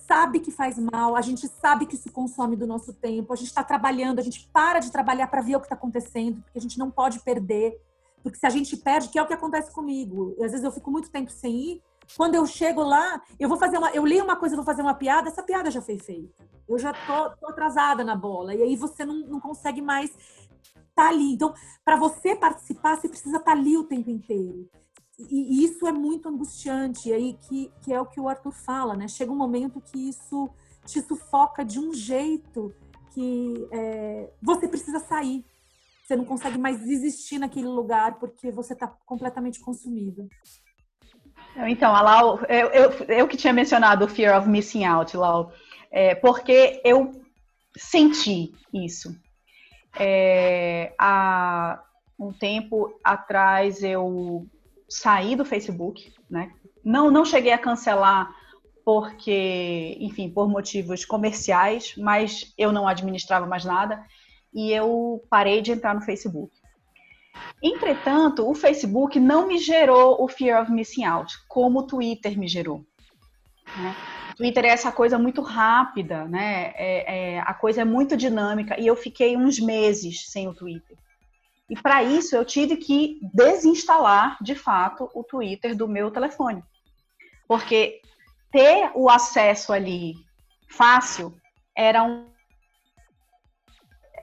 sabe 0.07 0.41
que 0.41 0.51
faz 0.51 0.77
mal, 0.77 1.15
a 1.15 1.21
gente 1.21 1.47
sabe 1.47 1.87
que 1.87 1.95
isso 1.95 2.11
consome 2.11 2.57
do 2.57 2.67
nosso 2.67 2.93
tempo, 2.93 3.33
a 3.33 3.37
gente 3.37 3.49
está 3.49 3.63
trabalhando, 3.63 4.19
a 4.19 4.23
gente 4.23 4.49
para 4.53 4.81
de 4.81 4.91
trabalhar 4.91 5.29
para 5.29 5.41
ver 5.41 5.57
o 5.57 5.61
que 5.61 5.67
está 5.67 5.77
acontecendo, 5.77 6.43
porque 6.43 6.59
a 6.59 6.63
gente 6.63 6.79
não 6.79 6.91
pode 6.91 7.21
perder. 7.21 7.81
Porque 8.23 8.39
se 8.39 8.47
a 8.47 8.51
gente 8.51 8.77
perde, 8.77 9.09
que 9.09 9.19
é 9.19 9.23
o 9.23 9.27
que 9.27 9.33
acontece 9.33 9.73
comigo, 9.73 10.35
às 10.43 10.51
vezes 10.51 10.65
eu 10.65 10.73
fico 10.73 10.91
muito 10.91 11.11
tempo 11.11 11.31
sem 11.31 11.55
ir, 11.55 11.83
quando 12.17 12.35
eu 12.35 12.45
chego 12.47 12.83
lá, 12.83 13.23
eu 13.39 13.49
vou 13.49 13.57
fazer 13.57 13.79
uma, 13.79 13.91
eu 13.91 14.03
leio 14.03 14.25
uma 14.25 14.37
coisa, 14.37 14.57
vou 14.57 14.65
fazer 14.65 14.83
uma 14.83 14.95
piada, 14.95 15.29
essa 15.29 15.43
piada 15.43 15.71
já 15.71 15.81
foi 15.81 15.99
feita. 15.99 16.45
Eu 16.69 16.79
já 16.79 16.93
tô, 16.93 17.31
tô 17.37 17.49
atrasada 17.49 18.05
na 18.05 18.15
bola. 18.15 18.55
E 18.55 18.63
aí 18.63 18.77
você 18.77 19.05
não, 19.05 19.15
não 19.27 19.41
consegue 19.41 19.81
mais 19.81 20.13
tá 20.95 21.09
ali. 21.09 21.33
Então, 21.35 21.55
para 21.85 21.97
você 21.97 22.37
participar, 22.37 22.97
você 22.97 23.09
precisa 23.09 23.39
estar 23.39 23.53
tá 23.53 23.59
ali 23.59 23.77
o 23.77 23.85
tempo 23.85 24.11
inteiro. 24.11 24.69
E, 25.29 25.65
isso 25.65 25.87
é 25.87 25.93
muito 25.93 26.29
angustiante, 26.29 27.09
e 27.09 27.13
aí 27.13 27.39
que, 27.49 27.71
que 27.83 27.93
é 27.93 28.01
o 28.01 28.07
que 28.07 28.21
o 28.21 28.29
Arthur 28.29 28.53
fala, 28.53 28.97
né? 28.97 29.07
Chega 29.09 29.33
um 29.33 29.37
momento 29.37 29.81
que 29.81 30.09
isso 30.09 30.49
te 30.87 31.01
sufoca 31.03 31.65
de 31.65 31.79
um 31.79 31.93
jeito 31.93 32.75
que 33.15 33.69
é, 33.73 34.31
você 34.41 34.67
precisa 34.67 35.01
sair. 35.01 35.45
Você 36.03 36.17
não 36.17 36.25
consegue 36.25 36.59
mais 36.59 36.83
existir 36.87 37.39
naquele 37.39 37.69
lugar 37.69 38.19
porque 38.19 38.51
você 38.51 38.73
está 38.73 38.89
completamente 39.07 39.61
consumido. 39.61 40.29
Então, 41.69 41.95
a 41.95 42.01
Lau, 42.01 42.41
eu, 42.49 42.69
eu, 42.69 42.91
eu, 43.09 43.29
que 43.29 43.37
tinha 43.37 43.53
mencionado 43.53 44.05
o 44.05 44.09
fear 44.09 44.39
of 44.39 44.49
missing 44.49 44.85
out, 44.85 45.17
Lau, 45.17 45.53
é, 45.91 46.15
porque 46.15 46.81
eu 46.85 47.13
senti 47.77 48.53
isso. 48.73 49.15
É, 49.99 50.95
há 50.99 51.83
um 52.19 52.33
tempo 52.33 52.99
atrás 53.03 53.83
eu 53.83 54.47
saí 54.89 55.35
do 55.35 55.45
Facebook, 55.45 56.13
né? 56.29 56.53
Não, 56.85 57.11
não 57.11 57.25
cheguei 57.25 57.53
a 57.53 57.59
cancelar 57.59 58.35
porque, 58.85 59.97
enfim, 60.01 60.29
por 60.29 60.49
motivos 60.49 61.05
comerciais, 61.05 61.95
mas 61.97 62.53
eu 62.57 62.73
não 62.73 62.89
administrava 62.89 63.47
mais 63.47 63.65
nada 63.65 64.05
e 64.53 64.73
eu 64.73 65.23
parei 65.31 65.61
de 65.63 65.73
entrar 65.73 65.95
no 65.95 66.01
Facebook. 66.01 66.53
Entretanto, 67.63 68.49
o 68.49 68.55
Facebook 68.55 69.21
não 69.21 69.47
me 69.47 69.59
gerou 69.59 70.23
o 70.23 70.29
fear 70.29 70.63
of 70.63 70.73
missing 70.73 71.05
out, 71.05 71.33
como 71.49 71.81
o 71.81 71.87
Twitter 71.87 72.39
me 72.39 72.49
gerou. 72.49 72.85
Né? 73.77 73.95
Twitter 74.41 74.65
é 74.65 74.69
essa 74.69 74.91
coisa 74.91 75.19
muito 75.19 75.43
rápida, 75.43 76.25
né? 76.25 76.73
É, 76.75 77.35
é, 77.35 77.41
a 77.41 77.53
coisa 77.53 77.83
é 77.83 77.85
muito 77.85 78.17
dinâmica 78.17 78.81
e 78.81 78.87
eu 78.87 78.97
fiquei 78.97 79.37
uns 79.37 79.61
meses 79.61 80.31
sem 80.31 80.49
o 80.49 80.55
Twitter. 80.55 80.97
E 81.69 81.77
para 81.77 82.03
isso 82.03 82.35
eu 82.35 82.43
tive 82.43 82.79
que 82.79 83.21
desinstalar, 83.35 84.39
de 84.43 84.55
fato, 84.55 85.11
o 85.13 85.23
Twitter 85.23 85.77
do 85.77 85.87
meu 85.87 86.11
telefone. 86.11 86.65
Porque 87.47 88.01
ter 88.51 88.91
o 88.95 89.11
acesso 89.11 89.75
ali 89.75 90.15
fácil 90.71 91.35
era 91.77 92.03
um 92.03 92.27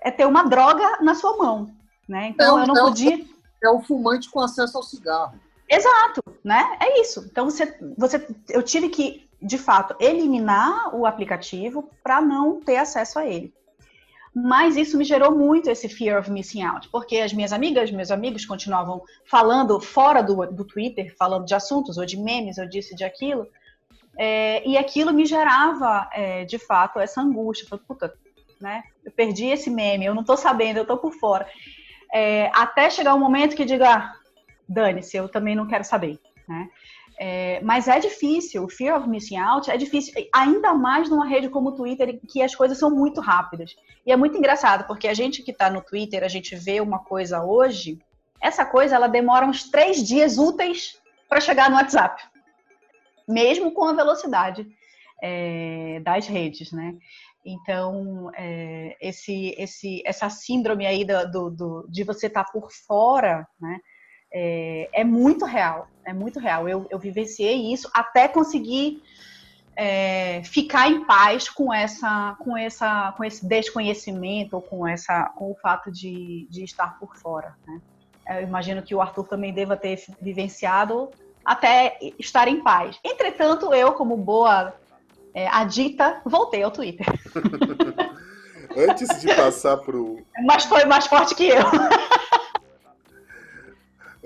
é 0.02 0.10
ter 0.10 0.26
uma 0.26 0.46
droga 0.46 0.98
na 1.00 1.14
sua 1.14 1.38
mão, 1.38 1.68
né? 2.10 2.30
Então 2.30 2.58
é, 2.58 2.64
eu 2.64 2.68
não 2.68 2.76
é 2.76 2.82
podia 2.82 3.24
é 3.64 3.70
o 3.70 3.82
fumante 3.82 4.32
com 4.32 4.40
acesso 4.40 4.78
ao 4.78 4.84
cigarro. 4.84 5.40
Exato, 5.70 6.24
né? 6.44 6.76
É 6.80 7.02
isso. 7.02 7.24
Então 7.30 7.48
você, 7.48 7.78
você, 7.96 8.28
eu 8.50 8.64
tive 8.64 8.90
que 8.90 9.27
de 9.42 9.58
fato, 9.58 9.96
eliminar 10.00 10.96
o 10.96 11.06
aplicativo 11.06 11.90
para 12.04 12.22
não 12.22 12.60
ter 12.60 12.78
acesso 12.78 13.20
a 13.20 13.26
ele. 13.26 13.54
Mas 14.34 14.78
isso 14.78 14.98
me 14.98 15.04
gerou 15.04 15.36
muito 15.36 15.70
esse 15.70 15.90
fear 15.90 16.20
of 16.20 16.30
missing 16.30 16.62
out, 16.62 16.90
porque 16.90 17.18
as 17.18 17.34
minhas 17.34 17.52
amigas, 17.52 17.90
meus 17.90 18.12
amigos 18.12 18.46
continuavam 18.46 19.02
falando 19.26 19.80
fora 19.80 20.22
do, 20.22 20.46
do 20.46 20.64
Twitter, 20.64 21.16
falando 21.18 21.46
de 21.46 21.56
assuntos, 21.56 21.98
ou 21.98 22.06
de 22.06 22.18
memes, 22.18 22.58
ou 22.58 22.68
disso 22.68 22.96
de 22.96 23.04
aquilo, 23.04 23.48
é, 24.18 24.68
e 24.68 24.78
aquilo 24.78 25.14
me 25.14 25.26
gerava, 25.26 26.10
é, 26.12 26.44
de 26.44 26.58
fato, 26.58 27.00
essa 27.00 27.22
angústia. 27.22 27.68
Falei, 27.68 27.86
puta, 27.88 28.14
né? 28.60 28.84
Eu 29.06 29.12
perdi 29.12 29.46
esse 29.46 29.70
meme, 29.70 30.06
eu 30.06 30.16
não 30.16 30.24
tô 30.24 30.36
sabendo, 30.36 30.78
eu 30.78 30.86
tô 30.86 30.98
por 30.98 31.14
fora. 31.14 31.48
É, 32.14 32.50
até 32.54 32.90
chegar 32.90 33.14
um 33.14 33.20
momento 33.20 33.56
que 33.56 33.66
diga, 33.66 33.94
ah, 33.94 34.14
dane-se, 34.68 35.16
eu 35.18 35.30
também 35.30 35.56
não 35.56 35.68
quero 35.68 35.84
saber, 35.84 36.20
né? 36.48 36.70
É, 37.20 37.60
mas 37.62 37.88
é 37.88 38.00
difícil, 38.00 38.64
o 38.64 38.70
fear 38.70 38.96
of 38.96 39.10
missing 39.10 39.38
out 39.38 39.72
é 39.72 39.76
difícil, 39.76 40.14
ainda 40.34 40.76
mais 40.76 41.10
numa 41.10 41.26
rede 41.26 41.50
como 41.50 41.70
o 41.70 41.76
Twitter, 41.76 42.20
que 42.28 42.44
as 42.44 42.54
coisas 42.54 42.78
são 42.78 42.92
muito 42.92 43.20
rápidas. 43.20 43.76
E 44.06 44.12
é 44.12 44.16
muito 44.16 44.38
engraçado, 44.38 44.86
porque 44.86 45.08
a 45.08 45.14
gente 45.16 45.42
que 45.42 45.50
está 45.50 45.70
no 45.70 45.82
Twitter, 45.82 46.24
a 46.24 46.28
gente 46.28 46.56
vê 46.56 46.80
uma 46.80 47.00
coisa 47.00 47.44
hoje, 47.44 47.98
essa 48.40 48.64
coisa 48.64 48.96
ela 48.96 49.08
demora 49.08 49.48
uns 49.48 49.70
três 49.70 50.08
dias 50.08 50.38
úteis 50.38 51.02
para 51.28 51.42
chegar 51.42 51.72
no 51.72 51.78
WhatsApp, 51.78 52.24
mesmo 53.28 53.72
com 53.72 53.86
a 53.86 53.94
velocidade 53.94 54.68
é, 55.22 56.00
das 56.04 56.28
redes, 56.28 56.72
né? 56.72 56.96
Então, 57.44 58.30
é, 58.36 58.96
esse, 59.02 59.56
esse, 59.58 60.04
essa 60.06 60.30
síndrome 60.30 60.86
aí 60.86 61.04
do, 61.04 61.32
do, 61.32 61.50
do 61.50 61.88
de 61.90 62.04
você 62.04 62.28
estar 62.28 62.44
tá 62.44 62.52
por 62.52 62.72
fora, 62.72 63.48
né? 63.60 63.80
é, 64.32 64.90
é 64.94 65.04
muito 65.04 65.46
real, 65.46 65.88
é 66.08 66.14
muito 66.14 66.40
real. 66.40 66.68
Eu, 66.68 66.88
eu 66.90 66.98
vivenciei 66.98 67.72
isso 67.72 67.90
até 67.94 68.28
conseguir 68.28 69.04
é, 69.76 70.42
ficar 70.44 70.90
em 70.90 71.04
paz 71.06 71.50
com 71.50 71.72
essa, 71.72 72.36
com 72.40 72.58
essa, 72.58 73.14
com 73.16 73.24
esse 73.24 73.46
desconhecimento 73.46 74.56
ou 74.56 74.62
com 74.62 74.88
essa, 74.88 75.26
com 75.36 75.52
o 75.52 75.56
fato 75.56 75.92
de, 75.92 76.48
de 76.50 76.64
estar 76.64 76.98
por 76.98 77.16
fora. 77.18 77.54
Né? 77.68 77.82
Eu 78.40 78.44
imagino 78.44 78.82
que 78.82 78.96
o 78.96 79.02
Arthur 79.02 79.28
também 79.28 79.54
deva 79.54 79.76
ter 79.76 80.02
vivenciado 80.22 81.12
até 81.46 81.98
estar 82.18 82.48
em 82.48 82.62
paz. 82.62 82.98
Entretanto, 83.04 83.74
eu, 83.74 83.94
como 83.94 84.18
boa 84.18 84.74
é, 85.34 85.48
adita, 85.50 86.22
voltei 86.26 86.64
ao 86.64 86.72
Twitter. 86.72 87.06
Antes 88.76 89.22
de 89.22 89.34
passar 89.34 89.78
para 89.78 89.98
o. 89.98 90.22
Mas 90.46 90.66
foi 90.66 90.86
mais 90.86 91.08
forte 91.08 91.36
que 91.36 91.48
eu. 91.48 91.64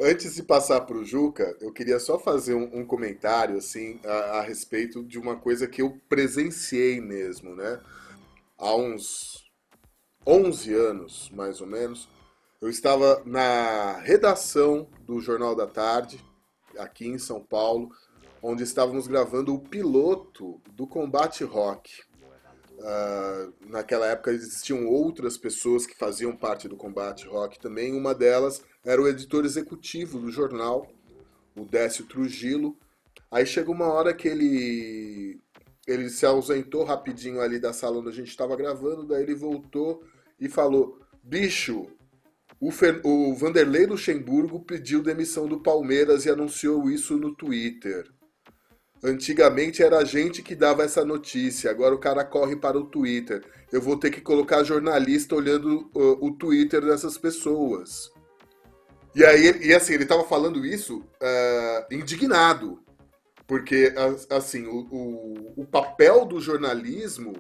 Antes 0.04 0.34
de 0.34 0.42
passar 0.42 0.82
para 0.82 0.98
o 0.98 1.06
Juca, 1.06 1.56
eu 1.62 1.72
queria 1.72 2.00
só 2.00 2.18
fazer 2.18 2.56
um, 2.56 2.80
um 2.80 2.84
comentário 2.84 3.56
assim 3.56 4.00
a, 4.04 4.40
a, 4.40 4.42
respeito 4.42 5.04
de 5.04 5.20
uma 5.20 5.36
coisa 5.36 5.68
que 5.68 5.80
eu 5.80 5.96
presenciei 6.10 7.00
mesmo, 7.00 7.56
né? 7.56 7.80
Há 8.58 8.76
uns 8.76 9.46
11 10.26 10.74
anos, 10.74 11.30
mais 11.30 11.62
ou 11.62 11.68
menos, 11.68 12.10
eu 12.60 12.68
estava 12.68 13.22
na 13.28 14.00
redação 14.00 14.88
do 15.06 15.22
Jornal 15.22 15.56
da 15.56 15.68
Tarde, 15.68 16.20
aqui 16.80 17.08
em 17.08 17.20
São 17.20 17.40
Paulo, 17.40 17.92
onde 18.42 18.64
estávamos 18.64 19.06
gravando 19.06 19.54
o 19.54 19.60
piloto 19.60 20.60
do 20.72 20.88
Combate 20.88 21.44
Rock. 21.44 22.02
Uh, 22.80 23.54
naquela 23.68 24.08
época 24.08 24.32
existiam 24.32 24.88
outras 24.88 25.38
pessoas 25.38 25.86
que 25.86 25.96
faziam 25.96 26.36
parte 26.36 26.68
do 26.68 26.76
Combate 26.76 27.28
Rock 27.28 27.60
também. 27.60 27.94
Uma 27.94 28.16
delas 28.16 28.64
era 28.84 29.02
o 29.02 29.08
editor 29.08 29.46
executivo 29.46 30.20
do 30.20 30.32
jornal, 30.32 30.92
o 31.56 31.66
Décio 31.66 32.06
Trujillo. 32.06 32.76
Aí 33.30 33.46
chegou 33.46 33.76
uma 33.76 33.88
hora 33.88 34.14
que 34.14 34.28
ele 34.28 35.40
ele 35.88 36.10
se 36.10 36.26
ausentou 36.26 36.84
rapidinho 36.84 37.42
ali 37.42 37.60
da 37.60 37.74
sala 37.74 38.00
onde 38.00 38.10
a 38.10 38.14
gente 38.14 38.30
estava 38.30 38.56
gravando, 38.56 39.06
daí 39.06 39.24
ele 39.24 39.36
voltou 39.36 40.04
e 40.40 40.48
falou: 40.48 41.00
Bicho, 41.24 41.88
o, 42.60 42.72
Fer... 42.72 43.02
o 43.04 43.34
Vanderlei 43.36 43.86
Luxemburgo 43.86 44.60
pediu 44.60 45.02
demissão 45.02 45.48
do 45.48 45.60
Palmeiras 45.60 46.26
e 46.26 46.30
anunciou 46.30 46.90
isso 46.90 47.18
no 47.18 47.34
Twitter. 47.36 48.08
Antigamente 49.04 49.82
era 49.82 49.98
a 49.98 50.04
gente 50.04 50.44
que 50.44 50.56
dava 50.56 50.84
essa 50.84 51.04
notícia, 51.04 51.72
agora 51.72 51.96
o 51.96 52.00
cara 52.00 52.24
corre 52.24 52.56
para 52.56 52.78
o 52.78 52.86
Twitter. 52.86 53.44
Eu 53.72 53.82
vou 53.82 53.98
ter 53.98 54.12
que 54.12 54.22
colocar 54.22 54.64
jornalista 54.64 55.36
olhando 55.36 55.90
uh, 55.96 56.24
o 56.24 56.32
Twitter 56.32 56.86
dessas 56.86 57.18
pessoas. 57.18 58.12
E 59.14 59.26
aí, 59.26 59.68
e 59.68 59.74
assim, 59.74 59.94
ele 59.94 60.04
estava 60.04 60.24
falando 60.24 60.66
isso 60.66 61.00
uh, 61.00 61.94
indignado, 61.94 62.82
porque 63.46 63.94
assim, 64.30 64.66
o, 64.66 64.88
o, 64.90 65.54
o, 65.62 65.66
papel 65.66 66.26
do 66.26 66.40
jornalismo 66.40 67.34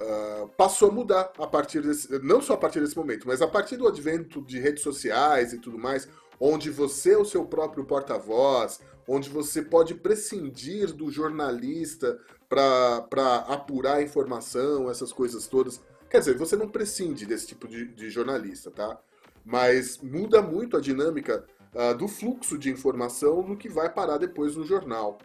uh, 0.00 0.48
passou 0.56 0.88
a 0.88 0.92
mudar 0.92 1.30
a 1.38 1.46
partir 1.46 1.82
desse, 1.82 2.18
não 2.20 2.40
só 2.40 2.54
a 2.54 2.56
partir 2.56 2.80
desse 2.80 2.96
momento, 2.96 3.28
mas 3.28 3.42
a 3.42 3.46
partir 3.46 3.76
do 3.76 3.86
advento 3.86 4.40
de 4.40 4.58
redes 4.58 4.82
sociais 4.82 5.52
e 5.52 5.58
tudo 5.58 5.78
mais, 5.78 6.08
onde 6.40 6.70
você 6.70 7.12
é 7.12 7.18
o 7.18 7.26
seu 7.26 7.44
próprio 7.44 7.84
porta-voz, 7.84 8.80
onde 9.06 9.28
você 9.28 9.60
pode 9.60 9.94
prescindir 9.94 10.94
do 10.94 11.10
jornalista 11.10 12.18
para 12.48 13.36
apurar 13.48 14.02
informação, 14.02 14.90
essas 14.90 15.12
coisas 15.12 15.46
todas. 15.46 15.80
Quer 16.08 16.20
dizer, 16.20 16.38
você 16.38 16.56
não 16.56 16.68
prescinde 16.68 17.26
desse 17.26 17.46
tipo 17.46 17.68
de, 17.68 17.86
de 17.88 18.10
jornalista, 18.10 18.70
tá? 18.70 18.98
Mas 19.44 19.98
muda 19.98 20.40
muito 20.40 20.76
a 20.76 20.80
dinâmica 20.80 21.44
uh, 21.74 21.96
do 21.96 22.06
fluxo 22.08 22.58
de 22.58 22.70
informação 22.70 23.42
no 23.42 23.56
que 23.56 23.68
vai 23.68 23.92
parar 23.92 24.18
depois 24.18 24.56
no 24.56 24.64
jornal. 24.64 25.18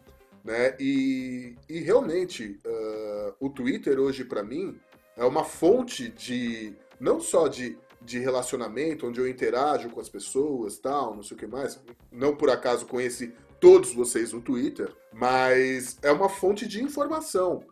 Né? 0.43 0.75
E, 0.79 1.55
e 1.67 1.79
realmente, 1.79 2.59
uh, 2.65 3.33
o 3.39 3.49
Twitter 3.49 3.99
hoje, 3.99 4.23
para 4.23 4.43
mim, 4.43 4.79
é 5.15 5.25
uma 5.25 5.43
fonte 5.43 6.09
de 6.09 6.73
não 6.99 7.19
só 7.19 7.47
de 7.47 7.77
de 8.07 8.19
relacionamento, 8.19 9.07
onde 9.07 9.19
eu 9.19 9.27
interajo 9.27 9.89
com 9.89 9.99
as 9.99 10.07
pessoas, 10.07 10.77
tal, 10.77 11.15
não 11.15 11.23
sei 11.23 11.35
o 11.35 11.39
que 11.39 11.47
mais. 11.47 11.77
Não 12.11 12.35
por 12.35 12.49
acaso 12.49 12.85
conheci 12.85 13.33
todos 13.59 13.93
vocês 13.93 14.31
no 14.31 14.41
Twitter, 14.41 14.95
mas 15.11 15.97
é 16.01 16.11
uma 16.11 16.29
fonte 16.29 16.67
de 16.67 16.81
informação. 16.81 17.63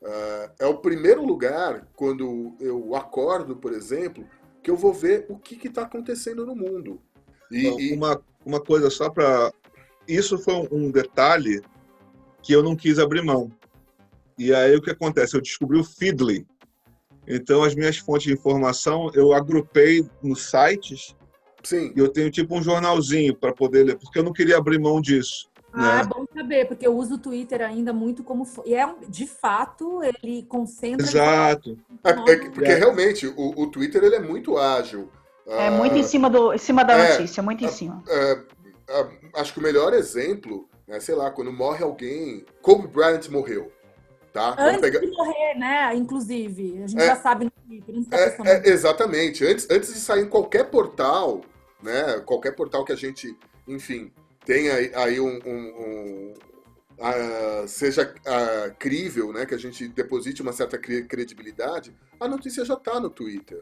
Uh, 0.00 0.50
é 0.58 0.66
o 0.66 0.78
primeiro 0.78 1.24
lugar, 1.24 1.86
quando 1.94 2.56
eu 2.58 2.94
acordo, 2.94 3.54
por 3.56 3.72
exemplo, 3.72 4.26
que 4.62 4.70
eu 4.70 4.76
vou 4.76 4.92
ver 4.92 5.26
o 5.28 5.36
que 5.38 5.66
está 5.66 5.82
acontecendo 5.82 6.46
no 6.46 6.54
mundo. 6.54 7.00
E, 7.50 7.70
Bom, 7.70 7.80
e... 7.80 7.92
Uma, 7.94 8.22
uma 8.44 8.60
coisa 8.60 8.90
só 8.90 9.10
para. 9.10 9.52
Isso 10.06 10.38
foi 10.38 10.68
um 10.70 10.90
detalhe 10.90 11.62
que 12.42 12.52
eu 12.52 12.62
não 12.62 12.74
quis 12.74 12.98
abrir 12.98 13.22
mão. 13.22 13.50
E 14.38 14.52
aí 14.52 14.74
o 14.74 14.82
que 14.82 14.90
acontece? 14.90 15.36
Eu 15.36 15.40
descobri 15.40 15.78
o 15.78 15.84
Feedly. 15.84 16.46
Então, 17.26 17.62
as 17.62 17.74
minhas 17.74 17.98
fontes 17.98 18.26
de 18.26 18.32
informação 18.32 19.10
eu 19.14 19.32
agrupei 19.32 20.04
nos 20.22 20.50
sites 20.50 21.14
Sim. 21.62 21.92
E 21.94 21.98
eu 21.98 22.08
tenho 22.08 22.30
tipo 22.30 22.56
um 22.56 22.62
jornalzinho 22.62 23.36
para 23.36 23.52
poder 23.52 23.84
ler, 23.84 23.96
porque 23.96 24.18
eu 24.18 24.22
não 24.22 24.32
queria 24.32 24.58
abrir 24.58 24.78
mão 24.78 25.00
disso. 25.00 25.48
Ah, 25.72 25.96
né? 25.96 26.00
é 26.02 26.04
bom 26.04 26.26
saber, 26.34 26.66
porque 26.66 26.86
eu 26.86 26.94
uso 26.94 27.14
o 27.14 27.18
Twitter 27.18 27.62
ainda 27.62 27.92
muito 27.92 28.22
como. 28.22 28.46
E 28.64 28.74
é, 28.74 28.86
de 29.08 29.26
fato, 29.26 30.00
ele 30.02 30.42
concentra. 30.42 31.06
Exato. 31.06 31.78
É, 32.04 32.10
é, 32.10 32.36
porque 32.50 32.70
é. 32.70 32.74
realmente 32.74 33.26
o, 33.26 33.62
o, 33.62 33.66
Twitter 33.68 34.04
ele 34.04 34.16
é 34.16 34.20
muito 34.20 34.58
ágil. 34.58 35.10
É 35.46 35.70
muito 35.70 35.96
em 35.96 36.00
ah, 36.00 36.04
cima, 36.04 36.30
do, 36.30 36.52
em 36.52 36.58
cima 36.58 36.84
da 36.84 36.96
é, 36.96 37.12
notícia, 37.12 37.42
muito 37.42 37.64
em 37.64 37.68
cima. 37.68 38.02
É, 38.08 38.38
acho 39.34 39.52
que 39.52 39.58
o 39.58 39.62
melhor 39.62 39.92
exemplo, 39.92 40.68
é, 40.86 41.00
sei 41.00 41.14
lá, 41.14 41.30
quando 41.30 41.52
morre 41.52 41.82
alguém. 41.82 42.44
Kobe 42.60 42.86
Bryant 42.86 43.28
morreu. 43.28 43.72
Tá? 44.32 44.54
Antes 44.58 44.80
pegar... 44.80 45.00
de 45.00 45.10
morrer, 45.10 45.54
né? 45.58 45.94
Inclusive. 45.94 46.82
A 46.82 46.86
gente 46.86 47.04
já 47.04 47.16
sabe 47.16 47.46
no 47.46 47.50
Twitter. 47.50 47.94
Tá 48.08 48.62
exatamente. 48.64 49.44
Antes, 49.44 49.66
antes 49.70 49.92
de 49.92 50.00
sair 50.00 50.22
em 50.22 50.28
qualquer 50.28 50.70
portal, 50.70 51.42
né? 51.82 52.20
Qualquer 52.24 52.52
portal 52.52 52.84
que 52.84 52.92
a 52.92 52.96
gente, 52.96 53.36
enfim, 53.66 54.10
tenha 54.44 54.74
aí 54.98 55.20
um, 55.20 55.38
um, 55.44 55.50
um 55.50 56.34
uh, 57.02 57.68
seja 57.68 58.14
uh, 58.14 58.74
crível, 58.78 59.32
né? 59.32 59.46
Que 59.46 59.54
a 59.54 59.58
gente 59.58 59.88
deposite 59.88 60.42
uma 60.42 60.52
certa 60.52 60.78
credibilidade, 60.78 61.94
a 62.18 62.28
notícia 62.28 62.64
já 62.64 62.74
está 62.74 63.00
no 63.00 63.10
Twitter. 63.10 63.60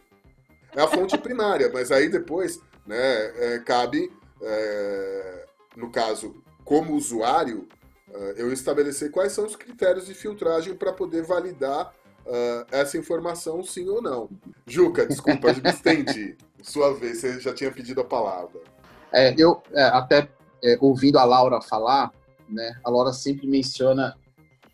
É 0.74 0.82
a 0.82 0.88
fonte 0.88 1.16
primária, 1.18 1.70
mas 1.72 1.90
aí 1.90 2.08
depois, 2.08 2.60
né? 2.86 3.54
É, 3.54 3.58
cabe, 3.60 4.10
é, 4.42 5.46
no 5.76 5.90
caso, 5.90 6.42
como 6.64 6.94
usuário, 6.94 7.68
uh, 8.08 8.34
eu 8.36 8.52
estabelecer 8.52 9.10
quais 9.10 9.32
são 9.32 9.46
os 9.46 9.56
critérios 9.56 10.06
de 10.06 10.14
filtragem 10.14 10.74
para 10.74 10.92
poder 10.92 11.22
validar 11.22 11.94
uh, 12.26 12.66
essa 12.70 12.96
informação, 12.98 13.62
sim 13.62 13.88
ou 13.88 14.02
não. 14.02 14.28
Juca, 14.66 15.06
desculpa, 15.06 15.52
me 15.62 15.70
estendi. 15.70 16.36
Sua 16.62 16.94
vez, 16.94 17.18
você 17.18 17.40
já 17.40 17.54
tinha 17.54 17.70
pedido 17.70 18.00
a 18.00 18.04
palavra. 18.04 18.60
É, 19.12 19.34
eu, 19.36 19.60
é, 19.72 19.82
até 19.82 20.28
é, 20.62 20.78
ouvindo 20.80 21.18
a 21.18 21.24
Laura 21.24 21.60
falar, 21.60 22.12
né, 22.48 22.80
a 22.84 22.90
Laura 22.90 23.12
sempre 23.12 23.46
menciona 23.46 24.16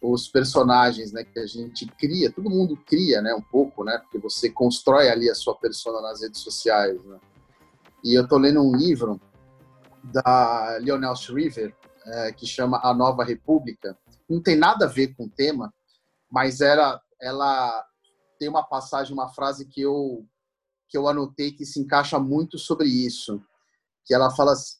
os 0.00 0.28
personagens 0.28 1.12
né, 1.12 1.24
que 1.24 1.38
a 1.38 1.46
gente 1.46 1.86
cria, 1.86 2.30
todo 2.30 2.50
mundo 2.50 2.76
cria 2.86 3.20
né, 3.20 3.34
um 3.34 3.42
pouco, 3.42 3.84
né, 3.84 3.98
porque 3.98 4.18
você 4.18 4.50
constrói 4.50 5.08
ali 5.08 5.28
a 5.28 5.34
sua 5.34 5.56
persona 5.56 6.00
nas 6.00 6.20
redes 6.20 6.40
sociais. 6.40 7.02
Né? 7.04 7.18
E 8.04 8.14
eu 8.14 8.24
estou 8.24 8.38
lendo 8.38 8.62
um 8.62 8.74
livro 8.74 9.20
da 10.04 10.78
Lionel 10.80 11.16
Shriver, 11.16 11.74
é, 12.04 12.32
que 12.32 12.46
chama 12.46 12.80
A 12.84 12.94
Nova 12.94 13.24
República, 13.24 13.98
não 14.28 14.40
tem 14.40 14.56
nada 14.56 14.84
a 14.84 14.88
ver 14.88 15.14
com 15.14 15.24
o 15.24 15.30
tema, 15.30 15.72
mas 16.30 16.60
era, 16.60 17.00
ela 17.20 17.84
tem 18.38 18.48
uma 18.48 18.62
passagem, 18.62 19.12
uma 19.12 19.28
frase 19.28 19.66
que 19.66 19.80
eu 19.80 20.24
que 20.88 20.96
eu 20.96 21.08
anotei 21.08 21.50
que 21.50 21.66
se 21.66 21.80
encaixa 21.80 22.16
muito 22.16 22.58
sobre 22.58 22.86
isso, 22.88 23.42
que 24.04 24.14
ela 24.14 24.30
fala 24.30 24.52
assim, 24.52 24.76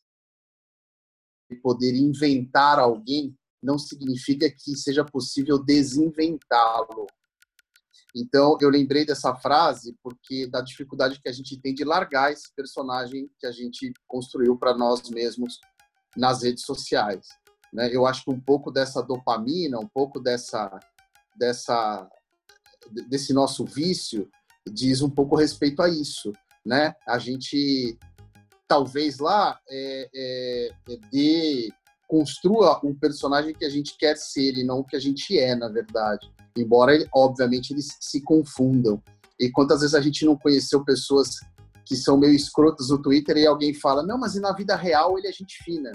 poder 1.55 1.95
inventar 1.95 2.79
alguém 2.79 3.37
não 3.63 3.79
significa 3.79 4.51
que 4.51 4.77
seja 4.77 5.05
possível 5.05 5.63
desinventá-lo. 5.63 7.07
Então, 8.15 8.57
eu 8.61 8.71
lembrei 8.71 9.05
dessa 9.05 9.35
frase 9.35 9.95
porque 10.03 10.47
da 10.47 10.63
dificuldade 10.63 11.21
que 11.21 11.29
a 11.29 11.33
gente 11.33 11.61
tem 11.61 11.75
de 11.75 11.85
largar 11.85 12.33
esse 12.33 12.51
personagem 12.55 13.31
que 13.39 13.47
a 13.47 13.53
gente 13.53 13.93
construiu 14.07 14.57
para 14.57 14.77
nós 14.77 15.11
mesmos 15.11 15.61
nas 16.17 16.43
redes 16.43 16.65
sociais. 16.65 17.27
Né? 17.73 17.95
Eu 17.95 18.07
acho 18.07 18.25
que 18.25 18.31
um 18.31 18.41
pouco 18.41 18.71
dessa 18.71 19.03
dopamina, 19.03 19.79
um 19.79 19.89
pouco 19.89 20.19
dessa, 20.19 20.81
dessa, 21.37 22.09
desse 23.07 23.35
nosso 23.35 23.67
vício, 23.67 24.31
diz 24.67 25.03
um 25.03 25.11
pouco 25.11 25.37
respeito 25.37 25.83
a 25.83 25.89
isso. 25.89 26.33
Né? 26.65 26.95
A 27.07 27.19
gente 27.19 27.99
talvez 28.69 29.19
lá 29.19 29.59
é, 29.69 30.09
é, 30.15 30.71
é 30.93 30.97
de 31.11 31.73
construa 32.09 32.81
um 32.85 32.95
personagem 32.95 33.55
que 33.55 33.65
a 33.65 33.71
gente 33.71 33.97
quer 33.99 34.17
ser 34.17 34.57
e 34.57 34.65
não 34.65 34.79
o 34.79 34.85
que 34.85 34.97
a 34.97 35.01
gente 35.01 35.39
é, 35.39 35.55
na 35.55 35.69
verdade. 35.69 36.31
Embora, 36.57 36.93
obviamente, 37.13 37.73
eles 37.73 37.89
se 38.01 38.23
confundam. 38.23 39.03
E 39.39 39.51
quantas 39.51 39.81
vezes 39.81 39.95
a 39.95 40.01
gente 40.01 40.25
não 40.25 40.37
conheceu 40.37 40.85
pessoas 40.85 41.37
que 41.85 41.95
são 41.95 42.17
meio 42.17 42.33
escrotas 42.33 42.89
no 42.89 43.01
Twitter 43.01 43.37
e 43.37 43.47
alguém 43.47 43.75
fala, 43.75 44.03
não, 44.03 44.19
mas 44.19 44.35
na 44.37 44.53
vida 44.53 44.75
real 44.75 45.19
ele 45.19 45.29
é 45.29 45.33
gente 45.33 45.63
fina. 45.63 45.93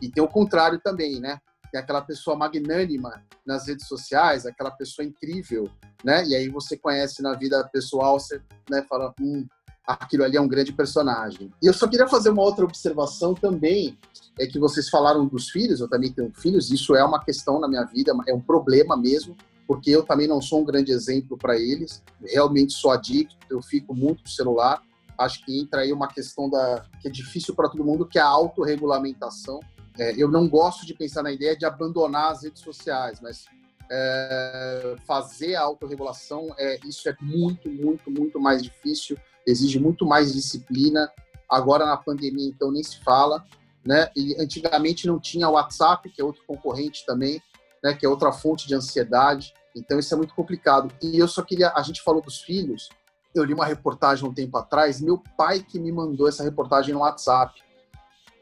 E 0.00 0.10
tem 0.10 0.22
o 0.22 0.28
contrário 0.28 0.80
também, 0.80 1.20
né? 1.20 1.38
Tem 1.70 1.80
aquela 1.80 2.02
pessoa 2.02 2.36
magnânima 2.36 3.22
nas 3.46 3.68
redes 3.68 3.86
sociais, 3.86 4.46
aquela 4.46 4.70
pessoa 4.70 5.06
incrível, 5.06 5.70
né? 6.04 6.24
E 6.26 6.34
aí 6.34 6.48
você 6.48 6.76
conhece 6.76 7.22
na 7.22 7.34
vida 7.34 7.62
pessoal, 7.72 8.18
você 8.18 8.40
né, 8.68 8.84
fala, 8.88 9.14
hum, 9.20 9.46
aquilo 9.86 10.24
ali 10.24 10.36
é 10.36 10.40
um 10.40 10.48
grande 10.48 10.72
personagem. 10.72 11.52
E 11.62 11.66
eu 11.66 11.74
só 11.74 11.88
queria 11.88 12.06
fazer 12.06 12.30
uma 12.30 12.42
outra 12.42 12.64
observação 12.64 13.34
também, 13.34 13.98
é 14.38 14.46
que 14.46 14.58
vocês 14.58 14.88
falaram 14.88 15.26
dos 15.26 15.50
filhos, 15.50 15.80
eu 15.80 15.88
também 15.88 16.12
tenho 16.12 16.32
filhos, 16.32 16.70
isso 16.70 16.94
é 16.94 17.04
uma 17.04 17.22
questão 17.22 17.60
na 17.60 17.68
minha 17.68 17.84
vida, 17.84 18.12
é 18.26 18.34
um 18.34 18.40
problema 18.40 18.96
mesmo, 18.96 19.36
porque 19.66 19.90
eu 19.90 20.02
também 20.02 20.28
não 20.28 20.40
sou 20.40 20.60
um 20.60 20.64
grande 20.64 20.92
exemplo 20.92 21.36
para 21.36 21.58
eles, 21.58 22.02
realmente 22.22 22.72
sou 22.72 22.90
adicto, 22.90 23.36
eu 23.50 23.62
fico 23.62 23.94
muito 23.94 24.22
no 24.22 24.28
celular. 24.28 24.82
Acho 25.18 25.44
que 25.44 25.60
entra 25.60 25.82
aí 25.82 25.92
uma 25.92 26.08
questão 26.08 26.48
da 26.48 26.84
que 27.00 27.08
é 27.08 27.10
difícil 27.10 27.54
para 27.54 27.68
todo 27.68 27.84
mundo, 27.84 28.06
que 28.06 28.18
é 28.18 28.22
a 28.22 28.26
autorregulamentação. 28.26 29.60
É, 29.98 30.14
eu 30.16 30.28
não 30.28 30.48
gosto 30.48 30.86
de 30.86 30.94
pensar 30.94 31.22
na 31.22 31.32
ideia 31.32 31.56
de 31.56 31.66
abandonar 31.66 32.32
as 32.32 32.42
redes 32.42 32.62
sociais, 32.62 33.20
mas 33.20 33.44
é, 33.90 34.96
fazer 35.06 35.54
a 35.54 35.62
autorregulação, 35.62 36.54
é, 36.56 36.78
isso 36.84 37.08
é 37.08 37.16
muito, 37.20 37.68
muito, 37.68 38.10
muito 38.10 38.40
mais 38.40 38.62
difícil 38.62 39.18
exige 39.46 39.78
muito 39.78 40.06
mais 40.06 40.32
disciplina. 40.32 41.10
Agora 41.48 41.84
na 41.84 41.96
pandemia, 41.96 42.48
então, 42.48 42.70
nem 42.70 42.82
se 42.82 42.98
fala. 43.02 43.44
Né? 43.84 44.08
E 44.16 44.40
antigamente 44.40 45.06
não 45.06 45.18
tinha 45.18 45.48
o 45.48 45.52
WhatsApp, 45.52 46.08
que 46.10 46.20
é 46.20 46.24
outro 46.24 46.42
concorrente 46.46 47.04
também, 47.04 47.42
né? 47.82 47.94
que 47.94 48.06
é 48.06 48.08
outra 48.08 48.32
fonte 48.32 48.66
de 48.66 48.74
ansiedade. 48.74 49.52
Então 49.74 49.98
isso 49.98 50.14
é 50.14 50.16
muito 50.16 50.34
complicado. 50.34 50.92
E 51.02 51.18
eu 51.18 51.26
só 51.26 51.42
queria, 51.42 51.72
a 51.74 51.82
gente 51.82 52.02
falou 52.02 52.22
dos 52.22 52.40
filhos. 52.40 52.88
Eu 53.34 53.44
li 53.44 53.54
uma 53.54 53.64
reportagem 53.64 54.28
um 54.28 54.32
tempo 54.32 54.56
atrás, 54.58 55.00
meu 55.00 55.18
pai 55.36 55.60
que 55.60 55.80
me 55.80 55.90
mandou 55.90 56.28
essa 56.28 56.44
reportagem 56.44 56.92
no 56.92 57.00
WhatsApp, 57.00 57.62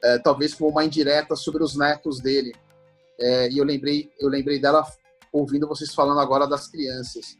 é, 0.02 0.18
talvez 0.18 0.52
como 0.52 0.70
uma 0.70 0.84
indireta 0.84 1.36
sobre 1.36 1.62
os 1.62 1.76
netos 1.76 2.20
dele. 2.20 2.52
É, 3.18 3.50
e 3.50 3.58
eu 3.58 3.64
lembrei, 3.64 4.10
eu 4.18 4.28
lembrei 4.28 4.60
dela 4.60 4.84
ouvindo 5.32 5.68
vocês 5.68 5.94
falando 5.94 6.18
agora 6.18 6.46
das 6.46 6.66
crianças 6.66 7.38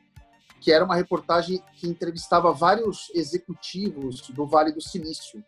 que 0.61 0.70
era 0.70 0.84
uma 0.84 0.94
reportagem 0.94 1.62
que 1.74 1.88
entrevistava 1.88 2.52
vários 2.52 3.11
executivos 3.14 4.28
do 4.28 4.46
Vale 4.46 4.72
do 4.72 4.80
Silício. 4.80 5.42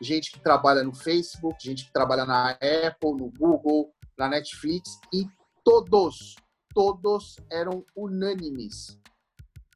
Gente 0.00 0.32
que 0.32 0.40
trabalha 0.40 0.82
no 0.82 0.94
Facebook, 0.94 1.62
gente 1.62 1.84
que 1.84 1.92
trabalha 1.92 2.24
na 2.24 2.52
Apple, 2.52 3.12
no 3.12 3.30
Google, 3.30 3.92
na 4.16 4.28
Netflix, 4.28 4.98
e 5.12 5.28
todos, 5.62 6.36
todos 6.74 7.36
eram 7.50 7.84
unânimes. 7.94 8.98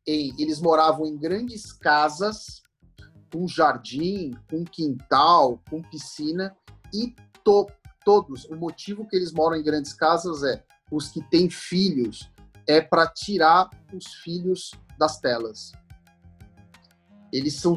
Eles 0.07 0.61
moravam 0.61 1.07
em 1.07 1.19
grandes 1.19 1.73
casas, 1.73 2.63
com 3.31 3.47
jardim, 3.47 4.33
com 4.51 4.65
quintal, 4.65 5.61
com 5.69 5.83
piscina, 5.83 6.57
e 6.93 7.15
to, 7.43 7.67
todos, 8.05 8.45
o 8.47 8.57
motivo 8.57 9.07
que 9.07 9.17
eles 9.17 9.33
moram 9.33 9.57
em 9.57 9.63
grandes 9.63 9.93
casas 9.93 10.43
é 10.43 10.65
os 10.91 11.09
que 11.09 11.23
têm 11.29 11.51
filhos 11.51 12.31
é 12.67 12.81
para 12.81 13.07
tirar 13.07 13.69
os 13.93 14.07
filhos 14.23 14.73
das 14.99 15.19
telas. 15.19 15.73
Eles 17.33 17.55
são 17.55 17.75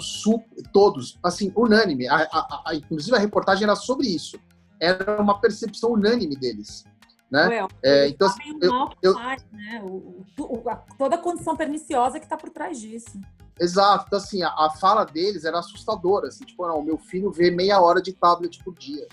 todos, 0.71 1.17
assim, 1.23 1.51
unânime. 1.55 2.07
A, 2.07 2.15
a, 2.15 2.63
a, 2.67 2.75
inclusive 2.75 3.15
a 3.15 3.19
reportagem 3.19 3.63
era 3.63 3.75
sobre 3.75 4.07
isso. 4.07 4.39
Era 4.79 5.19
uma 5.19 5.39
percepção 5.41 5.93
unânime 5.93 6.35
deles. 6.35 6.85
Né? 7.29 7.47
Well, 7.47 7.67
é, 7.83 8.07
então, 8.07 8.33
eu, 8.61 8.89
eu, 9.01 9.13
faz, 9.13 9.45
né? 9.51 9.81
o, 9.83 10.23
o, 10.39 10.63
toda 10.97 11.15
a 11.15 11.17
condição 11.17 11.57
perniciosa 11.57 12.19
que 12.19 12.25
está 12.25 12.37
por 12.37 12.49
trás 12.49 12.79
disso. 12.79 13.19
Exato. 13.59 14.05
Então, 14.07 14.17
assim, 14.17 14.43
a, 14.43 14.49
a, 14.49 14.69
fala 14.79 15.03
deles 15.03 15.43
era 15.43 15.59
assustadora. 15.59 16.27
Assim, 16.27 16.45
tipo, 16.45 16.65
não, 16.65 16.81
meu 16.81 16.97
filho 16.97 17.31
vê 17.31 17.51
meia 17.51 17.81
hora 17.81 18.01
de 18.01 18.13
tablet 18.13 18.63
por 18.63 18.73
dia. 18.75 19.07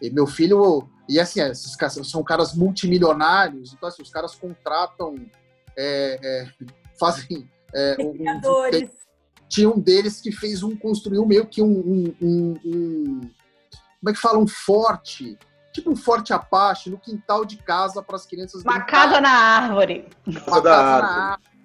E 0.00 0.10
meu 0.10 0.26
filho 0.26 0.88
e 1.08 1.20
assim, 1.20 1.40
esses 1.40 1.76
caras 1.76 1.94
são 2.08 2.22
caras 2.22 2.54
multimilionários, 2.54 3.72
então 3.72 3.88
assim, 3.88 4.02
os 4.02 4.10
caras 4.10 4.34
contratam, 4.34 5.14
é, 5.76 6.18
é, 6.22 6.66
fazem. 6.98 7.48
É, 7.74 7.96
um, 8.00 8.10
um, 8.10 8.90
tinha 9.48 9.68
um 9.68 9.78
deles 9.78 10.20
que 10.20 10.32
fez 10.32 10.62
um, 10.62 10.76
construiu 10.76 11.24
meio 11.24 11.46
que 11.46 11.62
um, 11.62 11.68
um, 11.68 12.14
um, 12.64 13.20
Como 13.20 14.10
é 14.10 14.12
que 14.12 14.18
fala? 14.18 14.38
Um 14.38 14.46
forte. 14.46 15.38
Tipo 15.72 15.90
um 15.90 15.96
forte 15.96 16.32
Apache 16.32 16.88
no 16.88 16.98
quintal 16.98 17.44
de 17.44 17.58
casa 17.58 18.02
para 18.02 18.16
as 18.16 18.24
crianças. 18.24 18.62
Uma 18.62 18.80
casa 18.80 19.20
na 19.20 19.30
árvore. 19.30 20.08
Uma 20.26 20.62
casa 20.62 21.02
na 21.02 21.30
árvore. 21.32 21.55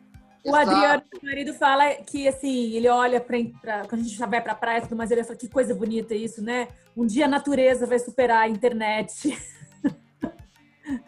O 0.44 0.56
Adriano, 0.56 1.04
meu 1.14 1.22
marido, 1.24 1.54
fala 1.54 1.94
que 1.96 2.28
assim, 2.28 2.74
ele 2.74 2.88
olha 2.88 3.22
para 3.22 3.86
quando 3.88 4.02
a 4.02 4.04
gente 4.04 4.16
já 4.16 4.26
vai 4.26 4.42
para 4.42 4.54
a 4.54 4.56
praia, 4.56 4.88
mas 4.92 5.12
ele 5.12 5.24
fala 5.24 5.38
que 5.38 5.48
coisa 5.48 5.76
bonita 5.76 6.16
isso, 6.16 6.44
né? 6.44 6.68
Um 6.98 7.06
dia 7.06 7.26
a 7.26 7.30
natureza 7.30 7.86
vai 7.86 8.00
superar 8.00 8.44
a 8.44 8.50
internet. 8.50 9.38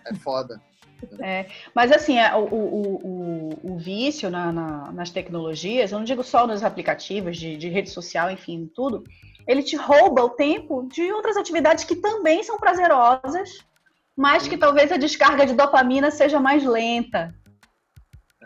É 0.06 0.14
foda. 0.14 0.62
É, 1.20 1.48
mas 1.76 1.92
assim, 1.92 2.18
é, 2.18 2.34
o, 2.36 2.46
o, 2.46 2.96
o, 3.04 3.74
o 3.74 3.78
vício 3.78 4.30
na, 4.30 4.52
na, 4.52 4.92
nas 4.92 5.10
tecnologias, 5.10 5.92
eu 5.92 5.98
não 5.98 6.06
digo 6.06 6.24
só 6.24 6.48
nos 6.48 6.64
aplicativos 6.64 7.38
de, 7.38 7.58
de 7.58 7.68
rede 7.70 7.90
social, 7.90 8.32
enfim, 8.32 8.72
tudo, 8.74 9.04
ele 9.48 9.62
te 9.62 9.76
rouba 9.76 10.24
o 10.24 10.30
tempo 10.30 10.88
de 10.88 11.12
outras 11.12 11.36
atividades 11.36 11.84
que 11.84 11.96
também 11.96 12.44
são 12.44 12.58
prazerosas, 12.58 13.50
mas 14.16 14.48
que 14.48 14.58
talvez 14.58 14.92
a 14.92 14.98
descarga 14.98 15.46
de 15.46 15.54
dopamina 15.54 16.12
seja 16.12 16.40
mais 16.40 16.64
lenta. 16.64 17.36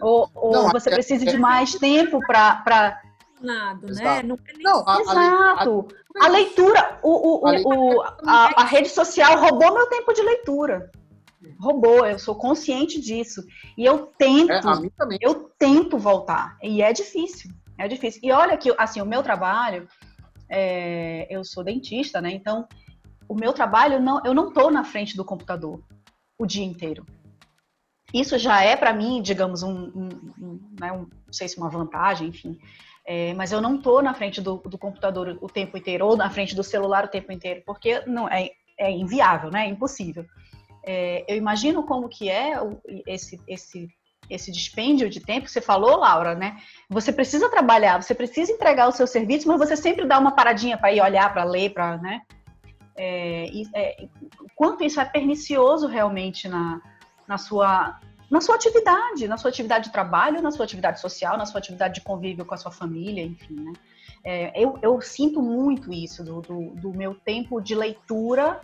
Ou, 0.01 0.29
ou 0.35 0.51
não, 0.51 0.69
você 0.69 0.89
é, 0.89 0.93
precisa 0.93 1.25
é, 1.25 1.31
de 1.31 1.37
mais 1.37 1.75
tempo 1.75 2.19
para. 2.25 3.01
Nada, 3.41 3.87
né? 3.87 4.23
Não, 4.23 4.35
é 4.35 4.53
não 4.59 4.83
a, 4.87 5.01
Exato. 5.01 5.87
A, 6.15 6.23
a, 6.23 6.25
a 6.25 6.29
leitura, 6.29 6.99
o, 7.03 7.45
o, 7.45 7.97
o, 7.97 8.01
a, 8.01 8.61
a 8.61 8.63
rede 8.65 8.89
social 8.89 9.39
roubou 9.39 9.73
meu 9.73 9.87
tempo 9.87 10.11
de 10.13 10.21
leitura. 10.21 10.91
Roubou, 11.59 12.05
eu 12.05 12.17
sou 12.17 12.35
consciente 12.35 12.99
disso. 12.99 13.43
E 13.77 13.85
eu 13.85 14.11
tento, 14.17 14.51
é, 14.51 15.17
eu 15.21 15.51
tento 15.57 15.97
voltar. 15.97 16.57
E 16.63 16.81
é 16.81 16.91
difícil, 16.91 17.51
é 17.77 17.87
difícil. 17.87 18.21
E 18.23 18.31
olha 18.31 18.57
que, 18.57 18.73
assim, 18.77 19.01
o 19.01 19.05
meu 19.05 19.21
trabalho, 19.21 19.87
é, 20.49 21.27
eu 21.29 21.43
sou 21.43 21.63
dentista, 21.63 22.19
né? 22.19 22.31
Então, 22.31 22.67
o 23.27 23.35
meu 23.35 23.53
trabalho, 23.53 24.01
não, 24.01 24.21
eu 24.25 24.33
não 24.33 24.51
tô 24.51 24.71
na 24.71 24.83
frente 24.83 25.15
do 25.15 25.25
computador 25.25 25.81
o 26.39 26.45
dia 26.45 26.65
inteiro. 26.65 27.05
Isso 28.13 28.37
já 28.37 28.63
é 28.63 28.75
para 28.75 28.93
mim, 28.93 29.21
digamos, 29.21 29.63
um, 29.63 29.69
um, 29.69 30.09
um, 30.39 30.59
né, 30.79 30.91
um, 30.91 30.99
não 30.99 31.33
sei 31.33 31.47
se 31.47 31.57
uma 31.57 31.69
vantagem, 31.69 32.29
enfim. 32.29 32.57
É, 33.05 33.33
mas 33.33 33.51
eu 33.51 33.61
não 33.61 33.75
estou 33.75 34.01
na 34.01 34.13
frente 34.13 34.41
do, 34.41 34.57
do, 34.57 34.77
computador 34.77 35.37
o 35.41 35.47
tempo 35.47 35.77
inteiro 35.77 36.05
ou 36.05 36.17
na 36.17 36.29
frente 36.29 36.55
do 36.55 36.63
celular 36.63 37.05
o 37.05 37.09
tempo 37.09 37.31
inteiro, 37.31 37.63
porque 37.65 38.01
não 38.05 38.27
é, 38.27 38.49
é 38.77 38.91
inviável, 38.91 39.49
né? 39.49 39.65
É 39.65 39.69
impossível. 39.69 40.25
É, 40.85 41.25
eu 41.27 41.37
imagino 41.37 41.83
como 41.83 42.09
que 42.09 42.29
é 42.29 42.53
esse, 43.05 43.39
esse, 43.47 43.87
esse 44.29 44.51
dispêndio 44.51 45.09
de 45.09 45.19
tempo. 45.19 45.47
Você 45.47 45.61
falou, 45.61 45.97
Laura, 45.97 46.35
né? 46.35 46.57
Você 46.89 47.11
precisa 47.11 47.49
trabalhar, 47.49 48.01
você 48.01 48.13
precisa 48.13 48.51
entregar 48.51 48.87
o 48.87 48.93
seu 48.93 49.07
serviço, 49.07 49.47
mas 49.47 49.57
você 49.57 49.75
sempre 49.75 50.05
dá 50.05 50.19
uma 50.19 50.31
paradinha 50.31 50.77
para 50.77 50.91
ir 50.91 51.01
olhar, 51.01 51.31
para 51.33 51.43
ler, 51.43 51.73
para, 51.73 51.97
né? 51.97 52.21
É, 52.97 53.47
é, 53.75 54.07
quanto 54.55 54.83
isso 54.83 54.99
é 54.99 55.05
pernicioso 55.05 55.87
realmente 55.87 56.47
na, 56.47 56.81
na 57.27 57.37
sua 57.37 57.99
na 58.29 58.41
sua 58.41 58.55
atividade, 58.55 59.27
na 59.27 59.37
sua 59.37 59.49
atividade 59.49 59.85
de 59.85 59.91
trabalho, 59.91 60.41
na 60.41 60.51
sua 60.51 60.65
atividade 60.65 60.99
social, 60.99 61.37
na 61.37 61.45
sua 61.45 61.59
atividade 61.59 61.95
de 61.95 62.01
convívio 62.01 62.45
com 62.45 62.53
a 62.53 62.57
sua 62.57 62.71
família, 62.71 63.23
enfim, 63.23 63.55
né? 63.55 63.73
É, 64.23 64.61
eu, 64.61 64.77
eu, 64.81 64.99
sinto 65.01 65.41
muito 65.41 65.93
isso 65.93 66.23
do, 66.23 66.41
do, 66.41 66.71
do, 66.75 66.91
meu 66.91 67.15
tempo 67.15 67.61
de 67.61 67.73
leitura 67.73 68.59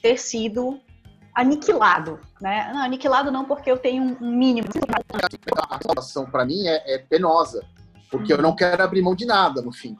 ter 0.00 0.16
sido 0.16 0.78
aniquilado, 1.34 2.20
né? 2.40 2.70
Não, 2.72 2.82
aniquilado 2.82 3.32
não, 3.32 3.44
porque 3.44 3.68
eu 3.68 3.76
tenho 3.76 4.16
um 4.20 4.30
mínimo. 4.30 4.68
A 5.68 5.78
situação 5.78 6.26
para 6.26 6.44
mim 6.44 6.68
é, 6.68 6.94
é, 6.94 6.98
penosa, 6.98 7.64
porque 8.10 8.32
eu 8.32 8.38
não 8.40 8.54
quero 8.54 8.80
abrir 8.80 9.02
mão 9.02 9.16
de 9.16 9.26
nada 9.26 9.60
no 9.60 9.72
fim. 9.72 9.96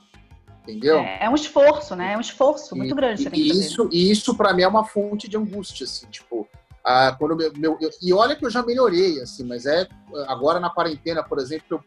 Entendeu? 0.62 0.99
É, 0.99 1.25
é 1.25 1.31
um 1.31 1.35
esforço, 1.35 1.97
né? 1.97 2.12
É 2.12 2.16
um 2.16 2.21
esforço 2.21 2.77
muito 2.77 2.95
grande. 2.95 3.29
E, 3.33 3.41
e 3.41 3.49
isso, 3.49 3.89
e 3.91 4.11
isso 4.11 4.37
para 4.37 4.53
mim 4.53 4.62
é 4.62 4.69
uma 4.69 4.85
fonte 4.85 5.27
de 5.27 5.37
angústia, 5.37 5.85
assim, 5.85 6.07
tipo, 6.09 6.47
ah, 6.91 7.14
quando 7.18 7.36
meu, 7.36 7.53
meu 7.55 7.78
eu, 7.82 7.91
e 8.01 8.14
olha 8.14 8.34
que 8.34 8.47
eu 8.47 8.49
já 8.49 8.62
melhorei, 8.62 9.20
assim, 9.20 9.45
mas 9.45 9.66
é 9.66 9.86
agora 10.26 10.59
na 10.59 10.70
quarentena, 10.70 11.22
por 11.22 11.39
exemplo, 11.39 11.66
eu, 11.70 11.84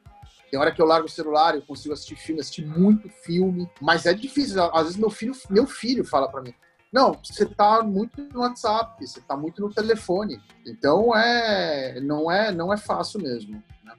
tem 0.52 0.60
hora 0.60 0.72
que 0.72 0.80
eu 0.80 0.86
largo 0.86 1.08
o 1.08 1.10
celular, 1.10 1.56
eu 1.56 1.64
consigo 1.64 1.92
assistir 1.92 2.16
filme, 2.16 2.40
assistir 2.40 2.64
muito 2.64 3.10
filme, 3.10 3.68
mas 3.82 4.06
é 4.06 4.14
difícil. 4.14 4.62
Às 4.62 4.84
vezes 4.84 4.98
meu 4.98 5.10
filho, 5.10 5.34
meu 5.50 5.66
filho 5.66 6.06
fala 6.06 6.30
para 6.30 6.44
mim, 6.44 6.54
não, 6.94 7.18
você 7.24 7.48
tá 7.48 7.82
muito 7.82 8.22
no 8.32 8.42
WhatsApp, 8.42 9.04
você 9.04 9.20
tá 9.22 9.36
muito 9.36 9.60
no 9.60 9.74
telefone. 9.74 10.40
Então 10.68 11.18
é, 11.18 12.00
não 12.00 12.32
é, 12.32 12.52
não 12.52 12.72
é 12.72 12.78
fácil 12.78 13.22
mesmo. 13.22 13.64
Né? 13.84 13.94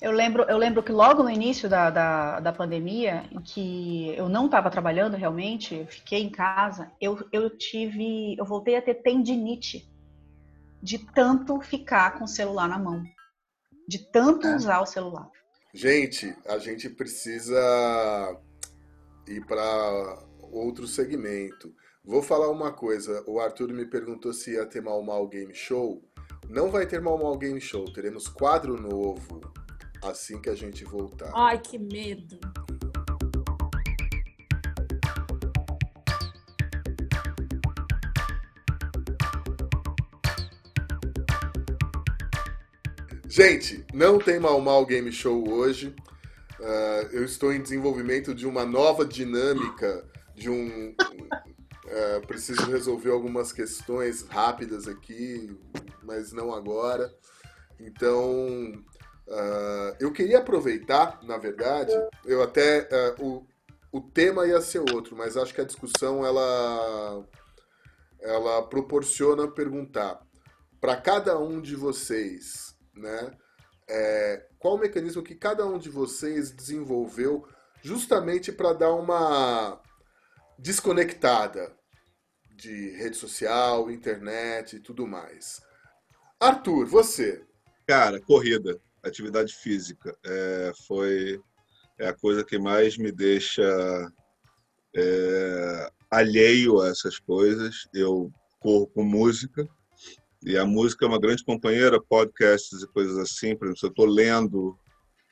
Eu 0.00 0.12
lembro, 0.12 0.44
eu 0.44 0.56
lembro 0.56 0.82
que 0.82 0.92
logo 0.92 1.22
no 1.22 1.28
início 1.28 1.68
da, 1.68 1.90
da, 1.90 2.40
da 2.40 2.52
pandemia, 2.54 3.24
em 3.30 3.40
que 3.42 4.14
eu 4.16 4.30
não 4.30 4.46
estava 4.46 4.70
trabalhando 4.70 5.14
realmente, 5.14 5.74
eu 5.74 5.86
fiquei 5.86 6.22
em 6.22 6.30
casa, 6.30 6.90
eu, 6.98 7.28
eu 7.30 7.50
tive, 7.50 8.34
eu 8.38 8.46
voltei 8.46 8.76
a 8.76 8.82
ter 8.82 8.94
tendinite 8.94 9.91
de 10.82 10.98
tanto 10.98 11.60
ficar 11.60 12.18
com 12.18 12.24
o 12.24 12.28
celular 12.28 12.68
na 12.68 12.78
mão, 12.78 13.04
de 13.86 13.98
tanto 14.10 14.46
é. 14.46 14.56
usar 14.56 14.80
o 14.80 14.86
celular. 14.86 15.30
Gente, 15.74 16.34
a 16.46 16.58
gente 16.58 16.90
precisa 16.90 17.56
ir 19.26 19.44
para 19.46 20.26
outro 20.40 20.86
segmento. 20.86 21.74
Vou 22.04 22.22
falar 22.22 22.50
uma 22.50 22.72
coisa. 22.72 23.22
O 23.26 23.40
Arthur 23.40 23.72
me 23.72 23.86
perguntou 23.86 24.32
se 24.32 24.52
ia 24.52 24.66
ter 24.66 24.82
Mal 24.82 25.02
Mal 25.02 25.26
Game 25.28 25.54
Show. 25.54 26.02
Não 26.48 26.70
vai 26.70 26.86
ter 26.86 27.00
Mal 27.00 27.16
Mal 27.16 27.38
Game 27.38 27.60
Show. 27.60 27.90
Teremos 27.92 28.28
quadro 28.28 28.80
novo 28.80 29.40
assim 30.02 30.40
que 30.40 30.50
a 30.50 30.54
gente 30.54 30.84
voltar. 30.84 31.30
Ai, 31.34 31.58
que 31.60 31.78
medo. 31.78 32.38
Gente, 43.34 43.82
não 43.94 44.18
tem 44.18 44.38
Mal 44.38 44.60
Mal 44.60 44.84
Game 44.84 45.10
Show 45.10 45.48
hoje. 45.48 45.96
Uh, 46.60 47.08
eu 47.12 47.24
estou 47.24 47.50
em 47.50 47.62
desenvolvimento 47.62 48.34
de 48.34 48.46
uma 48.46 48.66
nova 48.66 49.06
dinâmica, 49.06 50.06
de 50.34 50.50
um, 50.50 50.94
é, 51.86 52.20
preciso 52.20 52.70
resolver 52.70 53.10
algumas 53.10 53.50
questões 53.50 54.20
rápidas 54.20 54.86
aqui, 54.86 55.58
mas 56.02 56.30
não 56.30 56.52
agora. 56.52 57.10
Então, 57.80 58.70
uh, 59.26 59.96
eu 59.98 60.12
queria 60.12 60.40
aproveitar, 60.40 61.18
na 61.22 61.38
verdade, 61.38 61.92
eu 62.26 62.42
até. 62.42 62.86
Uh, 63.18 63.46
o, 63.90 63.98
o 63.98 64.00
tema 64.02 64.46
ia 64.46 64.60
ser 64.60 64.80
outro, 64.92 65.16
mas 65.16 65.38
acho 65.38 65.54
que 65.54 65.60
a 65.62 65.66
discussão 65.66 66.22
ela, 66.22 67.26
ela 68.20 68.62
proporciona 68.68 69.48
perguntar 69.48 70.20
para 70.78 70.96
cada 70.98 71.38
um 71.38 71.62
de 71.62 71.74
vocês, 71.74 72.72
né? 73.02 73.30
É, 73.88 74.46
qual 74.58 74.76
o 74.76 74.78
mecanismo 74.78 75.22
que 75.22 75.34
cada 75.34 75.66
um 75.66 75.78
de 75.78 75.90
vocês 75.90 76.50
desenvolveu 76.50 77.46
justamente 77.82 78.52
para 78.52 78.72
dar 78.72 78.94
uma 78.94 79.80
desconectada 80.58 81.76
de 82.54 82.90
rede 82.90 83.16
social, 83.16 83.90
internet 83.90 84.76
e 84.76 84.80
tudo 84.80 85.06
mais. 85.06 85.60
Arthur, 86.38 86.86
você? 86.86 87.44
Cara, 87.86 88.20
corrida, 88.20 88.80
atividade 89.02 89.54
física, 89.54 90.16
é, 90.24 90.72
foi 90.86 91.40
é 91.98 92.08
a 92.08 92.14
coisa 92.14 92.44
que 92.44 92.58
mais 92.58 92.96
me 92.96 93.12
deixa 93.12 93.62
é, 94.94 95.90
alheio 96.10 96.80
a 96.80 96.88
essas 96.88 97.18
coisas. 97.18 97.88
Eu 97.92 98.32
corro 98.60 98.86
com 98.86 99.02
música 99.02 99.68
e 100.44 100.56
a 100.56 100.64
música 100.64 101.04
é 101.04 101.08
uma 101.08 101.20
grande 101.20 101.44
companheira, 101.44 102.02
podcasts 102.02 102.82
e 102.82 102.86
coisas 102.88 103.16
assim. 103.18 103.56
Por 103.56 103.66
exemplo, 103.66 103.78
se 103.78 103.86
eu 103.86 103.90
estou 103.90 104.06
lendo, 104.06 104.76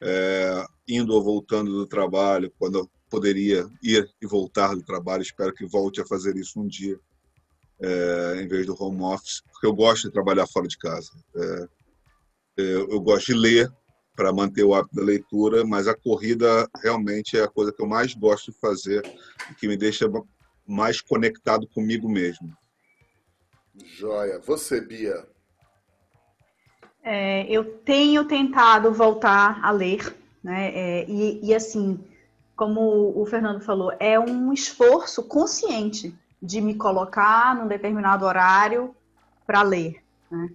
é, 0.01 0.65
indo 0.89 1.13
ou 1.15 1.23
voltando 1.23 1.73
do 1.73 1.87
trabalho, 1.87 2.53
quando 2.59 2.79
eu 2.79 2.91
poderia 3.11 3.69
ir 3.83 4.09
e 4.23 4.27
voltar 4.27 4.75
do 4.75 4.83
trabalho, 4.83 5.23
espero 5.23 5.53
que 5.53 5.67
volte 5.67 6.01
a 6.01 6.07
fazer 6.07 6.37
isso 6.37 6.61
um 6.61 6.67
dia 6.67 6.99
é, 7.81 8.41
em 8.43 8.47
vez 8.47 8.67
do 8.67 8.77
home 8.81 9.03
office, 9.03 9.43
porque 9.53 9.67
eu 9.67 9.75
gosto 9.75 10.05
de 10.05 10.13
trabalhar 10.13 10.47
fora 10.47 10.69
de 10.69 10.79
casa. 10.79 11.11
É, 11.35 11.69
eu, 12.57 12.91
eu 12.91 13.01
gosto 13.01 13.27
de 13.27 13.35
ler 13.35 13.73
para 14.15 14.33
manter 14.33 14.65
o 14.65 14.75
hábito 14.75 14.97
da 14.97 15.03
leitura, 15.03 15.65
mas 15.65 15.89
a 15.89 15.95
corrida 15.95 16.69
realmente 16.83 17.39
é 17.39 17.43
a 17.43 17.49
coisa 17.49 17.73
que 17.73 17.83
eu 17.83 17.87
mais 17.87 18.15
gosto 18.15 18.53
de 18.53 18.59
fazer 18.59 19.03
que 19.59 19.67
me 19.67 19.77
deixa 19.77 20.07
mais 20.67 21.01
conectado 21.01 21.67
comigo 21.69 22.09
mesmo. 22.09 22.55
Joia. 23.75 24.41
Você, 24.41 24.81
Bia? 24.81 25.27
É, 27.03 27.47
eu 27.51 27.79
tenho 27.79 28.25
tentado 28.27 28.93
voltar 28.93 29.61
a 29.65 29.71
ler, 29.71 30.15
né? 30.43 30.71
É, 30.75 31.11
e, 31.11 31.47
e, 31.47 31.55
assim, 31.55 32.05
como 32.57 33.19
o 33.19 33.25
Fernando 33.27 33.61
falou, 33.61 33.93
é 33.99 34.19
um 34.19 34.53
esforço 34.53 35.23
consciente 35.23 36.15
de 36.43 36.61
me 36.61 36.75
colocar 36.75 37.55
num 37.55 37.67
determinado 37.67 38.25
horário 38.25 38.95
para 39.47 39.63
ler, 39.63 40.03
né? 40.31 40.51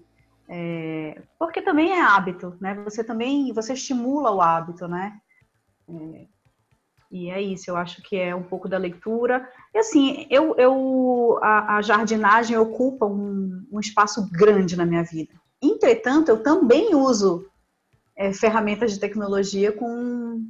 É, 0.47 1.21
porque 1.39 1.61
também 1.61 1.91
é 1.91 2.01
hábito, 2.01 2.55
né? 2.61 2.75
Você 2.83 3.03
também 3.03 3.51
você 3.51 3.73
estimula 3.73 4.31
o 4.31 4.41
hábito, 4.41 4.87
né? 4.87 5.19
E 7.15 7.29
é 7.29 7.41
isso, 7.41 7.71
eu 7.71 7.77
acho 7.77 8.01
que 8.01 8.17
é 8.17 8.35
um 8.35 8.43
pouco 8.43 8.67
da 8.67 8.77
leitura. 8.77 9.47
E 9.73 9.77
assim, 9.77 10.27
eu, 10.29 10.53
eu 10.57 11.39
a, 11.41 11.77
a 11.77 11.81
jardinagem 11.81 12.57
ocupa 12.57 13.05
um, 13.05 13.65
um, 13.71 13.79
espaço 13.79 14.29
grande 14.29 14.75
na 14.75 14.85
minha 14.85 15.01
vida. 15.01 15.33
Entretanto, 15.63 16.27
eu 16.27 16.43
também 16.43 16.93
uso 16.93 17.47
é, 18.17 18.33
ferramentas 18.33 18.91
de 18.91 18.99
tecnologia 18.99 19.71
com 19.71 20.43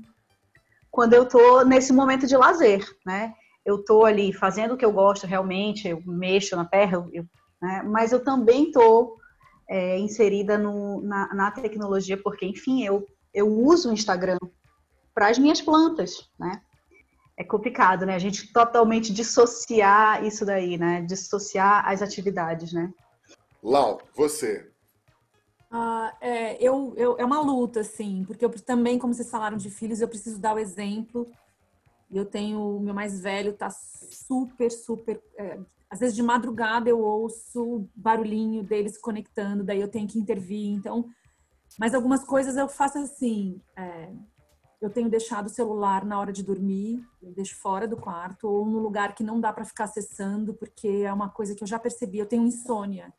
quando 0.89 1.13
eu 1.13 1.22
estou 1.24 1.63
nesse 1.63 1.93
momento 1.93 2.26
de 2.26 2.36
lazer, 2.36 2.84
né? 3.05 3.36
eu 3.63 3.76
estou 3.76 4.03
ali 4.03 4.34
fazendo 4.34 4.74
o 4.74 4.78
que 4.78 4.86
eu 4.86 4.91
gosto 4.91 5.28
realmente, 5.28 5.88
eu 5.88 6.01
mexo 6.03 6.55
na 6.55 6.66
terra, 6.66 7.05
eu, 7.13 7.26
né? 7.61 7.84
mas 7.86 8.11
eu 8.11 8.24
também 8.24 8.66
estou 8.66 9.18
é, 9.70 9.99
inserida 9.99 10.57
no, 10.57 11.01
na, 11.01 11.32
na, 11.32 11.51
tecnologia, 11.51 12.18
porque, 12.18 12.43
enfim, 12.43 12.84
eu, 12.84 13.05
eu 13.34 13.47
uso 13.47 13.89
o 13.89 13.93
Instagram 13.93 14.38
para 15.16 15.30
as 15.30 15.39
minhas 15.39 15.61
plantas, 15.61 16.30
né? 16.38 16.61
É 17.36 17.43
complicado, 17.43 18.05
né? 18.05 18.13
A 18.13 18.20
gente 18.20 18.53
totalmente 18.53 19.11
dissociar 19.11 20.24
isso 20.24 20.45
daí, 20.45 20.78
né? 20.78 21.01
Dissociar 21.01 21.89
as 21.89 22.03
atividades, 22.03 22.72
né? 22.72 22.93
Lau, 23.63 23.99
você. 24.13 24.72
Ah, 25.72 26.16
é, 26.22 26.63
eu, 26.63 26.93
eu, 26.95 27.18
é 27.18 27.26
uma 27.26 27.41
luta, 27.41 27.80
assim, 27.80 28.24
porque 28.28 28.45
eu 28.45 28.49
também, 28.61 28.99
como 28.99 29.13
vocês 29.13 29.32
falaram 29.32 29.57
de 29.57 29.72
filhos, 29.72 29.99
eu 29.99 30.07
preciso 30.07 30.39
dar 30.39 30.53
o 30.53 30.59
exemplo 30.59 31.26
eu 32.11 32.26
tenho 32.26 32.78
o 32.78 32.80
meu 32.80 32.93
mais 32.93 33.20
velho 33.22 33.53
tá 33.53 33.70
super, 33.70 34.72
super. 34.72 35.22
É, 35.38 35.59
às 35.89 35.99
vezes 35.99 36.16
de 36.16 36.24
madrugada 36.24 36.89
eu 36.89 36.99
ouço 36.99 37.88
barulhinho 37.95 38.63
deles 38.63 38.93
se 38.93 39.01
conectando, 39.01 39.63
daí 39.63 39.82
eu 39.82 39.88
tenho 39.88 40.07
que 40.07 40.20
intervir. 40.20 40.70
Então, 40.72 41.09
mas 41.80 41.93
algumas 41.93 42.24
coisas 42.24 42.55
eu 42.57 42.68
faço 42.68 42.97
assim. 42.99 43.59
É, 43.76 44.09
eu 44.86 44.89
tenho 44.91 45.09
deixado 45.09 45.47
o 45.47 45.49
celular 45.49 46.05
na 46.05 46.19
hora 46.19 46.31
de 46.31 46.43
dormir, 46.43 47.03
eu 47.21 47.31
deixo 47.31 47.55
fora 47.55 47.88
do 47.88 47.97
quarto 47.97 48.47
ou 48.47 48.65
no 48.65 48.77
lugar 48.77 49.15
que 49.15 49.23
não 49.23 49.39
dá 49.39 49.51
para 49.51 49.65
ficar 49.65 49.86
acessando, 49.86 50.53
porque 50.53 50.88
é 50.88 51.11
uma 51.11 51.29
coisa 51.29 51.55
que 51.55 51.63
eu 51.63 51.67
já 51.67 51.79
percebi. 51.79 52.19
Eu 52.19 52.25
tenho 52.27 52.43
insônia. 52.43 53.11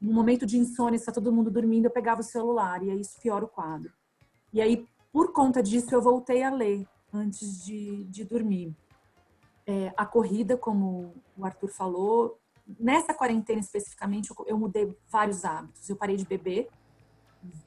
No 0.00 0.12
momento 0.12 0.46
de 0.46 0.56
insônia, 0.56 0.96
está 0.96 1.12
todo 1.12 1.32
mundo 1.32 1.50
dormindo, 1.50 1.84
eu 1.84 1.90
pegava 1.90 2.22
o 2.22 2.24
celular 2.24 2.82
e 2.82 2.90
aí 2.90 3.00
isso 3.00 3.20
piora 3.20 3.44
o 3.44 3.48
quadro. 3.48 3.92
E 4.52 4.60
aí, 4.60 4.86
por 5.12 5.32
conta 5.32 5.62
disso, 5.62 5.94
eu 5.94 6.00
voltei 6.00 6.42
a 6.42 6.50
ler 6.50 6.86
antes 7.12 7.62
de, 7.62 8.04
de 8.04 8.24
dormir. 8.24 8.74
É, 9.66 9.92
a 9.96 10.06
corrida, 10.06 10.56
como 10.56 11.14
o 11.36 11.44
Arthur 11.44 11.68
falou, 11.68 12.38
nessa 12.80 13.12
quarentena 13.12 13.60
especificamente, 13.60 14.30
eu, 14.30 14.46
eu 14.46 14.58
mudei 14.58 14.96
vários 15.10 15.44
hábitos. 15.44 15.88
Eu 15.88 15.96
parei 15.96 16.16
de 16.16 16.24
beber, 16.24 16.68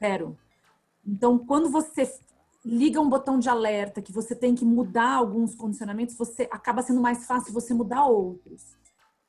zero. 0.00 0.36
Então, 1.06 1.38
quando 1.38 1.70
você 1.70 2.04
liga 2.66 3.00
um 3.00 3.08
botão 3.08 3.38
de 3.38 3.48
alerta 3.48 4.02
que 4.02 4.12
você 4.12 4.34
tem 4.34 4.52
que 4.52 4.64
mudar 4.64 5.14
alguns 5.14 5.54
condicionamentos, 5.54 6.16
você 6.16 6.48
acaba 6.50 6.82
sendo 6.82 7.00
mais 7.00 7.24
fácil 7.24 7.52
você 7.52 7.72
mudar 7.72 8.06
outros. 8.06 8.74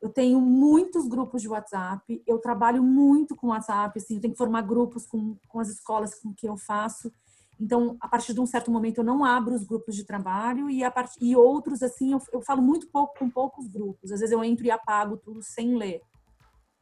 Eu 0.02 0.10
tenho 0.10 0.42
muitos 0.42 1.08
grupos 1.08 1.44
de 1.44 1.48
WhatsApp, 1.48 2.24
eu 2.26 2.40
trabalho 2.40 2.82
muito 2.82 3.36
com 3.36 3.50
WhatsApp, 3.50 4.00
assim, 4.00 4.16
eu 4.16 4.22
tenho 4.22 4.34
que 4.34 4.38
formar 4.38 4.64
grupos 4.64 5.06
com, 5.06 5.38
com 5.48 5.60
as 5.60 5.70
escolas 5.70 6.16
com 6.16 6.34
que 6.34 6.50
eu 6.50 6.58
faço. 6.58 7.12
Então, 7.60 7.96
a 8.00 8.08
partir 8.08 8.34
de 8.34 8.42
um 8.42 8.46
certo 8.46 8.72
momento, 8.72 9.00
eu 9.00 9.04
não 9.04 9.24
abro 9.24 9.54
os 9.54 9.64
grupos 9.64 9.96
de 9.96 10.04
trabalho 10.04 10.68
e, 10.68 10.84
a 10.84 10.90
part... 10.90 11.12
e 11.22 11.36
outros, 11.36 11.84
assim, 11.84 12.14
eu, 12.14 12.22
eu 12.34 12.42
falo 12.42 12.62
muito 12.62 12.88
pouco 12.88 13.20
com 13.20 13.30
poucos 13.30 13.68
grupos. 13.68 14.12
Às 14.12 14.20
vezes 14.20 14.34
eu 14.34 14.44
entro 14.44 14.66
e 14.66 14.72
apago 14.72 15.16
tudo 15.18 15.44
sem 15.44 15.76
ler. 15.76 16.02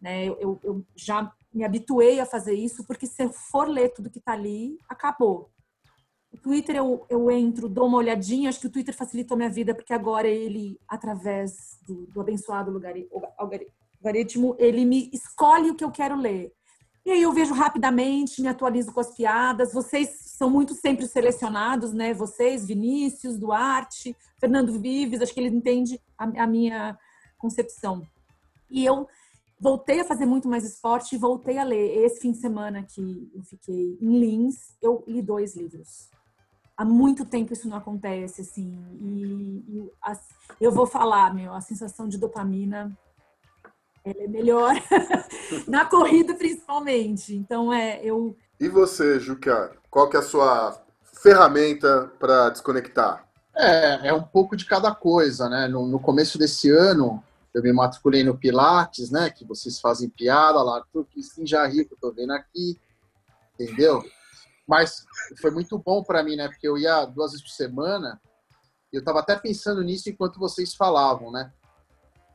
Né? 0.02 0.26
Eu, 0.26 0.38
eu, 0.40 0.60
eu 0.64 0.86
já 0.96 1.34
me 1.54 1.66
habituei 1.66 2.20
a 2.20 2.26
fazer 2.26 2.54
isso, 2.54 2.86
porque 2.86 3.08
se 3.08 3.24
eu 3.24 3.30
for 3.32 3.68
ler 3.68 3.90
tudo 3.94 4.10
que 4.10 4.20
está 4.20 4.34
ali, 4.34 4.78
acabou. 4.90 5.50
O 6.36 6.38
Twitter 6.38 6.76
eu, 6.76 7.06
eu 7.10 7.32
entro, 7.32 7.70
dou 7.70 7.88
uma 7.88 7.98
olhadinha, 7.98 8.50
acho 8.50 8.60
que 8.60 8.68
o 8.68 8.70
Twitter 8.70 8.94
facilitou 8.94 9.38
minha 9.38 9.50
vida, 9.50 9.74
porque 9.74 9.94
agora 9.94 10.28
ele, 10.28 10.78
através 10.86 11.80
do, 11.88 12.08
do 12.08 12.20
abençoado 12.20 12.78
algoritmo, 13.38 14.54
ele 14.60 14.84
me 14.84 15.10
escolhe 15.14 15.72
o 15.72 15.76
que 15.76 15.84
eu 15.84 15.90
quero 15.90 16.18
ler. 16.18 16.52
E 17.06 17.12
aí 17.12 17.22
eu 17.22 17.32
vejo 17.32 17.54
rapidamente, 17.54 18.42
me 18.42 18.50
atualizo 18.50 18.92
com 18.92 19.00
as 19.00 19.16
piadas. 19.16 19.72
Vocês 19.72 20.10
são 20.38 20.50
muito 20.50 20.74
sempre 20.74 21.08
selecionados, 21.08 21.94
né? 21.94 22.14
Vocês, 22.14 22.66
Vinícius, 22.66 23.40
Duarte, 23.40 24.14
Fernando 24.38 24.78
Vives, 24.78 25.22
acho 25.22 25.34
que 25.34 25.40
ele 25.40 25.56
entende 25.56 26.02
a, 26.18 26.44
a 26.44 26.48
minha 26.48 27.00
concepção. 27.38 28.06
E 28.70 28.84
eu 28.84 29.08
voltei 29.58 30.02
a 30.02 30.06
fazer 30.06 30.26
muito 30.26 30.50
mais 30.50 30.66
esporte 30.66 31.16
e 31.16 31.18
voltei 31.18 31.58
a 31.58 31.64
ler. 31.64 32.04
Esse 32.04 32.20
fim 32.20 32.34
de 32.34 32.40
semana 32.40 32.84
que 32.84 33.32
eu 33.34 33.44
fiquei 33.44 33.98
em 34.02 34.20
Lins, 34.20 34.76
eu 34.82 35.02
li 35.08 35.22
dois 35.22 35.56
livros. 35.56 36.10
Há 36.78 36.84
muito 36.84 37.26
tempo 37.26 37.54
isso 37.54 37.70
não 37.70 37.78
acontece, 37.78 38.42
assim. 38.42 38.78
E, 39.00 39.64
e 39.68 39.92
a, 40.02 40.18
eu 40.60 40.72
vou 40.72 40.86
falar, 40.86 41.34
meu, 41.34 41.54
a 41.54 41.62
sensação 41.62 42.08
de 42.08 42.18
dopamina 42.18 42.96
ela 44.04 44.24
é 44.24 44.28
melhor 44.28 44.74
na 45.68 45.86
corrida 45.86 46.36
principalmente. 46.36 47.36
Então 47.36 47.74
é 47.74 48.00
eu. 48.04 48.38
E 48.60 48.70
você, 48.70 49.20
Juca? 49.20 49.76
Qual 49.90 50.10
que 50.10 50.16
é 50.16 50.20
a 50.20 50.24
sua 50.24 50.80
ferramenta 51.24 52.12
para 52.20 52.50
desconectar? 52.50 53.26
É, 53.56 54.10
é 54.10 54.14
um 54.14 54.22
pouco 54.22 54.56
de 54.56 54.66
cada 54.66 54.94
coisa, 54.94 55.50
né? 55.50 55.68
No, 55.68 55.88
no 55.88 56.00
começo 56.00 56.38
desse 56.38 56.70
ano, 56.70 57.24
eu 57.54 57.64
me 57.64 57.72
matriculei 57.72 58.24
no 58.24 58.38
Pilates, 58.38 59.10
né? 59.10 59.30
Que 59.30 59.46
vocês 59.46 59.80
fazem 59.80 60.10
piada 60.10 60.62
lá, 60.62 60.84
tudo 60.92 61.08
que 61.10 61.24
sim 61.24 61.48
já 61.48 61.66
rico, 61.66 61.94
eu 61.94 61.98
tô 62.00 62.12
vendo 62.12 62.34
aqui, 62.34 62.78
entendeu? 63.58 64.04
Mas 64.68 65.06
foi 65.40 65.52
muito 65.52 65.78
bom 65.78 66.04
para 66.04 66.24
mim, 66.24 66.36
né? 66.36 66.48
Porque 66.48 66.68
eu 66.68 66.78
ia 66.78 67.06
duas 67.06 67.32
vezes 67.32 67.46
por 67.46 67.54
semana. 67.54 68.20
Eu 68.92 69.04
tava 69.04 69.20
até 69.20 69.36
pensando 69.36 69.84
nisso 69.84 70.10
enquanto 70.10 70.40
vocês 70.40 70.74
falavam, 70.74 71.32
né? 71.32 71.52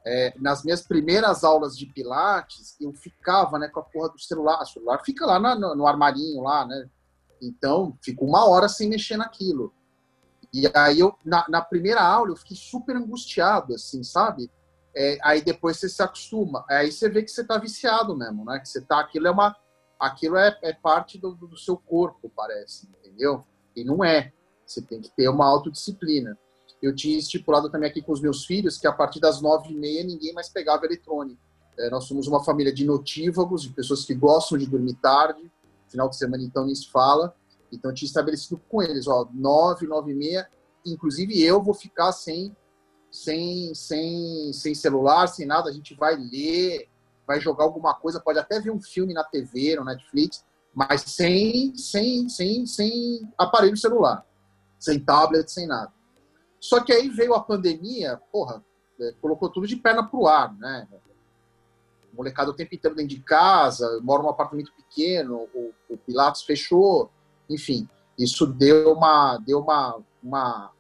É, 0.07 0.33
nas 0.39 0.63
minhas 0.63 0.83
primeiras 0.83 1.45
aulas 1.45 1.77
de 1.77 1.87
Pilates, 1.87 2.75
eu 2.81 2.93
ficava, 2.93 3.59
né, 3.59 3.69
com 3.69 3.81
a 3.81 3.83
porra 3.83 4.09
do 4.09 4.19
celular. 4.19 4.63
O 4.63 4.67
celular 4.67 5.03
fica 5.05 5.27
lá 5.27 5.39
no, 5.57 5.75
no 5.75 5.87
armarinho 5.87 6.43
lá, 6.43 6.67
né? 6.67 6.89
Então, 7.43 7.97
fico 8.03 8.25
uma 8.25 8.47
hora 8.47 8.69
sem 8.69 8.89
mexer 8.89 9.17
naquilo. 9.17 9.73
E 10.53 10.71
aí 10.75 11.01
eu, 11.01 11.15
na, 11.25 11.47
na 11.49 11.61
primeira 11.61 12.03
aula, 12.03 12.31
eu 12.31 12.37
fiquei 12.37 12.57
super 12.57 12.97
angustiado, 12.97 13.75
assim, 13.75 14.03
sabe? 14.03 14.51
É, 14.95 15.19
aí 15.23 15.43
depois 15.43 15.79
você 15.79 15.89
se 15.89 16.03
acostuma. 16.03 16.65
Aí 16.69 16.91
você 16.91 17.09
vê 17.09 17.23
que 17.23 17.31
você 17.31 17.45
tá 17.45 17.57
viciado 17.59 18.17
mesmo, 18.17 18.45
né? 18.45 18.59
Que 18.59 18.69
você 18.69 18.81
tá, 18.81 19.01
aquilo 19.01 19.29
é 19.29 19.31
uma, 19.31 19.57
aquilo 20.01 20.37
é, 20.37 20.59
é 20.63 20.73
parte 20.73 21.19
do, 21.19 21.35
do 21.35 21.57
seu 21.57 21.77
corpo, 21.77 22.33
parece, 22.35 22.89
entendeu? 22.99 23.45
E 23.77 23.85
não 23.85 24.03
é. 24.03 24.33
Você 24.67 24.81
tem 24.81 25.01
que 25.01 25.11
ter 25.11 25.29
uma 25.29 25.47
autodisciplina. 25.47 26.39
Eu 26.81 26.95
tinha 26.95 27.19
estipulado 27.19 27.69
também 27.69 27.91
aqui 27.91 28.01
com 28.01 28.13
os 28.13 28.21
meus 28.21 28.47
filhos 28.47 28.79
que 28.79 28.87
a 28.87 28.93
partir 28.93 29.21
das 29.21 29.43
nove 29.43 29.71
e 29.71 29.77
meia 29.77 30.03
ninguém 30.03 30.33
mais 30.33 30.49
pegava 30.49 30.87
eletrônico. 30.87 31.41
É, 31.79 31.91
nós 31.91 32.05
somos 32.05 32.27
uma 32.27 32.43
família 32.43 32.73
de 32.73 32.85
notívagos, 32.85 33.63
de 33.63 33.71
pessoas 33.71 34.05
que 34.05 34.15
gostam 34.15 34.57
de 34.57 34.67
dormir 34.67 34.95
tarde. 34.95 35.51
Final 35.89 36.09
de 36.09 36.17
semana, 36.17 36.43
então, 36.43 36.65
nem 36.65 36.75
se 36.75 36.89
fala. 36.89 37.35
Então, 37.71 37.93
tinha 37.93 38.07
estabelecido 38.07 38.61
com 38.69 38.83
eles, 38.83 39.07
ó, 39.07 39.29
nove, 39.33 39.87
nove 39.87 40.13
e 40.13 40.15
meia. 40.15 40.49
Inclusive, 40.87 41.43
eu 41.43 41.63
vou 41.63 41.75
ficar 41.75 42.13
sem 42.13 42.57
sem, 43.11 43.75
sem, 43.75 44.53
sem 44.53 44.75
celular, 44.75 45.27
sem 45.27 45.45
nada, 45.47 45.69
a 45.69 45.73
gente 45.73 45.95
vai 45.95 46.17
ler, 46.17 46.89
vai 47.31 47.41
jogar 47.41 47.63
alguma 47.63 47.95
coisa, 47.95 48.19
pode 48.19 48.41
até 48.41 48.59
ver 48.59 48.73
um 48.73 48.83
filme 48.83 49.15
na 49.15 49.23
TV, 49.23 49.77
no 49.77 49.85
Netflix, 49.85 50.45
mas 50.75 51.03
sem, 51.03 51.73
sem, 51.77 52.29
sem, 52.29 52.67
sem 52.67 53.33
aparelho 53.39 53.77
celular, 53.77 54.27
sem 54.81 54.99
tablet, 54.99 55.49
sem 55.49 55.65
nada. 55.65 55.93
Só 56.59 56.81
que 56.83 56.93
aí 56.93 57.09
veio 57.09 57.33
a 57.33 57.41
pandemia, 57.41 58.21
porra, 58.33 58.65
é, 59.01 59.13
colocou 59.21 59.49
tudo 59.49 59.69
de 59.69 59.77
perna 59.77 60.05
pro 60.05 60.27
ar, 60.27 60.53
né? 60.57 60.89
Molecada 62.13 62.51
o 62.51 62.55
tempo 62.55 62.75
inteiro 62.75 62.97
dentro 62.97 63.15
de 63.15 63.23
casa, 63.23 64.01
mora 64.03 64.25
num 64.25 64.29
apartamento 64.29 64.73
pequeno, 64.73 65.49
o, 65.55 65.73
o 65.89 65.97
Pilatos 65.99 66.43
fechou, 66.43 67.13
enfim, 67.49 67.89
isso 68.19 68.45
deu 68.45 68.93
uma, 68.93 69.39
deu 69.39 69.61
uma, 69.61 70.03
uma 70.21 70.73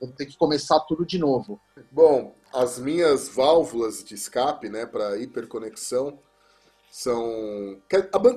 vou 0.00 0.10
ter 0.12 0.24
que 0.24 0.38
começar 0.38 0.80
tudo 0.80 1.04
de 1.04 1.18
novo. 1.18 1.60
Bom, 1.92 2.32
as 2.52 2.78
minhas 2.78 3.28
válvulas 3.28 4.02
de 4.02 4.14
escape, 4.14 4.68
né, 4.68 4.86
para 4.86 5.16
hiperconexão 5.18 6.18
são. 6.90 7.80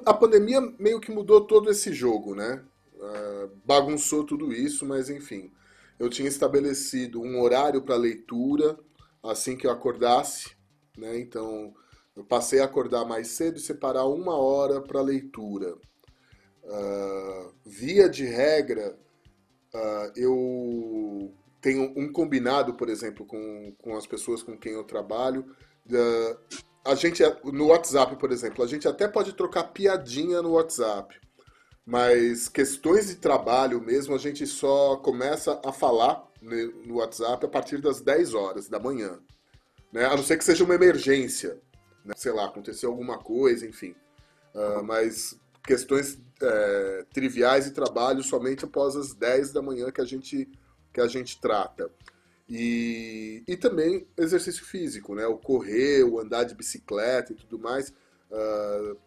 A, 0.06 0.14
pandemia 0.14 0.62
meio 0.78 1.00
que 1.00 1.12
mudou 1.12 1.42
todo 1.42 1.72
esse 1.72 1.92
jogo, 1.92 2.36
né? 2.36 2.64
Uh, 2.96 3.52
bagunçou 3.66 4.24
tudo 4.24 4.54
isso, 4.54 4.86
mas 4.86 5.10
enfim. 5.10 5.52
Eu 6.00 6.10
tinha 6.10 6.28
estabelecido 6.28 7.22
um 7.22 7.42
horário 7.42 7.82
para 7.82 7.96
leitura 7.96 8.78
assim 9.24 9.56
que 9.56 9.66
eu 9.66 9.72
acordasse, 9.72 10.52
né? 10.98 11.20
Então 11.20 11.74
eu 12.16 12.24
passei 12.24 12.60
a 12.60 12.66
acordar 12.66 13.06
mais 13.06 13.30
cedo 13.30 13.58
e 13.58 13.62
separar 13.62 14.06
uma 14.06 14.36
hora 14.36 14.80
para 14.82 15.02
leitura. 15.02 15.76
Uh, 16.64 17.54
via 17.66 18.08
de 18.08 18.26
regra, 18.26 18.98
uh, 19.74 20.12
eu 20.16 21.34
tenho 21.64 21.94
um 21.96 22.12
combinado, 22.12 22.74
por 22.74 22.90
exemplo, 22.90 23.26
com, 23.26 23.74
com 23.82 23.96
as 23.96 24.06
pessoas 24.06 24.44
com 24.44 24.58
quem 24.58 24.74
eu 24.74 24.84
trabalho. 24.84 25.46
Uh, 25.90 26.38
a 26.86 26.94
gente, 26.94 27.24
no 27.46 27.68
WhatsApp, 27.68 28.18
por 28.18 28.34
exemplo, 28.34 28.62
a 28.66 28.68
gente 28.68 28.86
até 28.86 29.08
pode 29.08 29.32
trocar 29.32 29.64
piadinha 29.72 30.42
no 30.42 30.52
WhatsApp, 30.52 31.18
mas 31.86 32.50
questões 32.50 33.08
de 33.08 33.16
trabalho 33.16 33.82
mesmo, 33.82 34.14
a 34.14 34.18
gente 34.18 34.46
só 34.46 34.98
começa 34.98 35.60
a 35.66 35.72
falar 35.72 36.28
no 36.42 36.96
WhatsApp 36.96 37.46
a 37.46 37.50
partir 37.50 37.82
das 37.82 38.02
10 38.02 38.34
horas 38.34 38.68
da 38.68 38.78
manhã. 38.78 39.18
Né? 39.90 40.04
A 40.04 40.18
não 40.18 40.24
ser 40.24 40.38
que 40.38 40.44
seja 40.44 40.66
uma 40.66 40.76
emergência, 40.76 41.58
né? 42.04 42.14
sei 42.18 42.34
lá, 42.34 42.44
aconteceu 42.44 42.90
alguma 42.90 43.18
coisa, 43.18 43.66
enfim. 43.66 43.96
Uh, 44.54 44.84
mas 44.84 45.40
questões 45.66 46.20
é, 46.42 47.06
triviais 47.14 47.64
de 47.64 47.72
trabalho 47.72 48.22
somente 48.22 48.66
após 48.66 48.98
as 48.98 49.14
10 49.14 49.54
da 49.54 49.62
manhã 49.62 49.90
que 49.90 50.02
a 50.02 50.06
gente 50.06 50.52
que 50.94 51.02
a 51.02 51.08
gente 51.08 51.40
trata. 51.40 51.90
E, 52.48 53.44
e 53.48 53.58
também 53.58 54.06
exercício 54.18 54.64
físico, 54.64 55.16
né? 55.16 55.26
O 55.26 55.38
correr, 55.38 56.04
o 56.04 56.20
andar 56.20 56.44
de 56.44 56.56
bicicleta 56.56 57.34
e 57.34 57.36
tudo 57.36 57.58
mais. 57.58 57.90
Uh, 58.30 58.98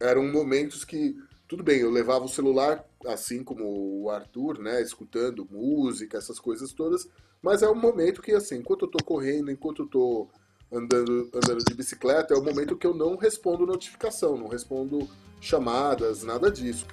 eram 0.00 0.26
momentos 0.26 0.84
que, 0.84 1.16
tudo 1.46 1.62
bem, 1.62 1.80
eu 1.80 1.90
levava 1.90 2.24
o 2.24 2.28
celular, 2.28 2.84
assim 3.06 3.44
como 3.44 4.02
o 4.02 4.10
Arthur, 4.10 4.58
né? 4.58 4.80
Escutando 4.80 5.46
música, 5.50 6.18
essas 6.18 6.38
coisas 6.38 6.72
todas. 6.72 7.08
Mas 7.42 7.62
é 7.62 7.68
um 7.68 7.74
momento 7.74 8.22
que, 8.22 8.32
assim, 8.32 8.56
enquanto 8.56 8.86
eu 8.86 8.90
tô 8.90 9.04
correndo, 9.04 9.50
enquanto 9.50 9.82
eu 9.82 9.86
tô 9.86 10.28
andando, 10.72 11.30
andando 11.34 11.64
de 11.64 11.74
bicicleta, 11.74 12.32
é 12.32 12.36
o 12.36 12.42
momento 12.42 12.76
que 12.76 12.86
eu 12.86 12.94
não 12.94 13.16
respondo 13.16 13.66
notificação, 13.66 14.36
não 14.36 14.48
respondo 14.48 15.08
chamadas, 15.40 16.22
nada 16.22 16.50
disso. 16.50 16.86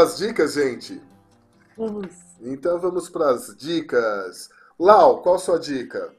Para 0.00 0.08
as 0.08 0.16
dicas, 0.16 0.54
gente? 0.54 1.02
Vamos. 1.76 2.08
Então 2.40 2.80
vamos 2.80 3.10
para 3.10 3.32
as 3.32 3.54
dicas. 3.54 4.48
Lau, 4.78 5.20
qual 5.20 5.34
a 5.34 5.38
sua 5.38 5.58
dica? 5.58 6.14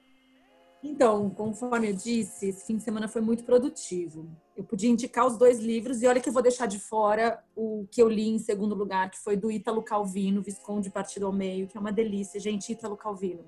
Então, 0.83 1.31
conforme 1.31 1.89
eu 1.89 1.93
disse, 1.93 2.49
esse 2.49 2.63
fim 2.63 2.77
de 2.77 2.83
semana 2.83 3.07
foi 3.07 3.21
muito 3.21 3.43
produtivo. 3.43 4.29
Eu 4.55 4.63
podia 4.63 4.87
indicar 4.87 5.25
os 5.25 5.35
dois 5.35 5.59
livros 5.59 6.03
e 6.03 6.07
olha 6.07 6.21
que 6.21 6.29
eu 6.29 6.33
vou 6.33 6.43
deixar 6.43 6.67
de 6.67 6.79
fora 6.79 7.43
o 7.55 7.87
que 7.89 7.99
eu 7.99 8.07
li 8.07 8.29
em 8.29 8.37
segundo 8.37 8.75
lugar, 8.75 9.09
que 9.09 9.17
foi 9.17 9.35
do 9.35 9.51
Ítalo 9.51 9.81
Calvino, 9.81 10.43
Visconde 10.43 10.91
Partido 10.91 11.25
ao 11.25 11.33
Meio, 11.33 11.67
que 11.67 11.75
é 11.75 11.79
uma 11.79 11.91
delícia, 11.91 12.39
gente, 12.39 12.71
Ítalo 12.71 12.95
Calvino. 12.95 13.45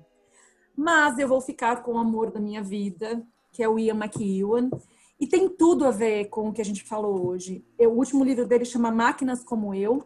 Mas 0.76 1.16
eu 1.16 1.28
vou 1.28 1.40
ficar 1.40 1.84
com 1.84 1.92
o 1.92 1.98
amor 1.98 2.32
da 2.32 2.40
minha 2.40 2.62
vida, 2.62 3.24
que 3.52 3.62
é 3.62 3.68
o 3.68 3.78
Ian 3.78 3.94
McEwan, 3.94 4.68
e 5.20 5.28
tem 5.28 5.48
tudo 5.48 5.84
a 5.84 5.92
ver 5.92 6.24
com 6.24 6.48
o 6.48 6.52
que 6.52 6.60
a 6.60 6.64
gente 6.64 6.82
falou 6.82 7.24
hoje. 7.24 7.64
O 7.78 7.90
último 7.90 8.24
livro 8.24 8.44
dele 8.44 8.64
chama 8.64 8.90
Máquinas 8.90 9.44
como 9.44 9.72
Eu. 9.72 10.04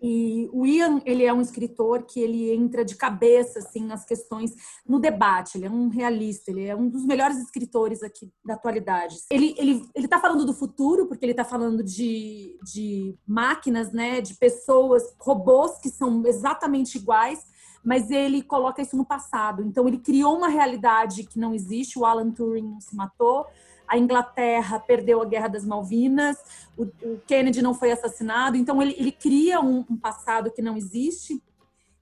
E 0.00 0.48
o 0.52 0.64
Ian, 0.64 1.00
ele 1.04 1.24
é 1.24 1.32
um 1.32 1.40
escritor 1.40 2.04
que 2.04 2.20
ele 2.20 2.52
entra 2.52 2.84
de 2.84 2.94
cabeça 2.94 3.58
assim 3.58 3.84
nas 3.84 4.04
questões 4.04 4.54
no 4.86 4.98
debate. 4.98 5.56
Ele 5.56 5.66
é 5.66 5.70
um 5.70 5.88
realista, 5.88 6.50
ele 6.50 6.66
é 6.66 6.76
um 6.76 6.88
dos 6.88 7.04
melhores 7.04 7.38
escritores 7.38 8.02
aqui 8.02 8.30
da 8.44 8.54
atualidade. 8.54 9.16
Ele 9.30 9.54
ele 9.58 9.88
ele 9.94 10.08
tá 10.08 10.20
falando 10.20 10.44
do 10.44 10.54
futuro 10.54 11.06
porque 11.06 11.24
ele 11.24 11.32
está 11.32 11.44
falando 11.44 11.82
de, 11.82 12.58
de 12.62 13.14
máquinas, 13.26 13.92
né, 13.92 14.20
de 14.20 14.34
pessoas, 14.36 15.02
robôs 15.18 15.78
que 15.78 15.88
são 15.88 16.24
exatamente 16.26 16.96
iguais, 16.96 17.44
mas 17.84 18.10
ele 18.10 18.42
coloca 18.42 18.82
isso 18.82 18.96
no 18.96 19.04
passado. 19.04 19.62
Então 19.62 19.86
ele 19.88 19.98
criou 19.98 20.36
uma 20.36 20.48
realidade 20.48 21.24
que 21.24 21.38
não 21.38 21.54
existe. 21.54 21.98
O 21.98 22.04
Alan 22.04 22.30
Turing 22.30 22.80
se 22.80 22.94
matou 22.94 23.46
a 23.88 23.96
Inglaterra 23.96 24.78
perdeu 24.78 25.22
a 25.22 25.24
Guerra 25.24 25.48
das 25.48 25.64
Malvinas, 25.64 26.36
o, 26.76 26.84
o 26.84 27.20
Kennedy 27.26 27.62
não 27.62 27.74
foi 27.74 27.90
assassinado, 27.90 28.56
então 28.56 28.80
ele, 28.82 28.94
ele 28.98 29.10
cria 29.10 29.60
um, 29.60 29.84
um 29.90 29.96
passado 29.96 30.50
que 30.50 30.62
não 30.62 30.76
existe. 30.76 31.42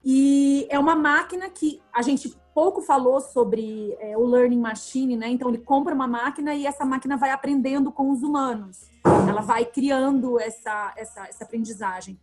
E 0.03 0.67
é 0.69 0.77
uma 0.77 0.95
máquina 0.95 1.49
que 1.49 1.81
a 1.91 2.01
gente 2.01 2.35
pouco 2.53 2.81
falou 2.81 3.19
sobre 3.19 3.95
é, 3.99 4.17
o 4.17 4.25
learning 4.25 4.59
machine, 4.59 5.15
né? 5.15 5.29
Então 5.29 5.49
ele 5.49 5.59
compra 5.59 5.93
uma 5.93 6.07
máquina 6.07 6.55
e 6.55 6.65
essa 6.65 6.85
máquina 6.85 7.17
vai 7.17 7.29
aprendendo 7.29 7.91
com 7.91 8.09
os 8.09 8.23
humanos. 8.23 8.89
Ela 9.27 9.41
vai 9.41 9.65
criando 9.65 10.39
essa, 10.39 10.93
essa, 10.97 11.27
essa 11.27 11.43
aprendizagem. 11.43 12.19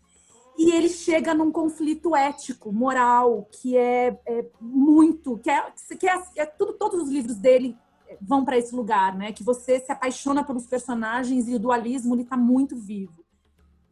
E 0.57 0.71
ele 0.71 0.89
chega 0.89 1.35
num 1.35 1.51
conflito 1.51 2.15
ético, 2.15 2.73
moral, 2.73 3.49
que 3.51 3.77
é, 3.77 4.19
é 4.27 4.47
muito, 4.61 5.39
que 5.39 5.51
é, 5.51 5.73
que 5.99 6.09
é, 6.09 6.23
é 6.37 6.47
tudo, 6.47 6.75
todos 6.75 7.03
os 7.03 7.09
livros 7.09 7.37
dele 7.37 7.77
vão 8.21 8.45
para 8.45 8.57
esse 8.57 8.75
lugar, 8.75 9.17
né? 9.17 9.33
Que 9.33 9.43
você 9.43 9.81
se 9.81 9.91
apaixona 9.91 10.45
pelos 10.45 10.67
personagens 10.67 11.49
e 11.49 11.55
o 11.55 11.59
dualismo 11.59 12.15
ele 12.15 12.23
está 12.23 12.37
muito 12.37 12.77
vivo. 12.77 13.25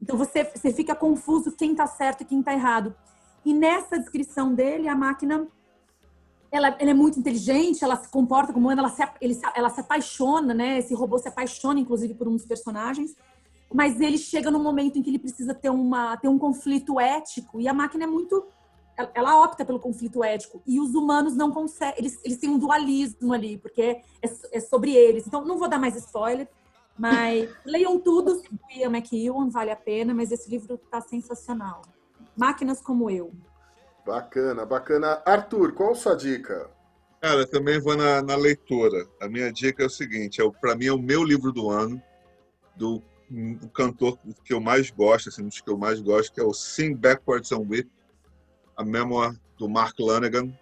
Então 0.01 0.17
você, 0.17 0.45
você 0.45 0.73
fica 0.73 0.95
confuso 0.95 1.53
quem 1.53 1.73
está 1.73 1.87
certo 1.87 2.23
e 2.23 2.25
quem 2.25 2.41
está 2.41 2.53
errado. 2.53 2.95
E 3.45 3.53
nessa 3.55 3.99
descrição 3.99 4.55
dele, 4.55 4.89
a 4.89 4.97
máquina 4.97 5.47
ela, 6.51 6.77
ela, 6.79 6.91
é 6.91 6.95
muito 6.95 7.19
inteligente, 7.19 7.83
ela 7.83 7.97
se 7.97 8.09
comporta 8.11 8.53
como 8.53 8.71
ela 8.71 8.91
se, 8.91 9.03
ele, 9.21 9.41
ela 9.55 9.71
se 9.71 9.81
apaixona, 9.81 10.53
né? 10.53 10.79
Esse 10.79 10.95
robô 10.95 11.19
se 11.19 11.29
apaixona, 11.29 11.81
inclusive, 11.81 12.15
por 12.15 12.29
um 12.29 12.33
dos 12.33 12.45
personagens. 12.45 13.17
Mas 13.73 13.99
ele 14.01 14.19
chega 14.19 14.51
num 14.51 14.63
momento 14.63 14.99
em 14.99 15.03
que 15.03 15.09
ele 15.09 15.19
precisa 15.19 15.55
ter, 15.55 15.71
uma, 15.71 16.17
ter 16.19 16.29
um 16.29 16.39
conflito 16.39 17.01
ético 17.01 17.59
e 17.59 17.67
a 17.67 17.73
máquina 17.73 18.05
é 18.05 18.07
muito 18.07 18.45
ela 19.15 19.43
opta 19.43 19.65
pelo 19.65 19.81
conflito 19.81 20.23
ético 20.23 20.63
e 20.67 20.79
os 20.81 20.95
humanos 20.95 21.35
não 21.35 21.51
conseguem, 21.51 21.95
eles, 21.99 22.21
eles 22.25 22.39
têm 22.39 22.51
um 22.51 22.59
dualismo 22.59 23.33
ali, 23.33 23.57
porque 23.57 23.83
é, 23.83 24.03
é 24.53 24.61
sobre 24.61 24.95
eles. 24.95 25.27
Então, 25.27 25.45
não 25.45 25.59
vou 25.59 25.69
dar 25.69 25.79
mais 25.79 25.97
spoiler, 25.97 26.49
mas 26.99 27.49
leiam 27.65 27.99
tudo 27.99 28.35
do 28.35 28.61
Ian 28.71 28.91
McEwan, 28.91 29.49
vale 29.49 29.71
a 29.71 29.77
pena, 29.77 30.15
mas 30.15 30.31
esse 30.31 30.51
livro 30.51 30.75
está 30.75 31.01
sensacional. 31.01 31.83
Máquinas 32.37 32.81
como 32.81 33.11
eu. 33.11 33.33
Bacana, 34.07 34.67
bacana. 34.67 35.23
Arthur, 35.25 35.73
qual 35.73 35.93
a 35.93 35.95
sua 35.95 36.17
dica? 36.17 36.71
Cara, 37.21 37.47
também 37.47 37.81
vou 37.81 37.97
na, 37.97 38.21
na 38.21 38.35
leitura. 38.35 39.07
A 39.21 39.29
minha 39.29 39.53
dica 39.53 39.85
é 39.85 39.87
o 39.87 39.91
seguinte: 39.91 40.43
é, 40.43 40.51
para 40.61 40.75
mim 40.75 40.87
é 40.87 40.93
o 40.93 40.99
meu 40.99 41.23
livro 41.23 41.53
do 41.53 41.71
ano, 41.71 42.03
do 42.75 43.01
um, 43.31 43.57
cantor 43.69 44.19
que 44.45 44.53
eu 44.53 44.61
mais 44.61 44.91
gosto, 44.91 45.29
assim, 45.29 45.43
um 45.43 45.49
dos 45.49 45.61
que 45.61 45.71
eu 45.71 45.79
mais 45.79 46.01
gosto, 46.01 46.33
que 46.33 46.41
é 46.41 46.45
o 46.45 46.53
Sing 46.53 46.95
Backwards 46.95 47.53
and 47.53 47.65
Whip, 47.69 47.89
a 48.77 48.85
memoir 48.85 49.39
do 49.59 49.69
Mark 49.69 49.99
Lanegan. 49.99 50.53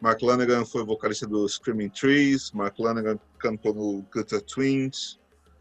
Mark 0.00 0.20
Lanegan 0.22 0.64
foi 0.64 0.84
vocalista 0.84 1.26
do 1.26 1.48
Screaming 1.48 1.88
Trees, 1.88 2.50
Mark 2.52 2.78
Lanegan 2.78 3.18
cantou 3.38 3.74
no 3.74 4.02
Gutter 4.12 4.42
Twins 4.42 5.18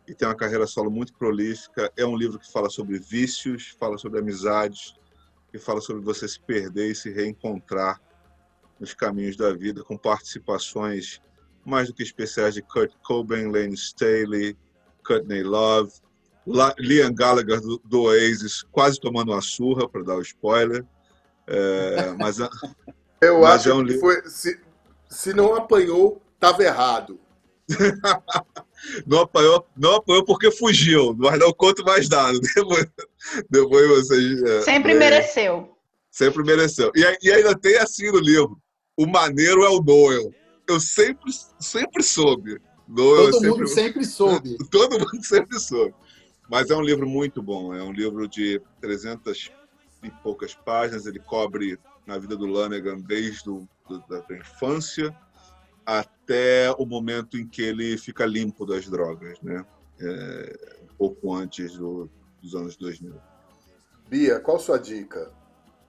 e 0.07 0.13
tem 0.13 0.27
uma 0.27 0.35
carreira 0.35 0.67
solo 0.67 0.91
muito 0.91 1.13
prolífica. 1.13 1.91
É 1.95 2.05
um 2.05 2.15
livro 2.15 2.39
que 2.39 2.51
fala 2.51 2.69
sobre 2.69 2.99
vícios, 2.99 3.75
fala 3.79 3.97
sobre 3.97 4.19
amizades, 4.19 4.95
e 5.53 5.59
fala 5.59 5.79
sobre 5.79 6.01
você 6.01 6.27
se 6.27 6.39
perder 6.39 6.91
e 6.91 6.95
se 6.95 7.11
reencontrar 7.11 8.01
nos 8.79 8.93
caminhos 8.93 9.37
da 9.37 9.53
vida, 9.53 9.83
com 9.83 9.95
participações 9.95 11.21
mais 11.63 11.87
do 11.87 11.93
que 11.93 12.03
especiais 12.03 12.55
de 12.55 12.61
Kurt 12.61 12.91
Cobain, 13.03 13.49
Lane 13.49 13.75
Staley, 13.75 14.57
Courtney 15.05 15.43
Love, 15.43 15.93
Liam 16.79 17.13
Gallagher 17.13 17.61
do, 17.61 17.79
do 17.85 18.01
Oasis, 18.03 18.63
quase 18.63 18.99
tomando 18.99 19.31
uma 19.31 19.41
surra, 19.41 19.87
para 19.87 20.03
dar 20.03 20.15
o 20.15 20.21
spoiler. 20.21 20.85
É, 21.47 22.13
mas 22.17 22.37
Eu 23.21 23.41
mas 23.41 23.61
acho 23.61 23.69
é 23.69 23.73
um 23.73 23.85
que 23.85 23.99
foi, 23.99 24.21
se, 24.29 24.59
se 25.09 25.33
não 25.33 25.55
apanhou, 25.55 26.21
estava 26.35 26.63
errado. 26.63 27.19
não 29.07 29.21
apanhou, 29.21 29.65
não 29.75 29.95
apanhou 29.95 30.25
porque 30.25 30.51
fugiu, 30.51 31.15
mas 31.17 31.39
não 31.39 31.53
conto 31.53 31.83
mais 31.83 32.09
nada. 32.09 32.37
Depois, 32.55 32.87
depois 33.49 33.89
vocês. 33.89 34.43
É, 34.43 34.61
sempre 34.61 34.91
é, 34.91 34.95
mereceu. 34.95 35.77
Sempre 36.11 36.43
mereceu. 36.43 36.91
E, 36.95 37.17
e, 37.23 37.31
ainda 37.31 37.57
tem 37.57 37.77
assim 37.77 38.11
no 38.11 38.19
livro: 38.19 38.59
o 38.97 39.05
maneiro 39.05 39.63
é 39.63 39.69
o 39.69 39.81
Noel. 39.81 40.31
Eu 40.67 40.79
sempre, 40.79 41.31
sempre 41.59 42.03
soube. 42.03 42.59
Noel 42.87 43.31
todo 43.31 43.33
sempre, 43.33 43.49
mundo 43.49 43.67
sempre 43.67 44.05
soube. 44.05 44.57
Todo 44.69 44.99
mundo 44.99 45.23
sempre 45.23 45.59
soube. 45.59 45.95
Mas 46.49 46.69
é 46.69 46.75
um 46.75 46.81
livro 46.81 47.07
muito 47.07 47.41
bom. 47.41 47.73
É 47.73 47.81
um 47.81 47.91
livro 47.91 48.27
de 48.27 48.61
300 48.81 49.51
e 50.03 50.11
poucas 50.11 50.53
páginas. 50.53 51.05
Ele 51.05 51.19
cobre 51.19 51.79
na 52.05 52.17
vida 52.17 52.35
do 52.35 52.45
Lanegan 52.45 52.99
desde 52.99 53.49
o, 53.49 53.67
da, 54.09 54.19
da 54.19 54.37
infância 54.37 55.15
até 55.85 56.71
o 56.77 56.85
momento 56.85 57.37
em 57.37 57.47
que 57.47 57.61
ele 57.61 57.97
fica 57.97 58.25
limpo 58.25 58.65
das 58.65 58.87
drogas, 58.87 59.39
né? 59.41 59.65
É, 59.99 60.77
pouco 60.97 61.33
antes 61.33 61.77
do, 61.77 62.09
dos 62.41 62.55
anos 62.55 62.75
2000. 62.77 63.13
Bia, 64.07 64.39
qual 64.39 64.59
sua 64.59 64.79
dica? 64.79 65.31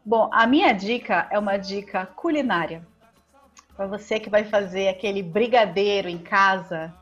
Bom, 0.05 0.29
a 0.33 0.47
minha 0.47 0.73
dica 0.73 1.29
é 1.31 1.39
uma 1.39 1.57
dica 1.57 2.07
culinária. 2.07 2.87
Para 3.77 3.87
você 3.87 4.21
que 4.21 4.31
vai 4.31 4.45
fazer 4.45 4.89
aquele 4.89 5.23
brigadeiro 5.23 6.09
em 6.09 6.19
casa, 6.19 6.95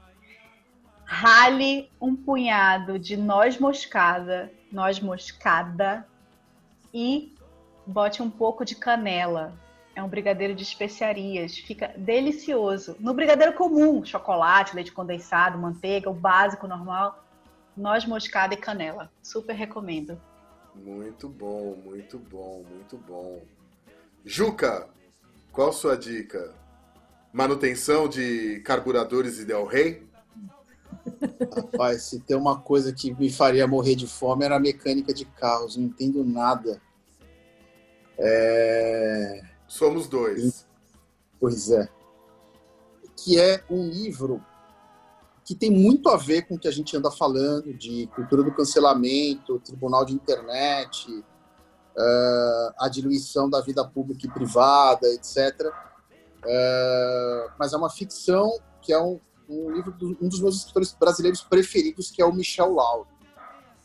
rale 1.04 1.90
um 2.00 2.14
punhado 2.14 2.98
de 2.98 3.16
noz 3.16 3.58
moscada, 3.58 4.52
noz 4.70 5.00
moscada 5.00 6.06
e 6.93 7.34
bote 7.86 8.22
um 8.22 8.30
pouco 8.30 8.64
de 8.64 8.74
canela. 8.74 9.53
É 9.95 10.03
um 10.03 10.09
brigadeiro 10.09 10.55
de 10.55 10.62
especiarias, 10.62 11.57
fica 11.59 11.93
delicioso. 11.97 12.97
No 12.99 13.12
brigadeiro 13.12 13.53
comum, 13.53 14.05
chocolate, 14.05 14.74
leite 14.74 14.93
condensado, 14.93 15.59
manteiga, 15.59 16.09
o 16.09 16.14
básico 16.14 16.66
normal, 16.66 17.22
noz 17.76 18.07
moscada 18.07 18.55
e 18.55 18.57
canela. 18.57 19.11
Super 19.22 19.55
recomendo. 19.55 20.18
Muito 20.74 21.28
bom, 21.28 21.76
muito 21.84 22.18
bom, 22.18 22.64
muito 22.70 22.97
bom. 22.97 23.43
Juca, 24.24 24.88
qual 25.53 25.72
sua 25.72 25.97
dica? 25.97 26.55
Manutenção 27.32 28.09
de 28.09 28.61
carburadores 28.61 29.38
e 29.38 29.45
Del 29.45 29.66
Rey? 29.66 30.07
Rapaz, 31.55 32.03
se 32.03 32.20
tem 32.20 32.36
uma 32.36 32.61
coisa 32.61 32.92
que 32.92 33.12
me 33.14 33.30
faria 33.30 33.66
morrer 33.66 33.94
de 33.94 34.07
fome 34.07 34.44
era 34.44 34.57
a 34.57 34.61
mecânica 34.61 35.12
de 35.12 35.24
carros. 35.24 35.76
Não 35.76 35.84
entendo 35.84 36.24
nada. 36.24 36.80
É... 38.18 39.42
Somos 39.66 40.07
dois. 40.09 40.66
Pois 41.40 41.70
é. 41.70 41.88
Que 43.16 43.40
é 43.40 43.64
um 43.70 43.88
livro 43.88 44.44
que 45.44 45.55
tem 45.55 45.70
muito 45.70 46.09
a 46.09 46.16
ver 46.16 46.42
com 46.42 46.55
o 46.55 46.59
que 46.59 46.68
a 46.68 46.72
gente 46.72 46.96
anda 46.96 47.11
falando 47.11 47.74
de 47.74 48.07
cultura 48.14 48.42
do 48.42 48.55
cancelamento, 48.55 49.59
tribunal 49.59 50.05
de 50.05 50.14
internet, 50.14 51.09
uh, 51.11 52.74
a 52.78 52.88
diluição 52.88 53.50
da 53.50 53.61
vida 53.61 53.84
pública 53.84 54.26
e 54.26 54.30
privada, 54.30 55.07
etc. 55.09 55.61
Uh, 55.66 56.46
é, 56.46 57.50
mas 57.59 57.72
é 57.72 57.76
uma 57.76 57.90
ficção 57.90 58.59
que 58.80 58.92
é 58.92 59.00
um, 59.00 59.20
um 59.53 59.70
livro 59.70 59.92
de 59.92 60.05
um 60.05 60.28
dos 60.28 60.40
meus 60.40 60.57
escritores 60.57 60.92
brasileiros 60.92 61.42
preferidos, 61.42 62.11
que 62.11 62.22
é 62.22 62.24
o 62.24 62.32
Michel 62.32 62.72
Lauro. 62.74 63.09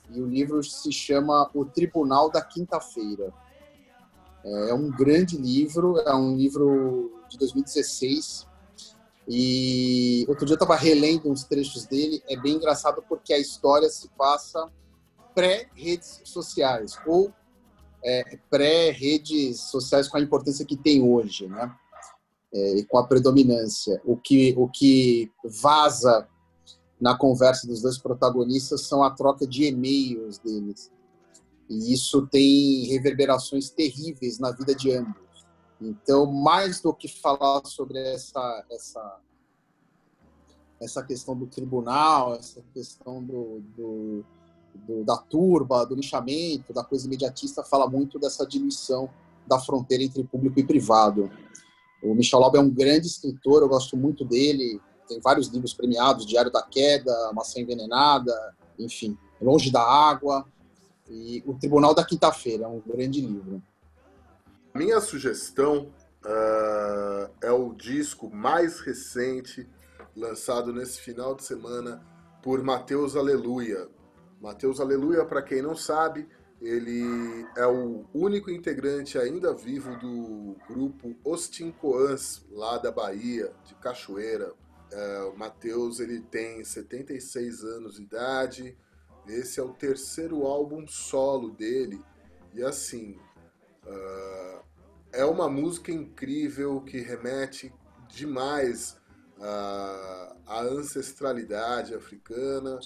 E 0.10 0.22
o 0.22 0.26
livro 0.26 0.64
se 0.64 0.92
chama 0.92 1.50
O 1.54 1.66
Tribunal 1.66 2.32
da 2.32 2.42
Quinta-feira. 2.42 3.34
É 4.44 4.74
um 4.74 4.90
grande 4.90 5.38
livro, 5.38 6.00
é 6.00 6.16
um 6.16 6.36
livro 6.36 7.12
de 7.30 7.38
2016. 7.38 8.48
E 9.28 10.26
outro 10.30 10.46
dia 10.46 10.54
eu 10.54 10.58
estava 10.58 10.76
relendo 10.76 11.30
uns 11.30 11.44
trechos 11.44 11.86
dele. 11.86 12.24
É 12.30 12.38
bem 12.38 12.56
engraçado 12.56 13.04
porque 13.10 13.34
a 13.34 13.38
história 13.38 13.90
se 13.90 14.08
passa 14.10 14.72
pré-redes 15.36 16.22
sociais 16.24 16.98
ou 17.06 17.34
é, 18.04 18.40
pré-redes 18.50 19.60
sociais 19.60 20.08
com 20.08 20.18
a 20.18 20.22
importância 20.22 20.66
que 20.66 20.78
tem 20.78 21.02
hoje, 21.02 21.48
né? 21.48 21.76
É, 22.54 22.78
e 22.78 22.86
com 22.86 22.98
a 22.98 23.06
predominância. 23.06 24.02
O 24.06 24.16
que, 24.16 24.54
o 24.58 24.70
que 24.70 25.32
vaza 25.44 26.28
na 27.00 27.16
conversa 27.16 27.68
dos 27.68 27.82
dois 27.82 27.98
protagonistas 27.98 28.82
são 28.82 29.04
a 29.04 29.12
troca 29.12 29.46
de 29.46 29.66
e-mails 29.66 30.40
deles. 30.40 30.92
E 31.70 31.94
isso 31.94 32.26
tem 32.28 32.86
reverberações 32.86 33.70
terríveis 33.70 34.40
na 34.40 34.52
vida 34.52 34.74
de 34.74 34.92
ambos. 34.92 35.28
Então, 35.80 36.26
mais 36.26 36.82
do 36.82 36.94
que 36.94 37.08
falar 37.08 37.64
sobre 37.66 38.00
essa, 38.00 38.66
essa, 38.72 39.20
essa 40.82 41.04
questão 41.04 41.38
do 41.38 41.46
tribunal, 41.46 42.34
essa 42.36 42.64
questão 42.74 43.24
do, 43.24 43.62
do, 43.76 44.26
do, 44.74 45.04
da 45.04 45.18
turba, 45.18 45.86
do 45.86 45.94
lixamento, 45.94 46.74
da 46.74 46.84
coisa 46.84 47.06
imediatista, 47.06 47.64
fala 47.64 47.88
muito 47.88 48.18
dessa 48.18 48.46
diluição 48.48 49.10
da 49.46 49.60
fronteira 49.60 50.04
entre 50.04 50.24
público 50.24 50.60
e 50.60 50.64
privado. 50.64 51.30
O 52.02 52.14
Michel 52.14 52.40
Laub 52.40 52.56
é 52.56 52.60
um 52.60 52.70
grande 52.70 53.08
escritor, 53.08 53.62
eu 53.62 53.70
gosto 53.70 53.98
muito 53.98 54.24
dele, 54.24 54.80
tem 55.08 55.20
vários 55.20 55.48
livros 55.48 55.74
premiados, 55.74 56.26
Diário 56.26 56.52
da 56.52 56.62
Queda, 56.62 57.32
Maçã 57.34 57.60
Envenenada, 57.60 58.34
enfim, 58.78 59.18
Longe 59.42 59.72
da 59.72 59.82
Água. 59.82 60.46
E 61.10 61.42
O 61.46 61.54
Tribunal 61.54 61.96
da 61.96 62.04
Quinta-feira 62.04 62.66
é 62.66 62.68
um 62.68 62.82
grande 62.86 63.22
livro. 63.22 63.62
Minha 64.76 65.00
sugestão 65.00 65.88
uh, 66.24 67.32
é 67.42 67.52
o 67.52 67.74
disco 67.74 68.30
mais 68.30 68.80
recente 68.80 69.68
lançado 70.16 70.74
nesse 70.74 71.00
final 71.00 71.34
de 71.34 71.44
semana 71.44 72.04
por 72.44 72.62
Mateus 72.62 73.16
Aleluia. 73.16 73.88
Mateus 74.42 74.80
Aleluia, 74.80 75.26
para 75.26 75.42
quem 75.42 75.62
não 75.62 75.76
sabe, 75.76 76.28
ele 76.62 77.48
é 77.56 77.68
o 77.68 78.06
único 78.14 78.50
integrante 78.50 79.18
ainda 79.18 79.54
vivo 79.54 79.96
do 79.98 80.56
grupo 80.68 81.16
Ostin 81.24 81.72
Coans, 81.72 82.46
lá 82.50 82.78
da 82.78 82.92
Bahia, 82.92 83.54
de 83.64 83.76
Cachoeira. 83.76 84.54
É, 84.92 85.22
o 85.24 85.38
Matheus 85.38 86.00
ele 86.00 86.22
tem 86.22 86.64
76 86.64 87.64
anos 87.64 87.98
de 87.98 88.04
idade. 88.04 88.78
Esse 89.28 89.60
é 89.60 89.64
o 89.64 89.74
terceiro 89.74 90.46
álbum 90.46 90.88
solo 90.88 91.52
dele. 91.52 92.02
E 92.54 92.64
assim, 92.64 93.20
uh, 93.86 94.64
é 95.12 95.26
uma 95.26 95.50
música 95.50 95.92
incrível 95.92 96.82
que 96.82 97.00
remete 97.00 97.74
demais 98.08 98.98
à 99.40 100.62
ancestralidade 100.62 101.94
africana, 101.94 102.80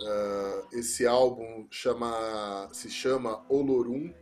Uh, 0.00 0.68
esse 0.72 1.06
álbum 1.06 1.66
chama, 1.70 2.68
se 2.72 2.90
chama 2.90 3.44
Olorum, 3.48 4.12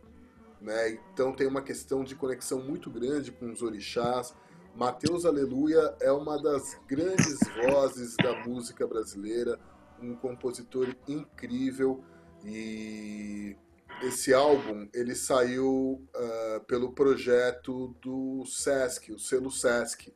né? 0.59 0.97
então 1.13 1.33
tem 1.33 1.45
uma 1.45 1.61
questão 1.61 2.03
de 2.03 2.15
conexão 2.15 2.61
muito 2.63 2.89
grande 2.89 3.31
com 3.31 3.51
os 3.51 3.61
orixás. 3.61 4.33
Mateus 4.75 5.25
Aleluia 5.25 5.95
é 5.99 6.11
uma 6.11 6.41
das 6.41 6.79
grandes 6.87 7.39
vozes 7.63 8.15
da 8.17 8.43
música 8.45 8.87
brasileira, 8.87 9.59
um 10.01 10.15
compositor 10.15 10.95
incrível 11.07 12.03
e 12.43 13.55
esse 14.01 14.33
álbum 14.33 14.87
ele 14.93 15.15
saiu 15.15 16.01
uh, 16.15 16.63
pelo 16.65 16.91
projeto 16.93 17.95
do 18.01 18.45
Sesc, 18.45 19.11
o 19.11 19.19
selo 19.19 19.51
Sesc. 19.51 20.13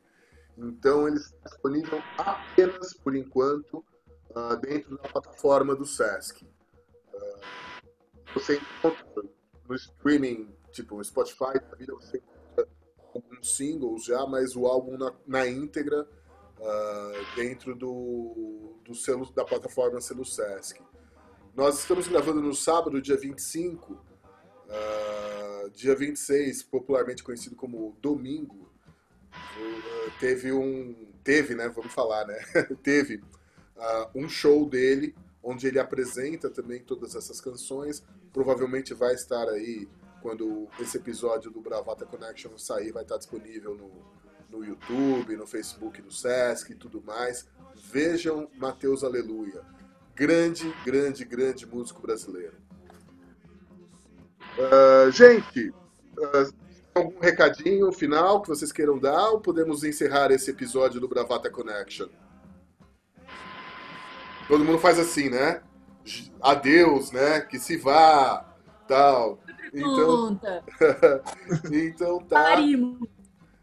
Então 0.56 1.08
ele 1.08 1.16
está 1.16 1.48
disponível 1.48 2.02
apenas 2.16 2.94
por 2.94 3.16
enquanto 3.16 3.84
uh, 4.34 4.56
dentro 4.56 4.96
da 4.96 5.08
plataforma 5.08 5.74
do 5.74 5.84
Sesc. 5.84 6.44
Uh, 6.44 7.40
você 8.34 8.56
encontra 8.56 9.22
no 9.68 9.74
streaming, 9.74 10.54
tipo 10.70 11.02
Spotify, 11.04 11.54
da 11.54 11.76
vida, 11.76 11.94
você 11.94 12.18
encontra 12.18 12.68
alguns 13.14 13.56
singles 13.56 14.04
já, 14.04 14.26
mas 14.26 14.56
o 14.56 14.66
álbum 14.66 14.96
na, 14.96 15.12
na 15.26 15.46
íntegra 15.46 16.08
uh, 16.58 17.36
dentro 17.36 17.74
do, 17.74 18.76
do 18.84 18.94
selo, 18.94 19.30
da 19.32 19.44
plataforma 19.44 20.00
selo 20.00 20.24
Sesc. 20.24 20.82
Nós 21.54 21.78
estamos 21.80 22.08
gravando 22.08 22.40
no 22.40 22.54
sábado, 22.54 23.00
dia 23.00 23.16
25, 23.16 23.92
uh, 23.92 25.70
dia 25.70 25.94
26, 25.94 26.62
popularmente 26.62 27.22
conhecido 27.22 27.54
como 27.54 27.96
domingo, 28.00 28.72
teve 30.18 30.52
um. 30.52 30.94
Teve, 31.24 31.54
né? 31.54 31.68
Vamos 31.68 31.92
falar, 31.92 32.26
né? 32.26 32.38
teve 32.82 33.22
uh, 33.82 34.08
um 34.14 34.28
show 34.28 34.68
dele, 34.68 35.14
onde 35.42 35.66
ele 35.66 35.78
apresenta 35.78 36.48
também 36.48 36.80
todas 36.80 37.14
essas 37.14 37.40
canções. 37.40 38.02
Provavelmente 38.32 38.94
vai 38.94 39.14
estar 39.14 39.48
aí, 39.48 39.88
quando 40.20 40.68
esse 40.78 40.96
episódio 40.96 41.50
do 41.50 41.60
Bravata 41.60 42.06
Connection 42.06 42.56
sair, 42.56 42.92
vai 42.92 43.02
estar 43.02 43.18
disponível 43.18 43.74
no, 43.74 43.90
no 44.56 44.64
YouTube, 44.64 45.36
no 45.36 45.46
Facebook 45.46 46.00
do 46.00 46.12
Sesc 46.12 46.72
e 46.72 46.76
tudo 46.76 47.02
mais. 47.02 47.48
Vejam 47.74 48.48
Mateus 48.56 49.02
Aleluia. 49.02 49.62
Grande, 50.14 50.72
grande, 50.84 51.24
grande 51.24 51.66
músico 51.66 52.00
brasileiro. 52.00 52.54
Uh, 54.58 55.10
gente, 55.10 55.70
uh, 55.70 56.54
algum 56.94 57.18
recadinho 57.18 57.90
final 57.90 58.42
que 58.42 58.48
vocês 58.48 58.70
queiram 58.70 58.98
dar 58.98 59.30
ou 59.30 59.40
podemos 59.40 59.82
encerrar 59.82 60.30
esse 60.30 60.50
episódio 60.50 61.00
do 61.00 61.08
Bravata 61.08 61.50
Connection? 61.50 62.08
Todo 64.52 64.66
mundo 64.66 64.78
faz 64.78 64.98
assim, 64.98 65.30
né? 65.30 65.62
Adeus, 66.38 67.10
né? 67.10 67.40
Que 67.40 67.58
se 67.58 67.78
vá, 67.78 68.54
tal. 68.86 69.38
Então, 69.72 70.38
então 71.72 72.18
tá. 72.18 72.56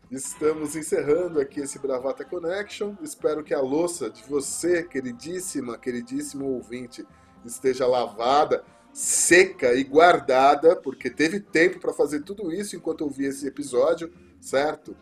Estamos 0.09 0.75
encerrando 0.75 1.39
aqui 1.39 1.59
esse 1.59 1.77
Bravata 1.77 2.25
Connection. 2.25 2.95
Espero 3.03 3.43
que 3.43 3.53
a 3.53 3.61
louça 3.61 4.09
de 4.09 4.23
você, 4.23 4.81
queridíssima, 4.81 5.77
queridíssimo 5.77 6.45
ouvinte, 6.47 7.05
esteja 7.45 7.85
lavada, 7.85 8.63
seca 8.91 9.75
e 9.75 9.83
guardada, 9.83 10.75
porque 10.75 11.11
teve 11.11 11.39
tempo 11.39 11.79
para 11.79 11.93
fazer 11.93 12.21
tudo 12.21 12.51
isso 12.51 12.75
enquanto 12.75 13.03
eu 13.03 13.11
vi 13.11 13.25
esse 13.25 13.45
episódio, 13.45 14.11
certo? 14.41 14.97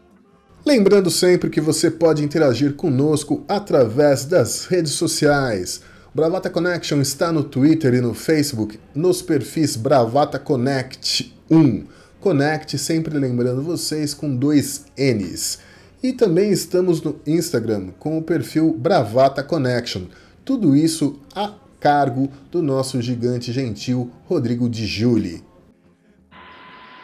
Lembrando 0.68 1.09
sempre 1.09 1.49
que 1.49 1.61
você 1.61 1.89
pode 1.89 2.22
interagir 2.22 2.74
conosco 2.74 3.41
através 3.47 4.26
das 4.26 4.65
redes 4.65 4.91
sociais. 4.91 5.80
Bravata 6.13 6.49
Connection 6.49 6.99
está 6.99 7.32
no 7.32 7.41
Twitter 7.41 7.93
e 7.93 8.01
no 8.01 8.13
Facebook, 8.13 8.78
nos 8.93 9.22
perfis 9.22 9.78
Bravata 9.78 10.38
Connect 10.38 11.34
1. 11.49 11.86
Connect, 12.20 12.78
sempre 12.78 13.18
lembrando 13.18 13.61
vocês, 13.61 14.13
com 14.13 14.36
dois 14.36 14.88
N's. 14.97 15.59
E 16.03 16.11
também 16.11 16.51
estamos 16.51 17.01
no 17.01 17.18
Instagram 17.26 17.91
com 17.97 18.18
o 18.18 18.22
perfil 18.22 18.74
Bravata 18.74 19.41
Connection. 19.41 20.07
Tudo 20.43 20.76
isso 20.76 21.22
a 21.34 21.55
cargo 21.80 22.30
do 22.51 22.61
nosso 22.61 23.01
gigante 23.01 23.53
gentil 23.53 24.11
Rodrigo 24.26 24.70
de 24.70 24.86
Juli. 24.86 25.41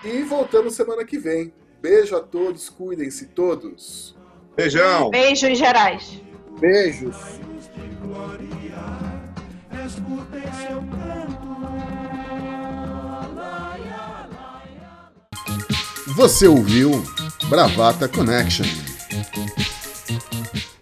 E 0.04 0.22
voltamos 0.24 0.76
semana 0.76 1.06
que 1.06 1.18
vem. 1.18 1.54
Beijo 1.84 2.16
a 2.16 2.22
todos, 2.22 2.70
cuidem-se 2.70 3.26
todos. 3.26 4.16
Beijão. 4.56 5.10
Beijo 5.10 5.48
em 5.48 5.54
gerais. 5.54 6.22
Beijos. 6.58 7.18
Você 16.16 16.48
ouviu 16.48 16.92
Bravata 17.50 18.08
Connection 18.08 18.66